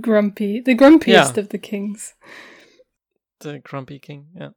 Grumpy. 0.00 0.60
The 0.60 0.74
grumpiest 0.74 1.36
yeah. 1.36 1.40
of 1.40 1.48
the 1.48 1.58
kings. 1.58 2.14
The 3.40 3.60
grumpy 3.60 3.98
king, 3.98 4.26
yeah. 4.34 4.50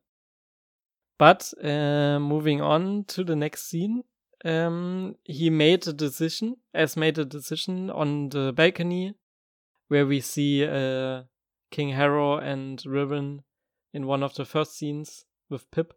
But 1.17 1.53
uh, 1.63 2.19
moving 2.19 2.61
on 2.61 3.05
to 3.09 3.23
the 3.23 3.35
next 3.35 3.69
scene, 3.69 4.03
um, 4.43 5.15
he 5.23 5.49
made 5.51 5.87
a 5.87 5.93
decision, 5.93 6.55
as 6.73 6.97
made 6.97 7.19
a 7.19 7.25
decision 7.25 7.91
on 7.91 8.29
the 8.29 8.51
balcony, 8.51 9.13
where 9.87 10.05
we 10.05 10.19
see 10.19 10.65
uh, 10.65 11.23
King 11.69 11.89
Harrow 11.89 12.37
and 12.37 12.83
Riven 12.85 13.43
in 13.93 14.07
one 14.07 14.23
of 14.23 14.33
the 14.35 14.45
first 14.45 14.75
scenes 14.77 15.25
with 15.49 15.69
Pip. 15.69 15.93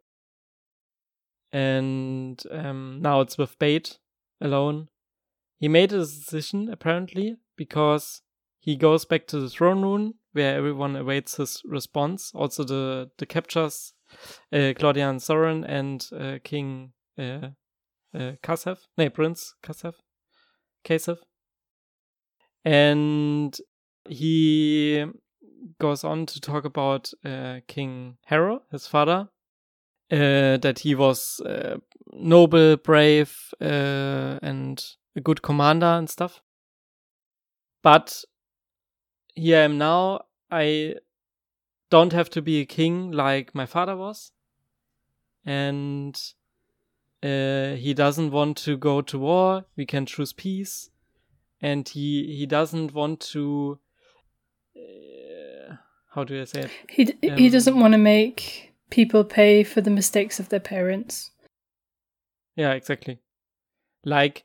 and 1.52 2.42
um, 2.50 2.98
now 3.00 3.20
it's 3.20 3.38
with 3.38 3.58
Bait 3.58 3.98
alone. 4.40 4.88
He 5.58 5.68
made 5.68 5.92
a 5.92 5.98
decision 5.98 6.68
apparently 6.68 7.36
because 7.56 8.22
he 8.58 8.76
goes 8.76 9.04
back 9.04 9.26
to 9.28 9.40
the 9.40 9.48
throne 9.48 9.82
room 9.82 10.14
where 10.32 10.56
everyone 10.56 10.96
awaits 10.96 11.36
his 11.36 11.62
response. 11.64 12.32
Also, 12.34 12.64
the 12.64 13.10
the 13.18 13.26
captures 13.26 13.92
uh, 14.52 14.72
Claudia 14.76 15.08
and 15.08 15.22
Soren 15.22 15.64
and 15.64 16.06
uh, 16.18 16.38
King 16.42 16.92
uh, 17.18 17.50
uh, 18.14 18.32
Kasef, 18.42 18.78
no, 18.96 19.10
Prince 19.10 19.54
Kasef, 19.62 19.94
Kasef, 20.84 21.18
and 22.64 23.56
he 24.08 25.04
goes 25.78 26.04
on 26.04 26.26
to 26.26 26.40
talk 26.40 26.64
about 26.64 27.10
uh, 27.24 27.60
King 27.66 28.18
Harrow, 28.26 28.62
his 28.70 28.86
father, 28.86 29.28
uh, 30.10 30.56
that 30.58 30.80
he 30.80 30.94
was 30.94 31.40
uh, 31.40 31.76
noble, 32.12 32.76
brave, 32.76 33.36
uh, 33.60 34.38
and 34.42 34.84
a 35.16 35.20
good 35.20 35.42
commander 35.42 35.86
and 35.86 36.08
stuff. 36.10 36.42
But 37.84 38.24
here 39.34 39.58
I 39.58 39.62
am 39.64 39.78
now. 39.78 40.24
I 40.50 40.96
don't 41.90 42.12
have 42.12 42.30
to 42.30 42.42
be 42.42 42.60
a 42.60 42.66
king 42.66 43.12
like 43.12 43.54
my 43.54 43.66
father 43.66 43.94
was, 43.96 44.32
and 45.44 46.20
uh, 47.22 47.74
he 47.76 47.92
doesn't 47.94 48.30
want 48.32 48.56
to 48.58 48.76
go 48.76 49.02
to 49.02 49.18
war. 49.18 49.66
We 49.76 49.84
can 49.86 50.06
choose 50.06 50.32
peace, 50.32 50.90
and 51.60 51.88
he 51.88 52.34
he 52.38 52.46
doesn't 52.46 52.94
want 52.94 53.20
to. 53.32 53.78
Uh, 54.74 55.76
how 56.14 56.24
do 56.24 56.40
I 56.40 56.44
say 56.44 56.60
it? 56.62 56.70
He 56.88 57.04
d- 57.04 57.18
he 57.36 57.50
doesn't 57.50 57.74
Um, 57.74 57.80
want 57.80 57.92
to 57.92 57.98
make 57.98 58.72
people 58.90 59.24
pay 59.24 59.62
for 59.62 59.82
the 59.82 59.90
mistakes 59.90 60.40
of 60.40 60.48
their 60.48 60.60
parents. 60.60 61.30
Yeah, 62.56 62.72
exactly. 62.72 63.18
Like 64.04 64.44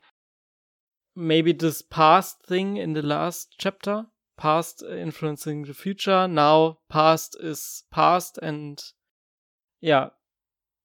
maybe 1.14 1.52
this 1.52 1.82
past 1.82 2.42
thing 2.46 2.76
in 2.76 2.92
the 2.92 3.02
last 3.02 3.54
chapter, 3.58 4.06
past 4.36 4.82
influencing 4.82 5.62
the 5.64 5.74
future. 5.74 6.26
Now 6.28 6.78
past 6.88 7.36
is 7.40 7.84
past, 7.90 8.38
and 8.42 8.82
yeah. 9.80 10.10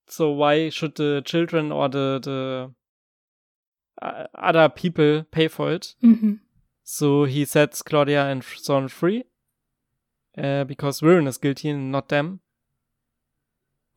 So 0.08 0.30
why 0.30 0.68
should 0.70 0.96
the 0.96 1.22
children 1.24 1.72
or 1.72 1.88
the 1.88 2.20
the 2.22 2.74
uh, 4.02 4.26
other 4.34 4.68
people 4.68 5.24
pay 5.30 5.48
for 5.48 5.72
it? 5.72 5.94
hmm 6.00 6.34
So 6.84 7.24
he 7.24 7.44
sets 7.44 7.82
Claudia 7.82 8.26
and 8.26 8.44
Son 8.44 8.88
free 8.88 9.24
uh, 10.38 10.64
because 10.64 11.00
Viren 11.00 11.26
is 11.26 11.38
guilty 11.38 11.70
and 11.70 11.90
not 11.90 12.08
them. 12.08 12.40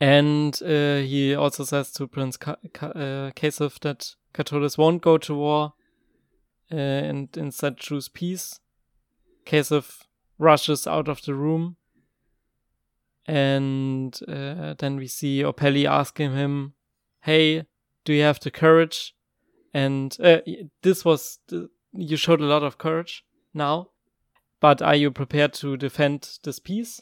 And 0.02 0.58
uh, 0.64 1.00
he 1.00 1.36
also 1.36 1.66
says 1.66 1.92
to 1.94 2.08
Prince 2.08 2.38
Ka- 2.38 2.56
Ka- 2.74 2.88
uh, 2.88 3.32
Kasef 3.32 3.80
that 3.82 4.16
Katolis 4.34 4.78
won't 4.78 5.02
go 5.02 5.18
to 5.18 5.36
war 5.36 5.74
uh, 6.72 6.76
and 6.76 7.36
instead 7.38 7.78
choose 7.78 8.10
peace. 8.10 8.60
Kasef 9.46 10.04
rushes 10.38 10.88
out 10.88 11.08
of 11.08 11.22
the 11.24 11.36
room. 11.36 11.76
And 13.26 14.18
uh, 14.28 14.74
then 14.80 14.96
we 14.96 15.08
see 15.08 15.44
Opeli 15.44 15.86
asking 15.86 16.34
him, 16.34 16.74
Hey, 17.22 17.66
do 18.04 18.14
you 18.14 18.24
have 18.24 18.40
the 18.40 18.50
courage? 18.50 19.16
And 19.74 20.16
uh, 20.20 20.40
this 20.82 21.06
was, 21.06 21.38
the, 21.48 21.70
you 21.94 22.18
showed 22.18 22.42
a 22.42 22.46
lot 22.46 22.64
of 22.64 22.80
courage 22.80 23.24
now, 23.54 23.90
but 24.60 24.82
are 24.82 24.96
you 24.96 25.12
prepared 25.12 25.54
to 25.56 25.78
defend 25.78 26.40
this 26.44 26.58
peace? 26.58 27.02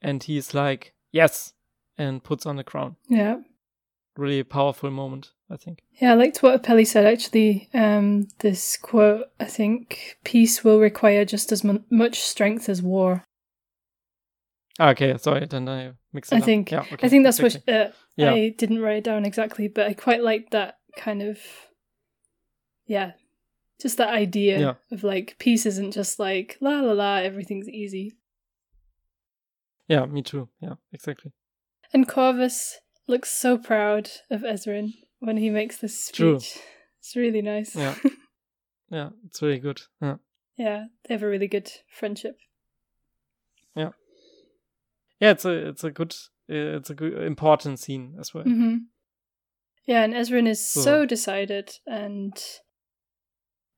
And 0.00 0.22
he's 0.22 0.54
like, 0.54 0.94
Yes, 1.12 1.52
and 1.98 2.24
puts 2.24 2.46
on 2.46 2.56
the 2.56 2.64
crown. 2.64 2.96
Yeah. 3.08 3.40
Really 4.16 4.42
powerful 4.42 4.90
moment, 4.90 5.32
I 5.50 5.56
think. 5.56 5.80
Yeah, 6.00 6.12
I 6.12 6.14
liked 6.14 6.42
what 6.42 6.62
Opeli 6.62 6.86
said 6.86 7.04
actually. 7.06 7.68
Um, 7.74 8.28
this 8.38 8.76
quote, 8.76 9.26
I 9.38 9.44
think, 9.44 10.16
peace 10.24 10.64
will 10.64 10.80
require 10.80 11.24
just 11.24 11.52
as 11.52 11.62
mu- 11.62 11.82
much 11.90 12.20
strength 12.20 12.68
as 12.68 12.80
war. 12.82 13.24
Ah, 14.80 14.90
Okay, 14.90 15.16
sorry, 15.18 15.46
then 15.46 15.68
I 15.68 15.92
mixed 16.12 16.32
it 16.32 16.36
I 16.36 16.38
up. 16.38 16.44
think 16.44 16.70
yeah, 16.70 16.80
okay, 16.80 17.06
I 17.06 17.08
think 17.08 17.24
that's 17.24 17.38
exactly. 17.38 17.72
what 17.74 17.86
uh, 17.88 17.92
Yeah. 18.16 18.32
I 18.32 18.48
didn't 18.56 18.80
write 18.80 18.96
it 18.98 19.04
down 19.04 19.24
exactly, 19.24 19.68
but 19.68 19.86
I 19.86 19.92
quite 19.94 20.22
liked 20.22 20.50
that 20.52 20.78
kind 20.96 21.22
of 21.22 21.38
yeah, 22.86 23.12
just 23.80 23.98
that 23.98 24.12
idea 24.14 24.58
Yeah. 24.60 24.74
of 24.90 25.04
like 25.04 25.36
peace 25.38 25.66
isn't 25.66 25.92
just 25.92 26.18
like 26.18 26.56
la 26.60 26.80
la 26.80 26.92
la, 26.92 27.16
everything's 27.18 27.68
easy. 27.68 28.12
Yeah, 29.88 30.06
me 30.06 30.22
too. 30.22 30.48
Yeah, 30.60 30.74
exactly. 30.92 31.32
And 31.92 32.08
Corvus 32.08 32.78
looks 33.06 33.30
so 33.30 33.58
proud 33.58 34.10
of 34.30 34.40
Ezran 34.40 34.94
when 35.24 35.36
he 35.36 35.50
makes 35.50 35.78
this 35.78 35.98
speech. 36.06 36.16
True. 36.16 36.36
It's 36.36 37.16
really 37.16 37.42
nice. 37.42 37.74
Yeah. 37.76 37.94
Yeah, 38.90 39.08
it's 39.26 39.42
really 39.42 39.58
good. 39.58 39.80
Yeah. 40.00 40.16
yeah, 40.56 40.84
they 41.08 41.14
have 41.14 41.22
a 41.24 41.28
really 41.28 41.48
good 41.48 41.68
friendship. 41.88 42.38
Yeah, 43.74 43.90
Yeah, 45.20 45.30
it's 45.32 45.44
a 45.44 45.68
it's 45.68 45.84
a 45.84 45.90
good 45.90 46.14
uh, 46.50 46.76
it's 46.78 46.90
a 46.90 46.94
good 46.94 47.14
important 47.22 47.80
scene 47.80 48.14
as 48.20 48.34
well. 48.34 48.44
hmm 48.44 48.76
Yeah, 49.86 50.04
and 50.04 50.14
Ezran 50.14 50.46
is 50.46 50.60
so, 50.68 50.80
So- 50.82 51.06
decided, 51.06 51.70
and 51.86 52.36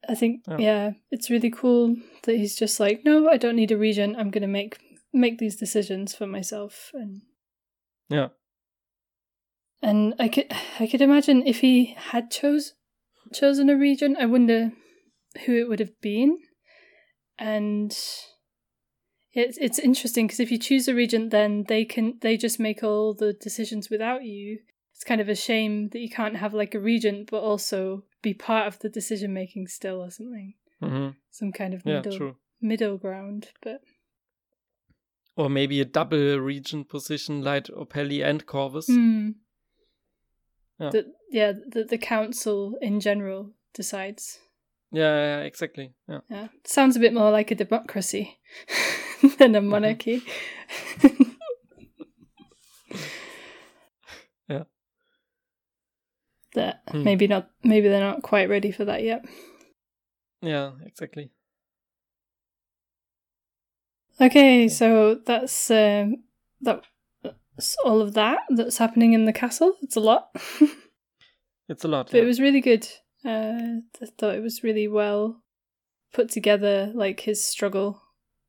I 0.09 0.15
think 0.17 0.43
Yeah. 0.49 0.59
yeah. 0.59 0.91
it's 1.11 1.31
really 1.31 1.51
cool 1.51 1.97
that 2.25 2.37
he's 2.37 2.57
just 2.57 2.79
like, 2.81 3.05
no, 3.05 3.29
I 3.31 3.39
don't 3.39 3.57
need 3.57 3.73
a 3.73 3.79
regent. 3.79 4.17
I'm 4.19 4.31
gonna 4.31 4.49
make 4.49 4.77
make 5.13 5.39
these 5.39 5.57
decisions 5.57 6.15
for 6.15 6.27
myself, 6.27 6.91
and 6.95 7.23
Yeah. 8.11 8.29
And 9.87 10.15
I 10.19 10.29
could 10.29 10.53
I 10.81 10.87
could 10.87 11.01
imagine 11.01 11.47
if 11.47 11.61
he 11.61 11.95
had 11.97 12.31
chose 12.31 12.75
chosen 13.33 13.71
a 13.71 13.77
regent, 13.77 14.17
I 14.19 14.27
wonder 14.27 14.73
who 15.45 15.55
it 15.55 15.69
would 15.69 15.81
have 15.81 16.01
been, 16.01 16.39
and. 17.39 17.97
It's 19.39 19.59
it's 19.59 19.79
interesting 19.79 20.27
because 20.27 20.41
if 20.41 20.51
you 20.51 20.57
choose 20.59 20.89
a 20.89 20.95
regent, 20.95 21.31
then 21.31 21.65
they 21.69 21.85
can 21.85 22.19
they 22.23 22.39
just 22.39 22.59
make 22.59 22.83
all 22.83 23.13
the 23.13 23.35
decisions 23.35 23.91
without 23.91 24.25
you, 24.25 24.61
it's 24.97 25.05
kind 25.05 25.21
of 25.21 25.29
a 25.29 25.35
shame 25.35 25.91
that 25.91 25.99
you 25.99 26.09
can't 26.09 26.37
have 26.37 26.55
like 26.55 26.75
a 26.75 26.81
regent 26.81 27.31
but 27.31 27.43
also 27.43 28.05
be 28.23 28.33
part 28.33 28.67
of 28.67 28.79
the 28.79 28.89
decision 28.89 29.35
making 29.35 29.67
still 29.69 30.03
or 30.03 30.11
something 30.11 30.55
hmm 30.81 31.09
some 31.31 31.53
kind 31.53 31.75
of 31.75 31.85
middle 31.85 32.17
true. 32.17 32.37
middle 32.63 32.97
ground 32.97 33.51
but 33.63 33.83
Or 35.37 35.51
maybe 35.51 35.83
a 35.83 35.85
double 35.85 36.39
regent 36.41 36.89
position 36.89 37.43
like 37.43 37.67
Opeli 37.67 38.25
and 38.25 38.47
Corvus. 38.47 38.89
mm, 38.89 39.35
Yeah. 40.79 40.91
the, 40.91 41.07
yeah 41.31 41.53
the, 41.53 41.85
the 41.85 41.99
council 41.99 42.77
in 42.83 43.01
general 43.01 43.53
decides 43.75 44.39
Yeah, 44.93 45.15
yeah, 45.17 45.41
exactly. 45.41 45.95
Yeah. 46.09 46.21
yeah 46.29 46.49
sounds 46.65 46.97
a 46.97 47.01
bit 47.01 47.15
more 47.15 47.31
like 47.31 47.51
a 47.51 47.55
democracy 47.55 48.39
than 49.39 49.55
a 49.55 49.63
monarchy 49.63 50.23
Yeah. 54.49 54.65
that 56.55 56.83
Hmm. 56.89 57.03
maybe 57.03 57.27
not 57.27 57.51
maybe 57.65 57.89
they're 57.89 58.01
not 58.01 58.23
quite 58.23 58.49
ready 58.49 58.71
for 58.71 58.85
that 58.85 59.03
yet 59.03 59.25
Yeah, 60.43 60.73
exactly. 60.85 61.31
Okay, 64.21 64.69
so 64.69 65.17
that's 65.27 65.71
um, 65.71 66.23
that's 67.57 67.77
all 67.85 68.01
of 68.01 68.15
that 68.15 68.41
that's 68.51 68.79
happening 68.79 69.13
in 69.15 69.25
the 69.25 69.33
castle. 69.33 69.75
It's 69.83 69.97
a 69.97 70.01
lot, 70.01 70.29
It's 71.69 71.85
a 71.85 71.89
lot. 71.89 72.07
but 72.07 72.17
yeah. 72.19 72.23
it 72.23 72.27
was 72.27 72.41
really 72.41 72.61
good. 72.61 72.87
Uh, 73.25 73.81
I 74.01 74.07
thought 74.19 74.35
it 74.37 74.43
was 74.43 74.63
really 74.63 74.87
well 74.89 75.43
put 76.13 76.31
together. 76.31 76.93
Like 76.95 77.21
his 77.21 77.45
struggle, 77.45 78.01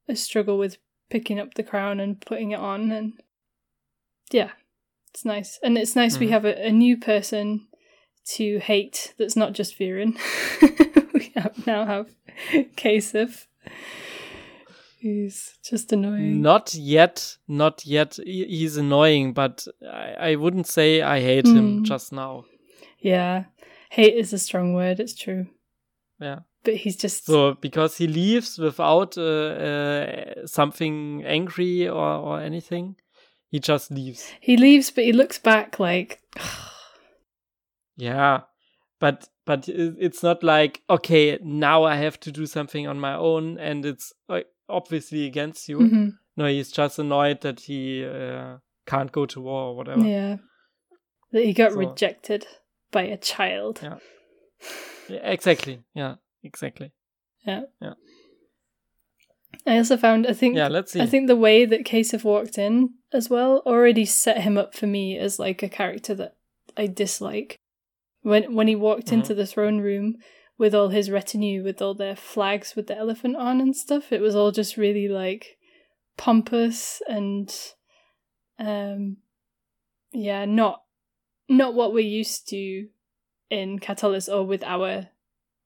his 0.07 0.21
struggle 0.21 0.57
with 0.57 0.77
picking 1.09 1.39
up 1.39 1.53
the 1.55 1.63
crown 1.63 1.99
and 1.99 2.19
putting 2.21 2.51
it 2.51 2.59
on, 2.59 2.91
and 2.91 3.13
yeah, 4.31 4.51
it's 5.13 5.25
nice. 5.25 5.59
And 5.63 5.77
it's 5.77 5.95
nice 5.95 6.19
we 6.19 6.27
Mhm. 6.27 6.31
have 6.31 6.45
a, 6.45 6.67
a 6.67 6.71
new 6.71 6.97
person 6.97 7.67
to 8.35 8.59
hate. 8.59 9.13
That's 9.17 9.35
not 9.37 9.53
just 9.53 9.79
Viren. 9.79 10.17
we 11.13 11.31
have, 11.35 11.65
now 11.65 11.85
have 11.85 12.09
Kasef, 12.75 13.47
who's 15.01 15.53
just 15.63 15.91
annoying. 15.93 16.41
Not 16.41 16.73
yet, 16.75 17.37
not 17.47 17.85
yet. 17.85 18.17
He's 18.25 18.77
annoying, 18.77 19.33
but 19.33 19.67
I, 19.83 20.31
I 20.31 20.35
wouldn't 20.35 20.67
say 20.67 21.01
I 21.01 21.19
hate 21.21 21.47
him 21.47 21.79
Mm. 21.79 21.83
just 21.83 22.11
now. 22.11 22.45
Yeah, 22.99 23.45
hate 23.89 24.15
is 24.15 24.33
a 24.33 24.39
strong 24.39 24.73
word. 24.73 24.99
It's 24.99 25.13
true, 25.15 25.47
Yeah. 26.19 26.39
but 26.63 26.75
he's 26.75 26.97
just 26.97 27.25
So 27.25 27.53
because 27.61 27.97
he 27.97 28.07
leaves 28.07 28.57
without 28.57 29.17
uh, 29.17 29.21
uh, 29.21 30.45
something 30.47 31.23
angry 31.25 31.87
or, 31.87 31.95
or 32.17 32.39
anything, 32.41 32.95
he 33.51 33.59
just 33.59 33.91
leaves. 33.91 34.31
he 34.41 34.57
leaves, 34.57 34.91
but 34.91 35.03
he 35.03 35.13
looks 35.13 35.37
back 35.39 35.79
like 35.79 36.19
Yeah, 37.97 38.41
but 38.99 39.29
but 39.45 39.67
it's 39.69 40.21
not 40.23 40.43
like 40.43 40.81
okay 40.89 41.39
now 41.43 41.83
I 41.83 41.95
have 41.95 42.19
to 42.21 42.31
do 42.31 42.45
something 42.45 42.87
on 42.87 42.99
my 42.99 43.15
own, 43.15 43.57
and 43.59 43.85
it's 43.85 44.13
like 44.29 44.47
obviously 44.69 45.25
against 45.25 45.67
you. 45.69 45.79
Mhm. 45.79 46.11
No, 46.35 46.45
he's 46.47 46.71
just 46.71 46.99
annoyed 46.99 47.41
that 47.41 47.61
he 47.61 48.05
uh, 48.05 48.57
can't 48.85 49.11
go 49.11 49.25
to 49.25 49.41
war 49.41 49.63
or 49.69 49.75
whatever. 49.75 50.01
yeah. 50.07 50.37
that 51.31 51.43
he 51.43 51.51
got 51.53 51.71
So- 51.73 51.77
rejected 51.79 52.47
by 52.91 53.03
a 53.03 53.17
child. 53.17 53.79
Yeah. 53.83 53.97
Yeah, 55.09 55.29
exactly. 55.31 55.83
Yeah, 55.93 56.15
exactly. 56.43 56.91
Yeah. 57.45 57.63
Yeah. 57.81 57.93
I 59.65 59.77
also 59.77 59.97
found 59.97 60.25
I 60.27 60.33
think 60.33 60.55
Yeah, 60.55 60.67
let's 60.69 60.91
see. 60.93 61.01
I 61.01 61.05
think 61.05 61.27
the 61.27 61.35
way 61.35 61.65
that 61.65 61.85
Kasef 61.85 62.23
walked 62.23 62.57
in 62.57 62.89
as 63.11 63.29
well 63.29 63.61
already 63.65 64.05
set 64.05 64.41
him 64.41 64.57
up 64.57 64.73
for 64.75 64.87
me 64.87 65.17
as 65.17 65.39
like 65.39 65.61
a 65.63 65.69
character 65.69 66.15
that 66.15 66.35
I 66.77 66.87
dislike. 66.87 67.57
When 68.21 68.55
when 68.55 68.67
he 68.67 68.75
walked 68.75 69.11
into 69.11 69.33
the 69.33 69.45
throne 69.45 69.79
room 69.79 70.15
with 70.57 70.73
all 70.73 70.89
his 70.89 71.09
retinue, 71.11 71.63
with 71.63 71.81
all 71.81 71.93
their 71.93 72.15
flags 72.15 72.75
with 72.75 72.87
the 72.87 72.97
elephant 72.97 73.35
on 73.35 73.61
and 73.61 73.75
stuff, 73.75 74.11
it 74.11 74.21
was 74.21 74.35
all 74.35 74.51
just 74.51 74.77
really 74.77 75.07
like 75.07 75.57
pompous 76.17 77.01
and 77.07 77.53
um 78.59 79.17
yeah, 80.11 80.45
not 80.45 80.81
not 81.47 81.75
what 81.75 81.93
we're 81.93 81.99
used 81.99 82.47
to 82.49 82.87
in 83.49 83.79
Katolis 83.79 84.33
or 84.33 84.45
with 84.45 84.63
our 84.63 85.09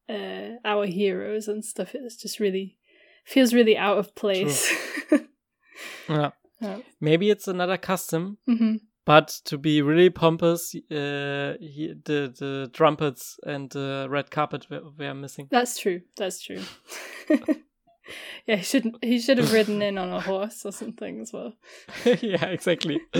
uh 0.09 0.49
our 0.65 0.85
heroes 0.85 1.47
and 1.47 1.63
stuff. 1.63 1.95
It's 1.95 2.17
just 2.17 2.39
really 2.39 2.77
feels 3.25 3.53
really 3.53 3.77
out 3.77 3.97
of 3.97 4.13
place. 4.15 4.71
yeah. 6.09 6.31
yeah. 6.59 6.79
Maybe 6.99 7.29
it's 7.29 7.47
another 7.47 7.77
custom, 7.77 8.37
hmm 8.45 8.75
but 9.05 9.27
to 9.45 9.57
be 9.57 9.81
really 9.81 10.09
pompous, 10.09 10.75
uh, 10.75 11.57
he, 11.59 11.93
the 12.05 12.33
the 12.37 12.69
trumpets 12.73 13.39
and 13.45 13.69
the 13.71 14.07
red 14.09 14.29
carpet 14.31 14.67
were, 14.69 14.81
were 14.97 15.13
missing. 15.13 15.47
That's 15.49 15.77
true. 15.79 16.01
That's 16.17 16.41
true. 16.41 16.61
yeah, 18.45 18.57
he 18.57 18.63
shouldn't. 18.63 19.03
He 19.03 19.19
should 19.19 19.37
have 19.37 19.53
ridden 19.53 19.81
in 19.81 19.97
on 19.97 20.09
a 20.09 20.21
horse 20.21 20.65
or 20.65 20.71
something 20.71 21.19
as 21.21 21.33
well. 21.33 21.53
yeah, 22.21 22.45
exactly. 22.45 23.01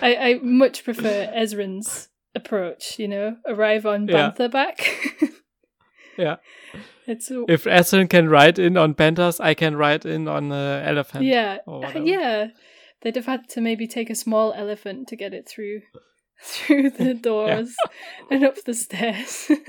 I, 0.00 0.16
I 0.16 0.40
much 0.42 0.84
prefer 0.84 1.32
Ezran's 1.34 2.08
approach. 2.34 2.98
You 2.98 3.08
know, 3.08 3.36
arrive 3.46 3.86
on 3.86 4.08
Yeah. 4.08 4.30
Back. 4.30 4.88
yeah. 6.16 6.36
it's 7.06 7.30
If 7.48 7.66
Aslan 7.66 8.08
can 8.08 8.28
ride 8.28 8.58
in 8.58 8.76
on 8.76 8.94
panthers, 8.94 9.40
I 9.40 9.54
can 9.54 9.76
ride 9.76 10.06
in 10.06 10.28
on 10.28 10.52
an 10.52 10.84
elephant. 10.86 11.24
yeah, 11.24 11.58
uh, 11.66 11.92
yeah. 11.96 12.48
They'd 13.02 13.16
have 13.16 13.26
had 13.26 13.48
to 13.50 13.60
maybe 13.60 13.86
take 13.86 14.10
a 14.10 14.14
small 14.14 14.52
elephant 14.52 15.08
to 15.08 15.16
get 15.16 15.34
it 15.34 15.48
through 15.48 15.82
through 16.42 16.90
the 16.90 17.14
doors 17.22 17.74
and 18.30 18.44
up 18.44 18.62
the 18.64 18.74
stairs. 18.74 19.50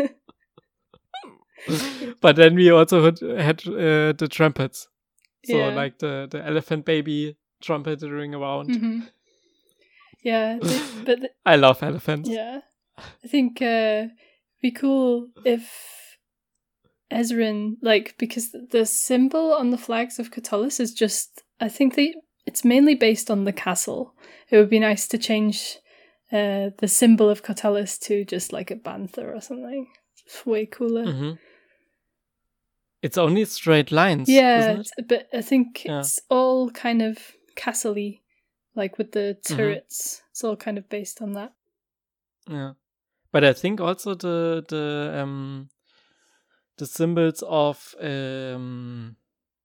but 2.21 2.35
then 2.35 2.55
we 2.55 2.69
also 2.69 3.03
had, 3.05 3.19
had 3.19 3.67
uh, 3.67 4.13
the 4.13 4.27
trumpets. 4.29 4.87
So 5.45 5.57
Yeah. 5.57 5.75
like 5.75 5.99
the, 5.99 6.27
the 6.29 6.45
elephant 6.45 6.85
baby 6.85 7.37
trumpeting 7.61 8.33
around. 8.35 8.75
hmm 8.75 8.99
Yeah, 10.23 10.59
th- 10.59 10.81
but 11.05 11.19
I 11.45 11.55
love 11.57 11.83
elephants. 11.83 12.29
Yeah. 12.29 12.61
I 12.97 13.27
think 13.27 13.61
uh 13.61 14.07
be 14.61 14.71
cool 14.71 15.27
if 15.43 15.69
Ezran 17.11 17.75
like 17.81 18.15
because 18.17 18.55
the 18.71 18.85
symbol 18.85 19.53
on 19.53 19.71
the 19.71 19.77
flags 19.77 20.19
of 20.19 20.31
Katolis 20.31 20.79
is 20.79 20.93
just 20.93 21.43
I 21.59 21.67
think 21.69 21.95
they 21.95 22.13
it's 22.45 22.63
mainly 22.65 22.95
based 22.95 23.29
on 23.31 23.43
the 23.45 23.53
castle. 23.53 24.13
It 24.49 24.57
would 24.57 24.69
be 24.69 24.79
nice 24.79 25.07
to 25.09 25.17
change 25.17 25.77
uh 26.31 26.69
the 26.79 26.87
symbol 26.87 27.29
of 27.29 27.43
Katolis 27.43 27.99
to 28.07 28.25
just 28.25 28.51
like 28.53 28.71
a 28.71 28.75
banther 28.75 29.33
or 29.33 29.41
something. 29.41 29.87
It's 30.25 30.45
way 30.45 30.65
cooler. 30.65 31.11
hmm 31.11 31.31
It's 33.01 33.17
only 33.17 33.45
straight 33.45 33.91
lines. 33.91 34.29
yeah, 34.29 34.59
isn't 34.59 34.79
it? 34.97 35.07
but 35.09 35.27
I 35.33 35.41
think 35.41 35.83
Yeah. 35.85 35.99
it's 35.99 36.19
all 36.29 36.69
kind 36.71 37.01
of 37.01 37.17
castle-y, 37.55 38.19
like 38.75 38.97
with 38.97 39.11
the 39.11 39.37
Mm-hmm. 39.43 39.55
turrets. 39.55 40.21
It's 40.31 40.43
all 40.43 40.55
kind 40.55 40.77
of 40.77 40.87
based 40.89 41.21
on 41.21 41.33
that. 41.33 41.51
Yeah. 42.49 42.73
But 43.31 43.43
I 43.43 43.53
think 43.53 43.81
also 43.81 44.15
the 44.15 44.63
the 44.69 45.19
um 45.21 45.69
the 46.77 46.85
symbols 46.85 47.43
of 47.47 47.95
um 47.99 49.15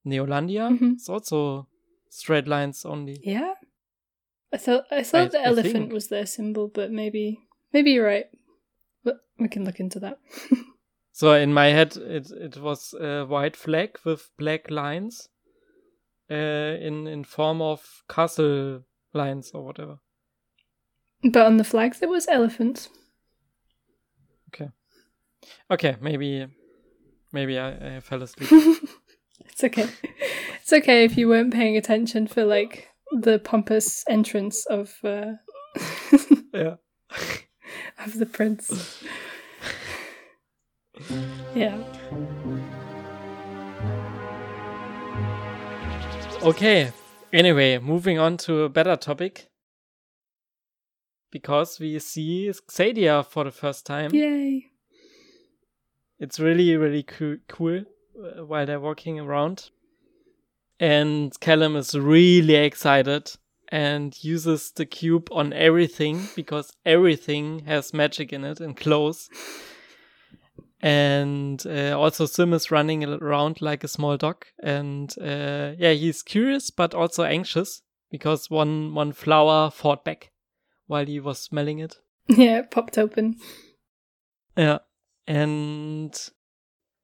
Neolandia 0.05 0.69
Mhm. 0.69 0.93
it's 0.93 1.09
also 1.09 1.67
straight 2.09 2.47
lines 2.47 2.85
only. 2.85 3.19
Yeah. 3.23 3.53
I 4.53 4.57
thought 4.57 4.85
I 4.91 5.03
thought 5.03 5.21
I- 5.27 5.29
the 5.29 5.39
I 5.41 5.43
elephant 5.45 5.73
think- 5.73 5.93
was 5.93 6.07
their 6.07 6.25
symbol, 6.25 6.67
but 6.67 6.91
maybe 6.91 7.39
maybe 7.73 7.91
you're 7.91 8.05
right. 8.07 8.25
But 9.03 9.17
we 9.37 9.47
can 9.47 9.63
look 9.65 9.79
into 9.79 9.99
that. 9.99 10.19
So 11.11 11.33
in 11.33 11.53
my 11.53 11.65
head 11.67 11.97
it 11.97 12.31
it 12.31 12.57
was 12.61 12.93
a 12.93 13.25
white 13.25 13.57
flag 13.57 13.97
with 14.05 14.31
black 14.37 14.71
lines 14.71 15.27
uh 16.31 16.77
in 16.87 17.07
in 17.07 17.25
form 17.25 17.61
of 17.61 18.03
castle 18.07 18.83
lines 19.13 19.51
or 19.53 19.65
whatever. 19.65 19.99
but 21.23 21.45
on 21.45 21.57
the 21.57 21.63
flags 21.65 22.01
it 22.01 22.09
was 22.09 22.25
elephants. 22.29 22.89
Okay, 24.47 24.69
Okay, 25.69 25.95
maybe 26.01 26.47
maybe 27.33 27.59
I, 27.59 27.97
I 27.97 27.99
fell 27.99 28.23
asleep. 28.23 28.49
It's 29.45 29.63
okay. 29.63 29.87
It's 30.69 30.83
okay 30.83 31.03
if 31.03 31.17
you 31.17 31.27
weren't 31.27 31.51
paying 31.51 31.77
attention 31.77 32.27
for 32.27 32.45
like 32.45 32.89
the 33.11 33.39
pompous 33.39 34.03
entrance 34.07 34.67
of 34.67 34.95
uh 35.03 35.31
yeah. 36.53 36.75
of 38.05 38.13
the 38.19 38.27
prince. 38.27 39.03
yeah. 41.55 41.75
Okay. 46.43 46.91
Anyway, 47.33 47.79
moving 47.79 48.19
on 48.19 48.37
to 48.37 48.61
a 48.61 48.69
better 48.69 48.95
topic. 48.95 49.47
Because 51.31 51.79
we 51.79 51.97
see 51.97 52.47
Xadia 52.69 53.25
for 53.25 53.43
the 53.43 53.51
first 53.51 53.87
time. 53.87 54.13
Yay. 54.13 54.67
It's 56.19 56.39
really, 56.39 56.75
really 56.75 57.01
coo- 57.01 57.39
cool 57.47 57.85
uh, 58.23 58.45
while 58.45 58.67
they're 58.67 58.79
walking 58.79 59.19
around. 59.19 59.71
And 60.79 61.37
Callum 61.39 61.75
is 61.75 61.93
really 61.97 62.55
excited 62.55 63.31
and 63.69 64.21
uses 64.23 64.71
the 64.71 64.85
cube 64.85 65.29
on 65.31 65.53
everything 65.53 66.27
because 66.35 66.71
everything 66.85 67.65
has 67.65 67.93
magic 67.93 68.33
in 68.33 68.43
it 68.43 68.59
and 68.59 68.75
clothes. 68.75 69.29
And 70.81 71.61
uh, 71.67 71.99
also 71.99 72.25
Zym 72.25 72.53
is 72.53 72.71
running 72.71 73.03
around 73.03 73.61
like 73.61 73.83
a 73.83 73.89
small 73.89 74.15
dog. 74.17 74.45
And 74.63 75.13
uh, 75.21 75.73
yeah, 75.77 75.91
he's 75.91 76.23
curious 76.23 76.71
but 76.71 76.93
also 76.93 77.23
anxious 77.23 77.81
because 78.09 78.49
one 78.49 78.93
one 78.93 79.11
flower 79.11 79.69
fought 79.69 80.05
back 80.05 80.31
while 80.87 81.05
he 81.05 81.19
was 81.19 81.39
smelling 81.39 81.79
it. 81.79 81.97
Yeah, 82.27 82.59
it 82.59 82.71
popped 82.71 82.97
open. 82.97 83.37
Yeah. 84.55 84.79
And 85.27 86.13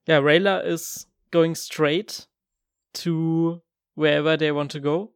yeah, 0.08 0.20
Rayla 0.20 0.66
is 0.66 1.08
going 1.32 1.56
straight 1.56 2.28
to 2.94 3.62
wherever 3.96 4.38
they 4.38 4.52
want 4.52 4.72
to 4.72 4.80
go. 4.80 5.12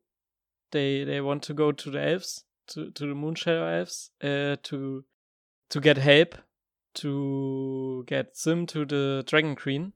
They 0.72 1.04
they 1.04 1.22
want 1.22 1.44
to 1.44 1.54
go 1.54 1.72
to 1.72 1.92
the 1.92 2.02
elves, 2.02 2.44
to, 2.68 2.92
to 2.92 3.06
the 3.08 3.14
Moonshadow 3.16 3.80
elves, 3.80 4.12
uh, 4.22 4.56
to 4.64 5.04
to 5.70 5.80
get 5.80 5.98
help, 5.98 6.36
to 6.96 8.04
get 8.08 8.36
Zym 8.38 8.66
to 8.68 8.86
the 8.86 9.24
Dragon 9.26 9.56
Queen. 9.56 9.94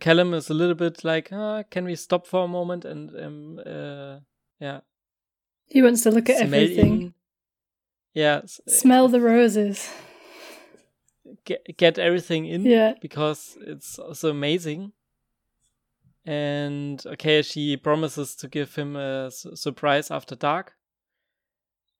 Callum 0.00 0.34
is 0.34 0.50
a 0.50 0.54
little 0.54 0.74
bit 0.74 1.04
like, 1.04 1.28
ah, 1.32 1.62
can 1.70 1.84
we 1.84 1.94
stop 1.94 2.26
for 2.26 2.44
a 2.44 2.48
moment 2.48 2.84
and 2.84 3.10
um 3.16 3.60
uh 3.64 4.18
yeah 4.60 4.80
He 5.66 5.82
wants 5.82 6.02
to 6.02 6.10
look 6.10 6.28
at 6.28 6.38
smell 6.38 6.54
everything. 6.60 6.92
in- 7.02 7.14
yeah 8.12 8.42
Smell 8.68 9.08
the 9.08 9.20
roses. 9.20 9.88
get 11.44 11.64
get 11.76 11.98
everything 11.98 12.46
in 12.46 12.64
Yeah. 12.64 12.94
because 13.00 13.56
it's 13.66 13.98
so 14.12 14.28
amazing. 14.28 14.92
And 16.26 17.04
okay, 17.06 17.42
she 17.42 17.76
promises 17.76 18.34
to 18.36 18.48
give 18.48 18.74
him 18.74 18.96
a 18.96 19.30
su- 19.30 19.56
surprise 19.56 20.10
after 20.10 20.34
dark. 20.34 20.74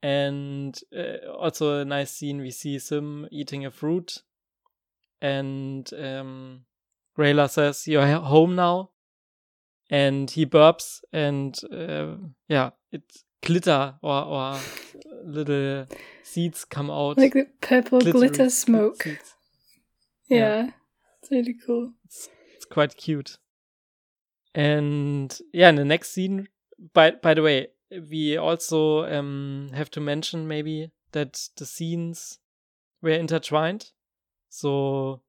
And 0.02 0.78
uh, 0.96 1.30
also 1.30 1.80
a 1.80 1.84
nice 1.84 2.10
scene. 2.10 2.40
We 2.40 2.50
see 2.50 2.78
Zym 2.78 3.26
eating 3.30 3.64
a 3.64 3.70
fruit, 3.70 4.22
and 5.22 5.90
um, 5.94 6.64
Rayla 7.18 7.48
says, 7.48 7.86
"You're 7.86 8.06
home 8.06 8.54
now." 8.54 8.90
And 9.90 10.30
he 10.30 10.44
burps, 10.44 11.00
and 11.12 11.58
uh, 11.72 12.16
yeah, 12.48 12.70
it 12.92 13.02
glitter 13.42 13.94
or 14.02 14.24
or 14.24 14.60
little 15.24 15.86
seeds 16.22 16.64
come 16.64 16.90
out. 16.90 17.16
Like 17.16 17.32
the 17.32 17.46
purple 17.60 18.00
glitter 18.00 18.50
smoke. 18.50 19.02
seeds. 19.02 19.34
Yeah. 20.28 20.38
Yeah. 20.38 20.70
It's 21.22 21.30
really 21.30 21.54
cool. 21.66 21.92
it's 22.04 22.66
quite 22.70 22.96
cute. 22.96 23.38
And 24.54 25.36
yeah, 25.52 25.68
in 25.68 25.76
the 25.76 25.84
next 25.84 26.10
scene, 26.10 26.48
by 26.92 27.12
by 27.12 27.34
the 27.34 27.42
way, 27.42 27.68
we 28.10 28.36
also 28.36 29.04
um 29.06 29.70
have 29.74 29.90
to 29.92 30.00
mention 30.00 30.48
maybe 30.48 30.90
that 31.12 31.48
the 31.56 31.66
scenes 31.66 32.38
were 33.02 33.10
intertwined. 33.10 33.90
So 34.48 35.22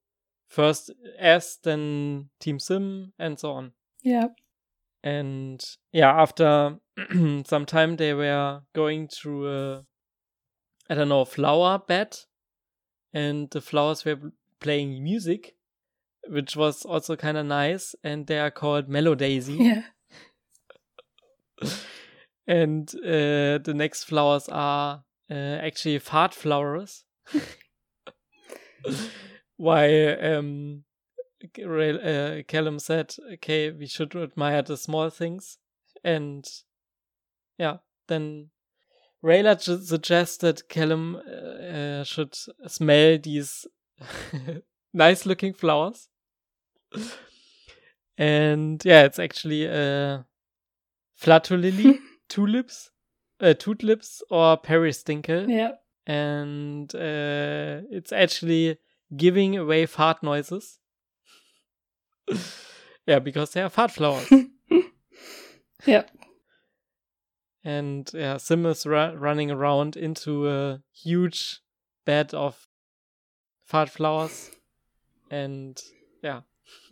first 0.48 0.92
S, 1.18 1.58
then 1.64 2.30
Team 2.40 2.60
Zym, 2.60 3.14
and 3.18 3.40
so 3.40 3.52
on. 3.52 3.72
Yeah. 4.02 4.28
And 5.04 5.64
yeah, 5.92 6.12
after 6.12 6.78
some 7.46 7.66
time, 7.66 7.96
they 7.96 8.14
were 8.14 8.62
going 8.74 9.08
through 9.08 9.50
a 9.50 9.86
I 10.90 10.94
don't 10.94 11.10
know, 11.10 11.26
flower 11.26 11.80
bed, 11.80 12.16
and 13.12 13.50
the 13.50 13.62
flowers 13.62 14.06
were 14.06 14.32
playing 14.60 15.04
music, 15.04 15.56
which 16.30 16.56
was 16.56 16.84
also 16.86 17.16
kind 17.16 17.38
of 17.38 17.46
nice. 17.46 17.96
And 18.04 18.28
they 18.28 18.40
are 18.40 18.52
called 18.52 18.90
Mellow 18.90 19.16
Daisy. 19.16 19.58
Yeah. 21.62 21.70
and 22.48 22.94
uh, 22.96 23.60
the 23.64 23.74
next 23.74 24.04
flowers 24.04 24.50
are 24.50 25.04
uh, 25.32 25.34
actually 25.34 26.00
fart 26.00 26.34
flowers. 26.34 27.06
Why 29.58 30.14
um, 30.16 30.84
uh, 31.44 32.42
Callum 32.48 32.80
said, 32.80 33.16
okay, 33.34 33.72
we 33.72 33.88
should 33.88 34.16
admire 34.16 34.62
the 34.62 34.78
small 34.78 35.10
things. 35.10 35.58
And 36.04 36.46
yeah, 37.58 37.78
then 38.08 38.50
Rayla 39.24 39.60
suggested 39.60 40.68
Callum 40.70 41.16
uh, 41.16 42.04
should 42.04 42.36
smell 42.68 43.18
these 43.18 43.66
nice 44.94 45.26
looking 45.26 45.54
flowers. 45.54 46.10
and 48.18 48.84
yeah, 48.86 49.04
it's 49.04 49.20
actually 49.20 49.66
a 49.66 50.26
flatulily, 51.16 52.00
tulips, 52.30 52.92
uh, 53.40 53.54
tulips 53.54 54.22
or 54.30 54.58
peristincle. 54.58 55.50
Yeah. 55.50 55.72
And 56.08 56.94
uh, 56.94 57.82
it's 57.90 58.12
actually 58.12 58.78
giving 59.16 59.58
away 59.58 59.86
fart 59.86 60.22
noises. 60.22 60.80
yeah, 63.08 63.20
because 63.20 63.52
they 63.52 63.62
are 63.62 63.70
fart 63.70 63.92
flowers. 63.92 64.32
yeah. 65.86 66.04
And 67.64 68.10
yeah, 68.14 68.38
Zym 68.38 68.68
is 68.68 68.86
ra- 68.86 69.14
running 69.16 69.50
around 69.50 69.98
into 69.98 70.48
a 70.48 70.82
huge 70.94 71.62
bed 72.06 72.34
of 72.36 72.68
fart 73.66 73.90
flowers. 73.90 74.52
And 75.32 75.82
yeah. 76.22 76.42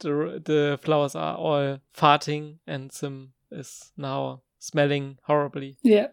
the, 0.00 0.42
the 0.44 0.78
flowers 0.82 1.14
are 1.14 1.36
all 1.36 1.78
farting, 1.96 2.58
and 2.66 2.92
Zym 2.92 3.32
is 3.50 3.92
now 3.96 4.42
smelling 4.58 5.18
horribly. 5.24 5.76
Yeah. 5.82 6.08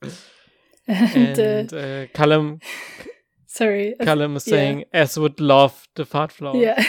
and, 0.86 1.38
and 1.38 1.74
uh, 1.74 2.06
Callum 2.14 2.60
Sorry. 3.46 3.94
Callum 4.00 4.36
is 4.36 4.44
saying 4.44 4.80
yeah. 4.80 5.00
Ez 5.00 5.18
would 5.18 5.40
love 5.40 5.88
the 5.96 6.04
fart 6.04 6.30
flower. 6.30 6.56
Yeah. 6.56 6.82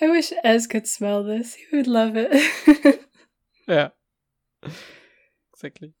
I 0.00 0.08
wish 0.08 0.32
Ez 0.42 0.66
could 0.66 0.88
smell 0.88 1.22
this. 1.22 1.54
He 1.54 1.76
would 1.76 1.86
love 1.86 2.14
it. 2.16 3.00
yeah. 3.68 3.90
Exactly. 5.52 5.92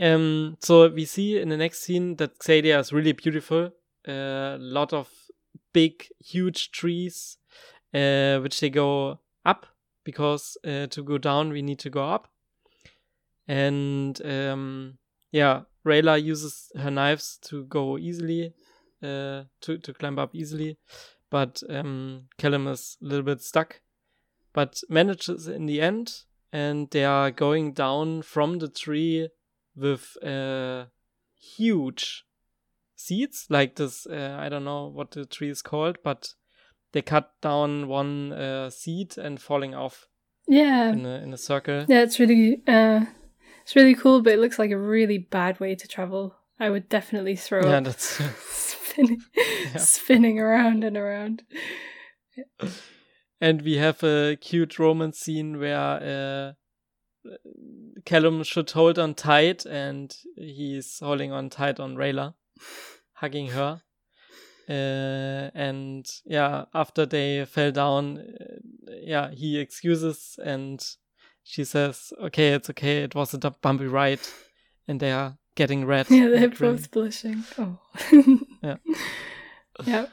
Um 0.00 0.56
so 0.60 0.88
we 0.88 1.04
see 1.04 1.38
in 1.38 1.48
the 1.50 1.56
next 1.56 1.82
scene 1.82 2.16
that 2.16 2.40
Xadia 2.40 2.80
is 2.80 2.92
really 2.92 3.12
beautiful. 3.12 3.70
A 4.06 4.12
uh, 4.12 4.56
lot 4.58 4.92
of 4.92 5.08
big, 5.72 6.08
huge 6.20 6.70
trees, 6.70 7.38
uh, 7.92 8.38
which 8.40 8.60
they 8.60 8.70
go 8.70 9.20
up 9.44 9.66
because 10.04 10.56
uh, 10.66 10.86
to 10.88 11.02
go 11.02 11.18
down 11.18 11.50
we 11.50 11.62
need 11.62 11.78
to 11.80 11.90
go 11.90 12.04
up. 12.04 12.28
And 13.46 14.20
um 14.24 14.98
yeah, 15.34 15.62
Rayla 15.84 16.22
uses 16.22 16.70
her 16.76 16.92
knives 16.92 17.38
to 17.42 17.64
go 17.64 17.98
easily, 17.98 18.54
uh, 19.02 19.42
to 19.62 19.78
to 19.78 19.92
climb 19.92 20.18
up 20.18 20.32
easily, 20.32 20.78
but 21.28 21.60
um, 21.68 22.28
Callum 22.38 22.68
is 22.68 22.96
a 23.02 23.04
little 23.04 23.24
bit 23.24 23.42
stuck, 23.42 23.80
but 24.52 24.80
manages 24.88 25.48
in 25.48 25.66
the 25.66 25.80
end, 25.80 26.22
and 26.52 26.88
they 26.92 27.04
are 27.04 27.32
going 27.32 27.72
down 27.72 28.22
from 28.22 28.60
the 28.60 28.68
tree 28.68 29.28
with 29.74 30.16
uh, 30.22 30.84
huge 31.36 32.24
seeds, 32.96 33.46
like 33.48 33.76
this. 33.76 34.06
Uh, 34.06 34.36
I 34.38 34.48
don't 34.48 34.64
know 34.64 34.86
what 34.86 35.12
the 35.12 35.26
tree 35.26 35.50
is 35.50 35.62
called, 35.62 35.98
but 36.04 36.34
they 36.92 37.02
cut 37.02 37.32
down 37.40 37.88
one 37.88 38.32
uh, 38.32 38.70
seed 38.70 39.18
and 39.18 39.40
falling 39.40 39.74
off. 39.74 40.06
Yeah, 40.46 40.92
in 40.92 41.06
a, 41.06 41.22
in 41.22 41.32
a 41.32 41.38
circle. 41.38 41.86
Yeah, 41.88 42.02
it's 42.02 42.20
really 42.20 42.62
uh, 42.66 43.04
it's 43.62 43.74
really 43.74 43.94
cool, 43.94 44.22
but 44.22 44.34
it 44.34 44.38
looks 44.38 44.58
like 44.58 44.70
a 44.70 44.78
really 44.78 45.18
bad 45.18 45.58
way 45.58 45.74
to 45.74 45.88
travel. 45.88 46.36
I 46.60 46.70
would 46.70 46.88
definitely 46.88 47.36
throw 47.36 47.62
yeah, 47.62 47.78
up. 47.78 47.84
That's, 47.84 48.04
spinning, 48.94 49.20
yeah. 49.36 49.76
spinning 49.78 50.38
around 50.38 50.84
and 50.84 50.96
around. 50.96 51.42
And 53.40 53.62
we 53.62 53.76
have 53.76 54.02
a 54.02 54.36
cute 54.40 54.78
romance 54.78 55.18
scene 55.18 55.58
where 55.58 56.54
uh, 57.26 57.30
Callum 58.04 58.42
should 58.42 58.70
hold 58.70 58.98
on 58.98 59.14
tight, 59.14 59.64
and 59.64 60.14
he's 60.36 60.98
holding 61.00 61.32
on 61.32 61.50
tight 61.50 61.80
on 61.80 61.96
Rayla, 61.96 62.34
hugging 63.14 63.48
her. 63.48 63.82
Uh, 64.68 65.50
and 65.54 66.06
yeah, 66.24 66.64
after 66.72 67.04
they 67.04 67.44
fell 67.44 67.70
down, 67.70 68.18
uh, 68.18 68.92
yeah, 69.02 69.30
he 69.30 69.58
excuses 69.58 70.38
and 70.42 70.82
she 71.42 71.64
says, 71.64 72.12
"Okay, 72.18 72.54
it's 72.54 72.70
okay. 72.70 73.02
It 73.02 73.14
was 73.14 73.34
a 73.34 73.38
bumpy 73.38 73.86
ride," 73.86 74.20
and 74.88 74.98
they 74.98 75.12
are 75.12 75.36
getting 75.54 75.84
red. 75.84 76.06
Yeah, 76.10 76.28
they're 76.28 76.48
both 76.48 76.90
blushing. 76.90 77.44
Oh. 77.58 77.78
yeah. 78.62 78.76
Yeah. 79.84 80.06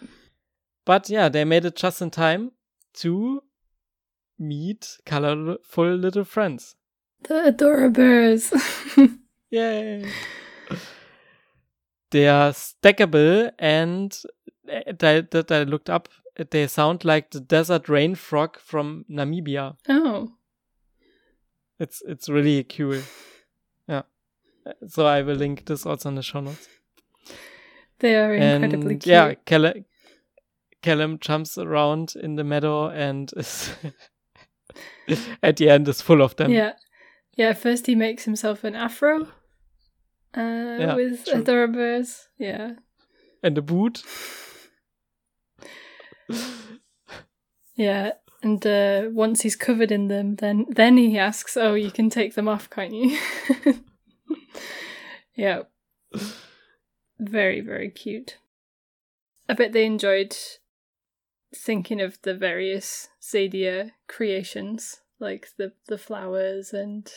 But 0.85 1.07
yeah, 1.09 1.29
they 1.29 1.45
made 1.45 1.65
it 1.65 1.75
just 1.75 2.01
in 2.01 2.09
time 2.09 2.51
to 2.95 3.43
meet 4.39 4.97
colorful 5.05 5.95
little 5.95 6.23
friends. 6.23 6.75
The 7.23 7.53
Adorabears. 7.53 8.51
Yay! 9.51 10.11
They 12.11 12.27
are 12.27 12.51
stackable 12.51 13.51
and 13.57 14.17
eh, 14.69 14.91
that 14.99 15.51
I 15.51 15.63
looked 15.63 15.89
up, 15.89 16.09
they 16.49 16.67
sound 16.67 17.05
like 17.05 17.31
the 17.31 17.39
desert 17.39 17.89
rain 17.89 18.15
frog 18.15 18.59
from 18.59 19.05
Namibia. 19.09 19.75
Oh. 19.89 20.33
It's 21.79 22.01
it's 22.07 22.29
really 22.29 22.63
cool. 22.63 23.01
Yeah. 23.87 24.03
So 24.87 25.07
I 25.07 25.23
will 25.23 25.35
link 25.35 25.65
this 25.65 25.85
also 25.85 26.09
in 26.09 26.15
the 26.15 26.21
show 26.21 26.41
notes. 26.41 26.67
They 27.99 28.15
are 28.15 28.33
incredibly 28.33 28.93
and, 28.93 29.01
cute. 29.01 29.05
Yeah, 29.05 29.33
Callum, 29.45 29.85
Callum 30.81 31.17
jumps 31.19 31.57
around 31.57 32.13
in 32.15 32.35
the 32.35 32.43
meadow 32.43 32.89
and 32.89 33.31
is 33.35 33.73
at 35.43 35.57
the 35.57 35.69
end 35.69 35.87
is 35.87 36.01
full 36.01 36.21
of 36.21 36.35
them. 36.35 36.51
Yeah. 36.51 36.73
Yeah, 37.35 37.53
first 37.53 37.87
he 37.87 37.95
makes 37.95 38.25
himself 38.25 38.63
an 38.63 38.75
afro 38.75 39.27
uh, 40.35 40.77
yeah, 40.79 40.95
with 40.95 41.25
true. 41.25 41.43
Adorabears. 41.43 42.27
Yeah. 42.37 42.73
And 43.43 43.57
the 43.57 43.61
boot. 43.61 44.03
yeah, 47.75 48.11
and 48.43 48.65
uh, 48.65 49.09
once 49.11 49.41
he's 49.41 49.55
covered 49.55 49.91
in 49.91 50.07
them, 50.07 50.35
then 50.35 50.65
then 50.69 50.97
he 50.97 51.17
asks, 51.17 51.57
"Oh, 51.57 51.73
you 51.73 51.91
can 51.91 52.09
take 52.09 52.35
them 52.35 52.47
off, 52.47 52.69
can't 52.69 52.93
you?" 52.93 53.17
yeah, 55.35 55.63
very 57.19 57.61
very 57.61 57.89
cute. 57.89 58.37
I 59.49 59.53
bet 59.53 59.73
they 59.73 59.85
enjoyed 59.85 60.35
thinking 61.53 61.99
of 62.01 62.21
the 62.21 62.33
various 62.33 63.09
Xadia 63.21 63.91
creations, 64.07 65.01
like 65.19 65.49
the 65.57 65.73
the 65.87 65.97
flowers 65.97 66.73
and 66.73 67.11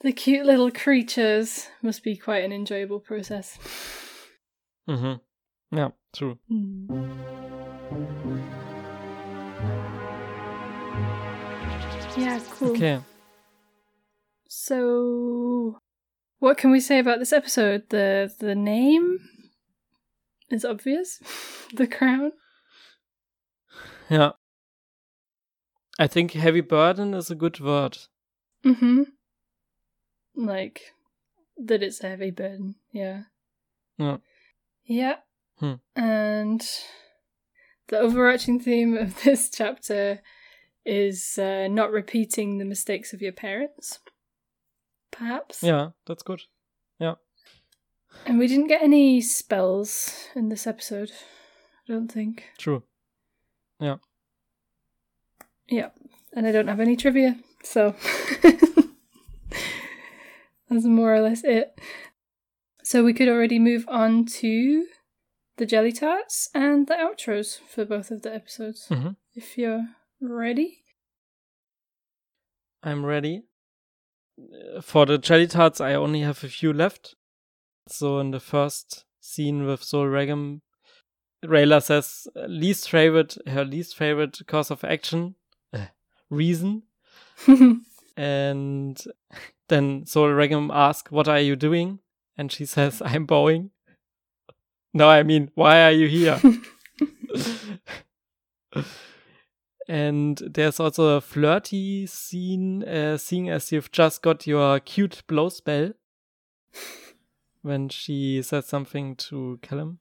the 0.00 0.12
cute 0.12 0.46
little 0.46 0.70
creatures. 0.70 1.68
Must 1.82 2.02
be 2.02 2.16
quite 2.16 2.44
an 2.44 2.52
enjoyable 2.52 3.00
process. 3.00 3.58
Mm-hmm. 4.88 5.76
Yeah, 5.76 5.88
true. 6.12 6.38
Mm. 6.50 7.30
Yeah, 12.16 12.40
cool. 12.50 12.70
Okay. 12.72 13.00
So, 14.48 15.78
what 16.40 16.58
can 16.58 16.70
we 16.70 16.80
say 16.80 16.98
about 16.98 17.18
this 17.18 17.32
episode? 17.32 17.84
The 17.90 18.32
the 18.38 18.54
name 18.54 19.18
is 20.50 20.64
obvious. 20.64 21.20
the 21.74 21.86
crown. 21.86 22.32
Yeah. 24.08 24.32
I 25.98 26.06
think 26.06 26.32
heavy 26.32 26.62
burden 26.62 27.14
is 27.14 27.30
a 27.30 27.34
good 27.34 27.60
word. 27.60 27.98
Mm-hmm. 28.64 29.02
Like 30.34 30.92
that 31.58 31.82
it's 31.82 32.02
a 32.02 32.08
heavy 32.08 32.30
burden, 32.30 32.76
yeah. 32.92 33.22
Yeah. 33.98 34.18
Yeah. 34.84 35.16
Hmm. 35.58 35.74
And 35.94 36.66
the 37.88 37.98
overarching 37.98 38.60
theme 38.60 38.96
of 38.96 39.22
this 39.24 39.50
chapter 39.50 40.20
is 40.84 41.38
uh, 41.38 41.68
not 41.68 41.90
repeating 41.90 42.58
the 42.58 42.64
mistakes 42.64 43.12
of 43.12 43.20
your 43.20 43.32
parents. 43.32 43.98
Perhaps. 45.10 45.62
Yeah, 45.62 45.90
that's 46.06 46.22
good. 46.22 46.42
Yeah. 46.98 47.14
And 48.26 48.38
we 48.38 48.46
didn't 48.46 48.68
get 48.68 48.82
any 48.82 49.20
spells 49.20 50.28
in 50.34 50.48
this 50.48 50.66
episode. 50.66 51.10
I 51.88 51.92
don't 51.92 52.10
think. 52.10 52.44
True. 52.58 52.82
Yeah. 53.78 53.96
Yeah. 55.68 55.90
And 56.32 56.46
I 56.46 56.52
don't 56.52 56.68
have 56.68 56.80
any 56.80 56.96
trivia, 56.96 57.38
so. 57.62 57.94
That's 60.70 60.84
more 60.84 61.14
or 61.14 61.20
less 61.20 61.42
it. 61.44 61.78
So 62.84 63.04
we 63.04 63.12
could 63.12 63.28
already 63.28 63.58
move 63.58 63.84
on 63.88 64.24
to 64.40 64.86
the 65.56 65.66
jelly 65.66 65.92
tarts 65.92 66.48
and 66.54 66.86
the 66.86 66.94
outros 66.94 67.58
for 67.68 67.84
both 67.84 68.10
of 68.10 68.22
the 68.22 68.34
episodes. 68.34 68.86
Mhm. 68.88 69.16
If 69.34 69.58
you're 69.58 69.86
ready. 70.20 70.84
I'm 72.82 73.04
ready. 73.04 73.42
For 74.80 75.04
the 75.04 75.18
jelly 75.18 75.46
tarts, 75.46 75.80
I 75.80 75.94
only 75.94 76.20
have 76.20 76.42
a 76.42 76.48
few 76.48 76.72
left. 76.72 77.14
So 77.88 78.20
in 78.20 78.30
the 78.30 78.40
first 78.40 79.04
scene 79.20 79.66
with 79.66 79.82
Sol 79.82 80.06
Regem, 80.06 80.62
Rayla 81.44 81.82
says 81.82 82.26
least 82.48 82.88
favorite, 82.88 83.36
her 83.46 83.64
least 83.64 83.96
favorite 83.96 84.40
course 84.46 84.70
of 84.70 84.84
action, 84.84 85.34
uh, 85.72 85.86
reason, 86.30 86.84
and 88.16 89.02
then 89.70 90.04
Sol 90.04 90.28
Regem 90.28 90.70
asks, 90.70 91.10
"What 91.10 91.26
are 91.28 91.40
you 91.40 91.56
doing?" 91.56 92.00
And 92.36 92.52
she 92.52 92.66
says, 92.66 93.00
"I'm 93.04 93.24
bowing." 93.24 93.70
No, 94.92 95.08
I 95.08 95.22
mean, 95.22 95.50
why 95.54 95.82
are 95.84 95.92
you 95.92 96.08
here? 96.08 96.40
and 99.88 100.36
there's 100.38 100.80
also 100.80 101.16
a 101.16 101.20
flirty 101.20 102.06
scene, 102.06 102.82
uh, 102.84 103.16
seeing 103.16 103.48
as 103.48 103.70
you've 103.72 103.92
just 103.92 104.20
got 104.20 104.46
your 104.46 104.80
cute 104.80 105.22
blow 105.26 105.48
spell 105.48 105.92
when 107.62 107.88
she 107.88 108.42
says 108.42 108.66
something 108.66 109.16
to 109.16 109.58
Callum. 109.62 110.00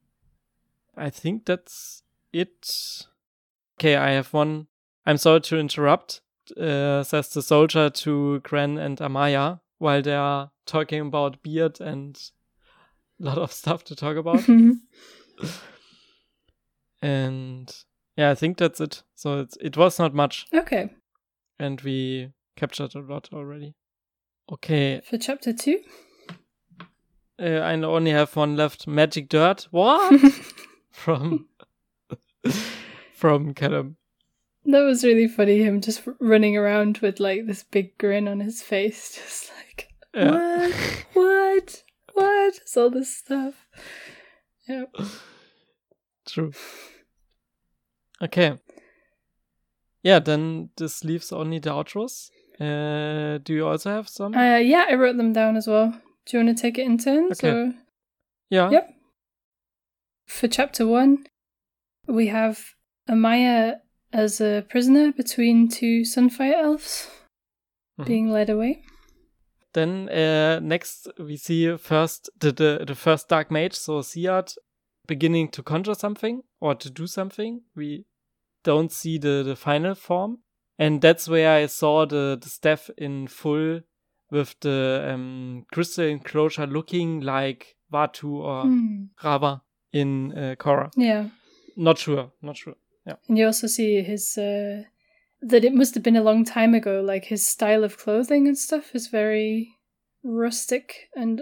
I 0.98 1.10
think 1.10 1.46
that's 1.46 2.04
it. 2.34 3.08
Okay, 3.80 3.96
I 3.96 4.12
have 4.12 4.34
one. 4.34 4.68
I'm 5.06 5.18
sorry 5.18 5.42
to 5.42 5.58
interrupt, 5.58 6.22
uh, 6.58 7.04
says 7.04 7.30
the 7.30 7.42
soldier 7.42 7.90
to 7.90 8.40
Gren 8.42 8.78
and 8.78 8.98
Amaya 9.00 9.60
while 9.78 10.02
they 10.02 10.16
are 10.16 10.52
talking 10.66 11.02
about 11.02 11.42
beard 11.44 11.80
and 11.82 12.20
a 13.22 13.24
lot 13.26 13.38
of 13.38 13.52
stuff 13.52 13.84
to 13.86 13.96
talk 13.96 14.18
about. 14.18 14.48
and 17.02 17.76
yeah, 18.18 18.32
I 18.32 18.36
think 18.36 18.58
that's 18.58 18.82
it. 18.82 19.04
So 19.16 19.40
it's, 19.40 19.58
it 19.62 19.78
was 19.78 20.00
not 20.00 20.14
much, 20.14 20.48
okay. 20.54 20.90
and 21.58 21.80
we 21.82 22.32
captured 22.56 22.96
a 22.96 23.00
lot 23.00 23.30
already. 23.34 23.76
Okay, 24.52 25.02
For 25.08 25.18
chapter 25.18 25.54
two. 25.54 25.80
uh, 27.40 27.46
I 27.46 27.74
only 27.74 28.12
have 28.12 28.36
one 28.36 28.56
left. 28.56 28.88
Magic 28.88 29.30
dirt. 29.30 29.68
What? 29.72 30.20
from 30.92 31.48
from 33.14 33.54
Callum. 33.54 33.98
That 34.72 34.82
was 34.82 35.04
really 35.04 35.28
funny, 35.28 35.64
him 35.64 35.82
just 35.82 36.04
running 36.20 36.56
around 36.56 37.00
with 37.00 37.20
like 37.20 37.48
this 37.48 37.64
big 37.64 37.98
grin 37.98 38.28
on 38.28 38.40
his 38.40 38.62
face, 38.62 39.16
just 39.16 39.52
like, 39.58 39.90
Yeah. 40.14 40.32
what? 40.32 40.74
What? 41.14 41.84
What? 42.14 42.54
It's 42.58 42.78
all 42.78 42.90
this 42.92 43.16
stuff. 43.18 43.68
Yeah. 44.68 44.86
True. 46.28 46.52
Okay. 48.22 48.60
Yeah, 50.04 50.20
then 50.20 50.70
this 50.78 51.04
leaves 51.04 51.32
only 51.32 51.60
the 51.60 51.72
outros. 51.72 52.30
Uh, 52.60 53.40
do 53.44 53.54
you 53.54 53.66
also 53.68 53.90
have 53.90 54.08
some? 54.08 54.36
Uh, 54.36 54.58
yeah, 54.58 54.86
I 54.90 54.96
wrote 54.96 55.18
them 55.18 55.34
down 55.34 55.56
as 55.58 55.68
well. 55.68 56.00
Do 56.26 56.38
you 56.38 56.44
want 56.46 56.56
to 56.58 56.62
take 56.62 56.78
it 56.78 56.86
in 56.86 56.98
turns? 56.98 57.40
Okay. 57.44 57.50
Or? 57.50 57.74
yeah. 58.50 58.70
Yep. 58.70 58.94
For 60.28 60.48
chapter 60.48 60.86
one, 60.86 61.26
we 62.08 62.28
have 62.28 62.76
Amaya 63.10 63.78
as 64.14 64.42
a 64.42 64.66
prisoner 64.70 65.12
between 65.12 65.68
two 65.70 66.02
Sunfire 66.04 66.54
elves 66.64 67.10
Mhm. 68.00 68.06
being 68.06 68.32
led 68.32 68.50
away. 68.50 68.84
Then 69.74 70.10
uh, 70.10 70.60
next 70.62 71.08
we 71.20 71.38
see 71.38 71.78
first 71.78 72.30
the, 72.40 72.52
the 72.52 72.86
the 72.88 72.96
first 72.96 73.30
dark 73.30 73.52
mage, 73.52 73.74
so 73.76 74.02
Siad, 74.02 74.58
beginning 75.08 75.50
to 75.52 75.62
conjure 75.64 75.94
something 75.96 76.42
or 76.60 76.76
to 76.76 76.90
do 76.90 77.06
something. 77.08 77.62
We 77.76 78.06
don't 78.64 78.92
see 78.92 79.20
the 79.20 79.44
the 79.44 79.56
final 79.56 79.96
form, 79.96 80.40
and 80.80 81.02
that's 81.02 81.28
where 81.30 81.52
I 81.64 81.68
saw 81.68 82.06
the 82.08 82.38
the 82.42 82.50
staff 82.50 82.90
in 82.98 83.28
full 83.28 83.82
with 84.32 84.56
the 84.62 85.12
um, 85.14 85.66
crystal 85.72 86.06
enclosure 86.06 86.68
looking 86.68 87.22
like 87.22 87.76
Vaatu 87.92 88.30
or 88.44 88.64
Hmm. 88.64 89.06
Raava 89.24 89.62
in 89.92 90.32
uh, 90.38 90.56
Korra. 90.58 90.90
Yeah. 90.98 91.30
Not 91.76 91.98
sure, 92.00 92.32
not 92.42 92.58
sure. 92.58 92.76
Yeah. 93.10 93.16
And 93.28 93.38
you 93.38 93.46
also 93.48 93.68
see 93.68 94.02
his 94.04 94.38
uh 94.38 94.84
that 95.42 95.64
it 95.64 95.74
must 95.74 95.94
have 95.96 96.04
been 96.04 96.18
a 96.18 96.24
long 96.24 96.46
time 96.46 96.76
ago, 96.76 97.02
like 97.02 97.26
his 97.26 97.48
style 97.48 97.84
of 97.84 97.98
clothing 97.98 98.48
and 98.48 98.58
stuff 98.58 98.94
is 98.94 99.08
very 99.08 99.74
rustic 100.24 101.10
and 101.16 101.42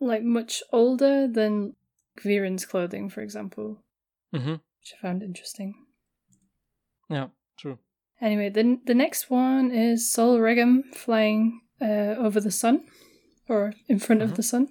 like 0.00 0.22
much 0.22 0.62
older 0.72 1.28
than 1.28 1.74
Viren's 2.20 2.66
clothing, 2.66 3.08
for 3.10 3.22
example, 3.22 3.82
hmm 4.32 4.56
which 4.80 4.94
I 4.98 5.00
found 5.02 5.22
interesting. 5.22 5.74
Yeah, 7.08 7.28
true. 7.56 7.78
Anyway, 8.20 8.50
the 8.50 8.78
the 8.84 8.94
next 8.94 9.30
one 9.30 9.70
is 9.70 10.10
Sol 10.12 10.38
Regem 10.38 10.82
flying 10.94 11.62
uh, 11.80 12.14
over 12.18 12.40
the 12.40 12.50
sun, 12.50 12.84
or 13.48 13.72
in 13.88 13.98
front 13.98 14.20
Mhm. 14.20 14.24
of 14.30 14.36
the 14.36 14.42
sun. 14.42 14.68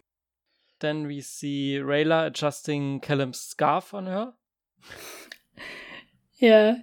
Then 0.80 1.08
we 1.08 1.22
see 1.22 1.80
Rayla 1.82 2.28
adjusting 2.28 3.00
Callum's 3.02 3.40
scarf 3.42 3.94
on 3.94 4.06
her. 4.06 4.34
Yeah, 6.40 6.78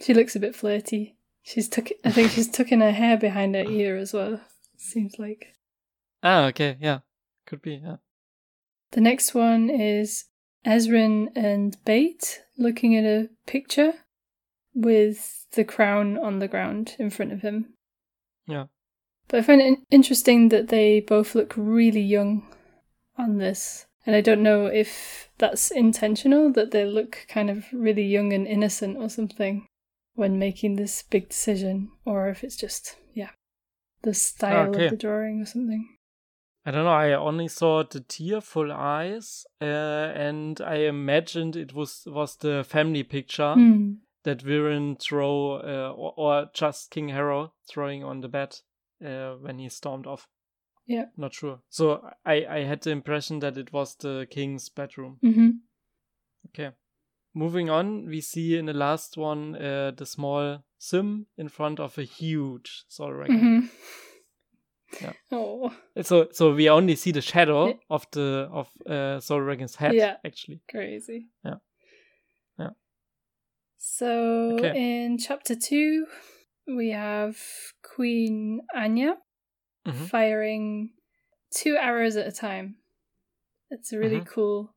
she 0.00 0.14
looks 0.14 0.36
a 0.36 0.40
bit 0.40 0.54
flirty. 0.54 1.16
She's 1.42 1.68
tuck. 1.68 1.88
I 2.04 2.10
think 2.12 2.30
she's 2.30 2.50
tucking 2.50 2.80
her 2.80 2.92
hair 2.92 3.16
behind 3.16 3.54
her 3.54 3.64
ear 3.64 3.96
as 3.96 4.12
well. 4.12 4.40
Seems 4.76 5.18
like. 5.18 5.54
Ah, 6.22 6.44
okay, 6.46 6.76
yeah, 6.80 7.00
could 7.46 7.62
be. 7.62 7.80
Yeah. 7.82 7.96
The 8.92 9.00
next 9.00 9.34
one 9.34 9.70
is 9.70 10.26
Ezran 10.66 11.28
and 11.34 11.76
Bait 11.84 12.42
looking 12.58 12.94
at 12.94 13.04
a 13.04 13.30
picture 13.46 13.94
with 14.74 15.46
the 15.52 15.64
crown 15.64 16.18
on 16.18 16.38
the 16.38 16.48
ground 16.48 16.96
in 16.98 17.10
front 17.10 17.32
of 17.32 17.42
him. 17.42 17.74
Yeah. 18.46 18.66
But 19.28 19.38
I 19.38 19.42
find 19.42 19.60
it 19.60 19.78
interesting 19.90 20.50
that 20.50 20.68
they 20.68 21.00
both 21.00 21.34
look 21.34 21.54
really 21.56 22.00
young 22.02 22.46
on 23.16 23.38
this. 23.38 23.86
And 24.04 24.16
I 24.16 24.20
don't 24.20 24.42
know 24.42 24.66
if 24.66 25.30
that's 25.38 25.70
intentional, 25.70 26.50
that 26.52 26.72
they 26.72 26.84
look 26.84 27.26
kind 27.28 27.48
of 27.50 27.66
really 27.72 28.02
young 28.04 28.32
and 28.32 28.46
innocent 28.46 28.96
or 28.96 29.08
something 29.08 29.66
when 30.14 30.38
making 30.38 30.76
this 30.76 31.02
big 31.02 31.28
decision, 31.28 31.90
or 32.04 32.28
if 32.28 32.42
it's 32.44 32.56
just, 32.56 32.96
yeah, 33.14 33.30
the 34.02 34.12
style 34.12 34.70
Okay. 34.70 34.86
of 34.86 34.90
the 34.90 34.96
drawing 34.96 35.40
or 35.40 35.46
something. 35.46 35.88
I 36.64 36.70
don't 36.70 36.84
know. 36.84 36.90
I 36.92 37.12
only 37.12 37.48
saw 37.48 37.82
the 37.82 38.00
tearful 38.00 38.70
eyes, 38.72 39.44
uh, 39.60 39.64
and 39.64 40.60
I 40.60 40.76
imagined 40.86 41.56
it 41.56 41.72
was 41.72 42.02
was 42.06 42.36
the 42.36 42.62
family 42.64 43.02
picture 43.02 43.54
Hmm. 43.54 43.94
that 44.24 44.44
Viren 44.44 44.96
throw, 45.00 45.54
uh, 45.54 45.92
or, 45.96 46.14
or 46.16 46.50
just 46.54 46.90
King 46.90 47.08
Harrow 47.08 47.52
throwing 47.68 48.04
on 48.04 48.20
the 48.20 48.28
bed 48.28 48.60
uh, 49.04 49.34
when 49.40 49.58
he 49.58 49.68
stormed 49.68 50.06
off. 50.06 50.28
Yeah. 50.86 51.06
Not 51.16 51.34
sure. 51.34 51.60
So 51.68 52.10
I 52.24 52.46
I 52.46 52.64
had 52.64 52.82
the 52.82 52.90
impression 52.90 53.40
that 53.40 53.56
it 53.58 53.72
was 53.72 53.96
the 53.96 54.26
king's 54.30 54.68
bedroom. 54.68 55.18
hmm 55.22 55.50
Okay. 56.48 56.72
Moving 57.34 57.70
on, 57.70 58.06
we 58.06 58.20
see 58.20 58.58
in 58.58 58.66
the 58.66 58.74
last 58.74 59.16
one 59.16 59.54
uh, 59.56 59.92
the 59.96 60.04
small 60.04 60.64
Zym 60.82 61.26
in 61.38 61.48
front 61.48 61.80
of 61.80 61.96
a 61.98 62.02
huge 62.02 62.84
Sol 62.88 63.10
Regem. 63.10 63.40
hmm 63.40 63.66
Yeah. 65.00 65.12
Oh, 65.32 65.72
So 66.02 66.28
so 66.32 66.54
we 66.54 66.68
only 66.70 66.96
see 66.96 67.12
the 67.12 67.22
shadow 67.22 67.66
Yeah. 67.68 67.74
of 67.88 68.06
the 68.10 68.48
of 68.52 68.68
uh, 68.86 69.20
Sol 69.20 69.40
Regem's 69.40 69.76
head 69.76 69.94
Yeah. 69.94 70.16
actually. 70.24 70.60
crazy. 70.68 71.28
Yeah. 71.44 71.58
Yeah. 72.58 72.70
So 73.78 74.54
Okay. 74.58 74.74
in 74.76 75.18
chapter 75.18 75.54
two, 75.56 76.06
we 76.66 76.90
have 76.90 77.36
Queen 77.82 78.60
Aanya 78.76 79.16
Mhm. 79.86 80.08
firing 80.08 80.92
two 81.50 81.76
arrows 81.76 82.16
at 82.16 82.26
a 82.26 82.32
time. 82.32 82.76
It's 83.70 83.92
a 83.92 83.98
really 83.98 84.20
Mhm. 84.20 84.26
cool 84.26 84.74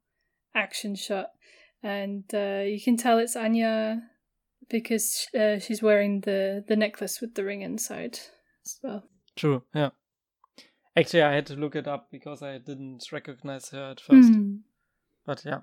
action 0.54 0.96
shot, 0.96 1.32
and 1.84 2.24
uh, 2.34 2.64
you 2.66 2.82
can 2.82 2.98
tell 2.98 3.20
it's 3.20 3.36
Aanya 3.36 4.02
because 4.70 5.28
uh, 5.34 5.60
she's 5.60 5.82
wearing 5.84 6.22
the 6.22 6.64
the 6.68 6.76
necklace 6.76 7.22
with 7.22 7.36
the 7.36 7.44
ring 7.44 7.62
inside 7.62 8.20
as 8.66 8.80
well. 8.82 9.04
True. 9.36 9.64
Yeah. 9.74 9.92
Actually, 10.98 11.24
I 11.24 11.34
had 11.36 11.46
to 11.48 11.56
look 11.56 11.76
it 11.76 11.88
up 11.88 12.10
because 12.10 12.42
I 12.42 12.58
didn't 12.58 13.12
recognize 13.12 13.70
her 13.72 13.92
at 13.92 14.00
first. 14.00 14.30
Hmm. 14.30 14.58
But 15.26 15.44
yeah. 15.46 15.62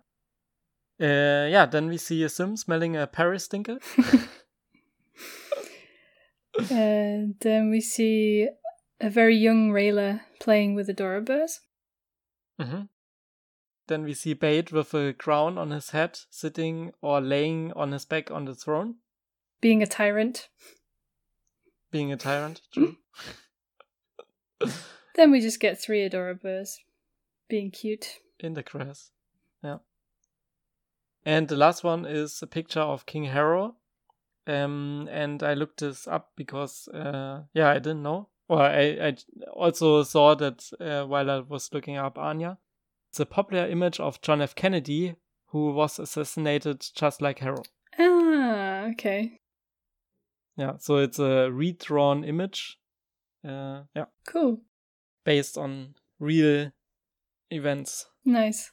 Uh, 1.01 1.49
yeah. 1.49 1.67
Then 1.67 1.89
we 1.89 1.97
see 1.97 2.23
a 2.23 2.29
Zym 2.29 2.57
smelling 2.57 2.97
a 2.97 3.07
Paris 3.07 3.45
stinker. 3.45 3.79
and 6.71 7.35
then 7.41 7.71
we 7.71 7.81
see 7.81 8.49
a 9.03 9.11
very 9.11 9.37
young 9.37 9.71
Rayla 9.71 10.21
playing 10.41 10.75
with 10.75 10.89
Adorabears. 10.89 11.59
hmm 12.59 12.83
Then 13.89 14.05
we 14.05 14.15
see 14.15 14.33
Bait 14.35 14.73
with 14.73 14.95
a 14.95 15.13
crown 15.13 15.59
on 15.59 15.71
his 15.71 15.91
head, 15.91 16.19
sitting 16.31 16.93
or 17.03 17.21
laying 17.21 17.73
on 17.73 17.93
his 17.93 18.05
back 18.07 18.31
on 18.31 18.45
the 18.47 18.55
throne, 18.55 18.95
being 19.61 19.83
a 19.83 19.87
tyrant. 19.87 20.49
being 21.91 22.13
a 22.13 22.17
tyrant. 22.17 22.63
True. 22.73 22.97
Then 25.15 25.31
we 25.31 25.41
just 25.43 25.61
get 25.61 25.79
three 25.79 26.09
Adorabears 26.09 26.79
being 27.49 27.71
cute. 27.71 28.21
In 28.41 28.55
the 28.55 28.63
grass. 28.63 29.11
Yeah. 29.63 29.79
And 31.27 31.49
the 31.49 31.57
last 31.57 31.85
one 31.85 32.07
is 32.07 32.41
a 32.43 32.47
picture 32.47 32.81
of 32.81 33.05
King 33.05 33.25
Harrow. 33.25 33.77
Um, 34.47 35.09
and 35.13 35.43
I 35.43 35.53
looked 35.55 35.81
this 35.81 36.09
up 36.09 36.33
because, 36.35 36.89
uh, 36.89 37.43
yeah, 37.53 37.69
I 37.71 37.75
didn't 37.75 38.03
know. 38.03 38.29
Well, 38.53 38.61
I, 38.61 38.99
I 39.01 39.17
also 39.55 40.03
saw 40.03 40.35
that 40.35 40.71
uh, 40.79 41.07
while 41.07 41.31
I 41.31 41.39
was 41.39 41.73
looking 41.73 41.97
up 41.97 42.17
Aanya. 42.17 42.59
It's 43.09 43.19
a 43.19 43.25
popular 43.25 43.67
image 43.67 43.99
of 43.99 44.21
John 44.21 44.43
F. 44.43 44.55
Kennedy, 44.55 45.15
who 45.47 45.73
was 45.73 45.99
assassinated 45.99 46.85
just 46.95 47.23
like 47.23 47.39
Harrow. 47.39 47.63
Ah, 47.99 48.91
okay. 48.91 49.41
Yeah, 50.59 50.73
so 50.79 50.99
it's 50.99 51.19
a 51.19 51.51
redrawn 51.51 52.25
image. 52.25 52.77
Uh, 53.43 53.85
yeah. 53.97 54.05
Cool. 54.29 54.61
Based 55.25 55.57
on 55.57 55.95
real 56.21 56.73
events. 57.51 58.05
Nice. 58.23 58.71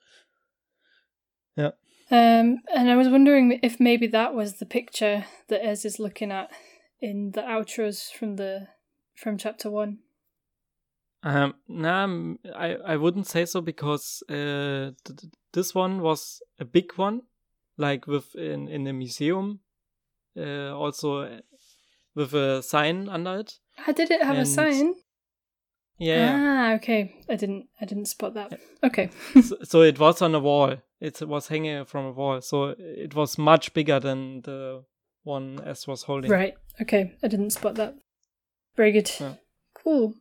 Yeah. 1.55 1.71
Um, 2.11 2.57
and 2.75 2.89
I 2.89 2.97
was 2.97 3.07
wondering 3.07 3.61
if 3.63 3.79
maybe 3.79 4.07
that 4.07 4.33
was 4.33 4.59
the 4.59 4.65
picture 4.65 5.23
that 5.47 5.65
Ez 5.65 5.85
is 5.85 5.99
looking 5.99 6.33
at 6.33 6.51
in 6.99 7.31
the 7.31 7.43
outros 7.43 8.11
from 8.11 8.35
the 8.35 8.67
from 9.21 9.37
chapter 9.37 9.69
one. 9.69 9.99
Um, 11.23 11.55
nah, 11.67 12.07
I 12.55 12.75
I 12.93 12.95
wouldn't 12.95 13.27
say 13.27 13.45
so 13.45 13.61
because 13.61 14.23
uh, 14.29 14.91
th- 15.05 15.31
this 15.53 15.75
one 15.75 16.01
was 16.01 16.41
a 16.59 16.65
big 16.65 16.93
one, 16.97 17.21
like 17.77 18.07
with 18.07 18.35
in 18.35 18.67
in 18.69 18.87
a 18.87 18.93
museum, 18.93 19.59
uh, 20.37 20.71
also 20.73 21.39
with 22.15 22.33
a 22.33 22.61
sign 22.63 23.09
under 23.09 23.39
it. 23.39 23.59
How 23.75 23.91
did 23.93 24.11
it 24.11 24.21
have 24.21 24.37
And- 24.37 24.43
a 24.43 24.45
sign? 24.45 24.95
Yeah. 26.01 26.31
Ah, 26.71 26.73
okay. 26.75 27.13
I 27.27 27.35
didn't. 27.35 27.67
I 27.81 27.85
didn't 27.85 28.05
spot 28.07 28.33
that. 28.35 28.57
Okay. 28.83 29.09
so, 29.41 29.57
so 29.63 29.81
it 29.81 29.99
was 29.99 30.21
on 30.21 30.33
a 30.35 30.39
wall. 30.39 30.77
It 31.01 31.21
was 31.21 31.49
hanging 31.49 31.83
from 31.85 32.05
a 32.05 32.11
wall. 32.13 32.39
So 32.41 32.73
it 32.79 33.13
was 33.15 33.37
much 33.37 33.73
bigger 33.73 33.99
than 33.99 34.41
the 34.43 34.85
one 35.25 35.59
Ez 35.65 35.87
was 35.87 36.03
holding. 36.03 36.31
right. 36.31 36.53
Okay. 36.81 37.11
I 37.21 37.27
didn't 37.27 37.49
spot 37.49 37.75
that. 37.75 37.95
Very 38.79 38.93
good. 38.93 39.11
Yeah. 39.19 39.33
Cool. 39.75 40.13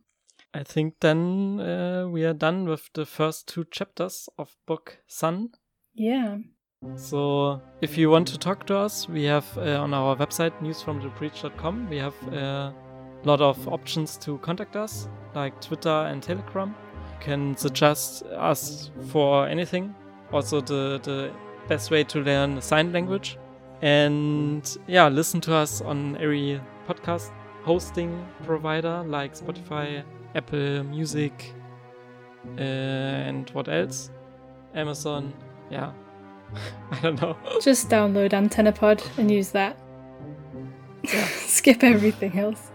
I 0.53 0.63
think 0.63 0.95
then 0.99 1.61
uh, 1.61 2.09
we 2.09 2.25
are 2.25 2.33
done 2.33 2.67
with 2.67 2.89
the 2.93 3.05
first 3.05 3.47
two 3.47 3.63
chapters 3.71 4.27
of 4.37 4.53
book 4.67 4.97
Sun. 5.07 5.51
Yeah. 5.93 6.39
So 6.97 7.61
if 7.79 7.97
you 7.97 8.09
want 8.09 8.27
to 8.27 8.37
talk 8.37 8.65
to 8.67 8.75
us, 8.75 9.07
we 9.07 9.23
have 9.23 9.45
uh, 9.57 9.79
on 9.79 9.93
our 9.93 10.13
website 10.17 10.51
newsfromthebreach.com. 10.59 11.89
We 11.89 11.99
have 11.99 12.15
a 12.33 12.73
lot 13.23 13.39
of 13.39 13.65
options 13.69 14.17
to 14.17 14.37
contact 14.39 14.75
us, 14.75 15.07
like 15.35 15.61
Twitter 15.61 16.07
and 16.09 16.21
Telegram. 16.21 16.75
You 17.13 17.19
can 17.21 17.55
suggest 17.55 18.23
us 18.23 18.91
for 19.07 19.47
anything. 19.47 19.95
Also, 20.33 20.59
the 20.59 20.99
the 21.03 21.31
best 21.69 21.91
way 21.91 22.03
to 22.03 22.19
learn 22.19 22.61
sign 22.61 22.91
language, 22.91 23.37
and 23.81 24.77
yeah, 24.85 25.07
listen 25.07 25.39
to 25.41 25.53
us 25.53 25.79
on 25.79 26.17
every 26.17 26.59
podcast 26.85 27.31
hosting 27.63 28.25
provider 28.43 29.03
like 29.05 29.33
Spotify, 29.35 30.03
Apple 30.35 30.83
Music, 30.83 31.53
uh, 32.57 32.61
and 32.61 33.49
what 33.51 33.67
else? 33.67 34.11
Amazon. 34.73 35.33
Yeah, 35.71 35.91
I 36.91 36.99
don't 37.01 37.21
know. 37.21 37.37
Just 37.61 37.89
download 37.89 38.31
AntennaPod 38.31 39.01
and 39.17 39.29
use 39.31 39.51
that. 39.51 39.77
Skip 41.05 41.83
everything 41.83 42.37
else. 42.37 42.71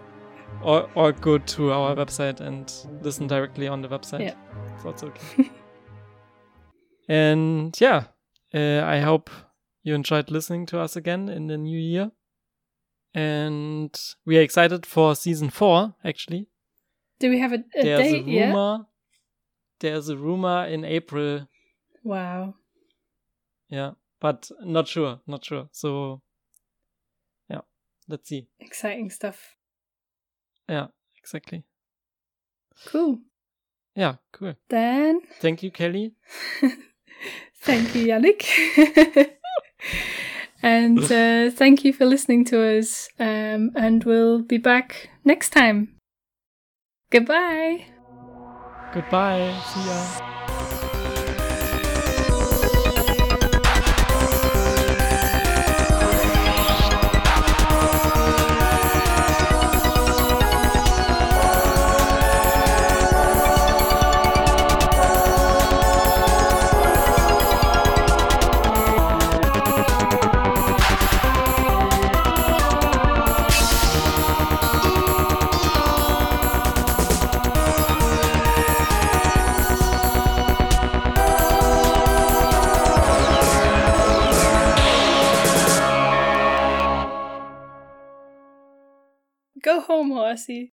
or 0.63 0.89
or 0.95 1.13
go 1.13 1.39
to 1.39 1.73
our 1.73 1.95
website 1.95 2.41
and 2.41 2.73
listen 3.03 3.27
directly 3.27 3.69
on 3.69 3.83
the 3.83 3.89
website. 3.89 4.21
Yeah. 4.21 4.35
So 4.83 4.91
it's 4.91 5.03
okay. 5.03 5.51
and 7.09 7.79
yeah, 7.81 8.05
uh, 8.55 8.83
I 8.85 9.01
hope 9.01 9.31
you 9.83 9.95
enjoyed 9.95 10.31
listening 10.31 10.67
to 10.67 10.81
us 10.81 10.97
again 10.97 11.29
in 11.29 11.47
the 11.49 11.59
new 11.59 11.79
year. 11.79 12.11
And 13.15 13.97
we 14.27 14.39
are 14.39 14.43
excited 14.43 14.85
for 14.85 15.15
season 15.15 15.51
four, 15.51 15.95
actually. 16.05 16.49
Do 17.21 17.31
we 17.31 17.39
have 17.39 17.53
a, 17.53 17.63
a 17.77 17.83
There's 17.83 18.01
date 18.01 18.23
a 18.23 18.47
rumor. 18.47 18.87
There's 19.79 20.09
a 20.09 20.17
rumor 20.17 20.67
in 20.67 20.85
April. 20.85 21.49
Wow. 22.03 22.55
Yeah. 23.69 23.93
But 24.21 24.51
not 24.63 24.89
sure. 24.89 25.21
Not 25.27 25.45
sure. 25.45 25.69
So 25.71 26.23
yeah. 27.49 27.61
Let's 28.09 28.29
see. 28.29 28.49
Exciting 28.59 29.11
stuff. 29.11 29.55
Yeah, 30.69 30.89
exactly. 31.19 31.65
Cool. 32.87 33.19
Yeah, 33.95 34.17
cool. 34.33 34.55
Then 34.69 35.21
Thank 35.41 35.63
you, 35.63 35.71
Kelly. 35.71 36.15
thank 37.61 37.95
you, 37.95 38.07
Yannick. 38.07 38.43
and 40.65 40.99
uh, 41.13 41.51
thank 41.51 41.85
you 41.85 41.93
for 41.93 42.07
listening 42.07 42.45
to 42.47 42.79
us. 42.79 43.09
Um, 43.21 43.71
and 43.77 44.03
we'll 44.03 44.41
be 44.41 44.57
back 44.57 45.11
next 45.23 45.51
time. 45.51 45.95
Goodbye. 47.11 47.85
Goodbye. 48.93 49.61
See 49.67 49.87
ya. 49.87 50.31
Horsey. 90.35 90.74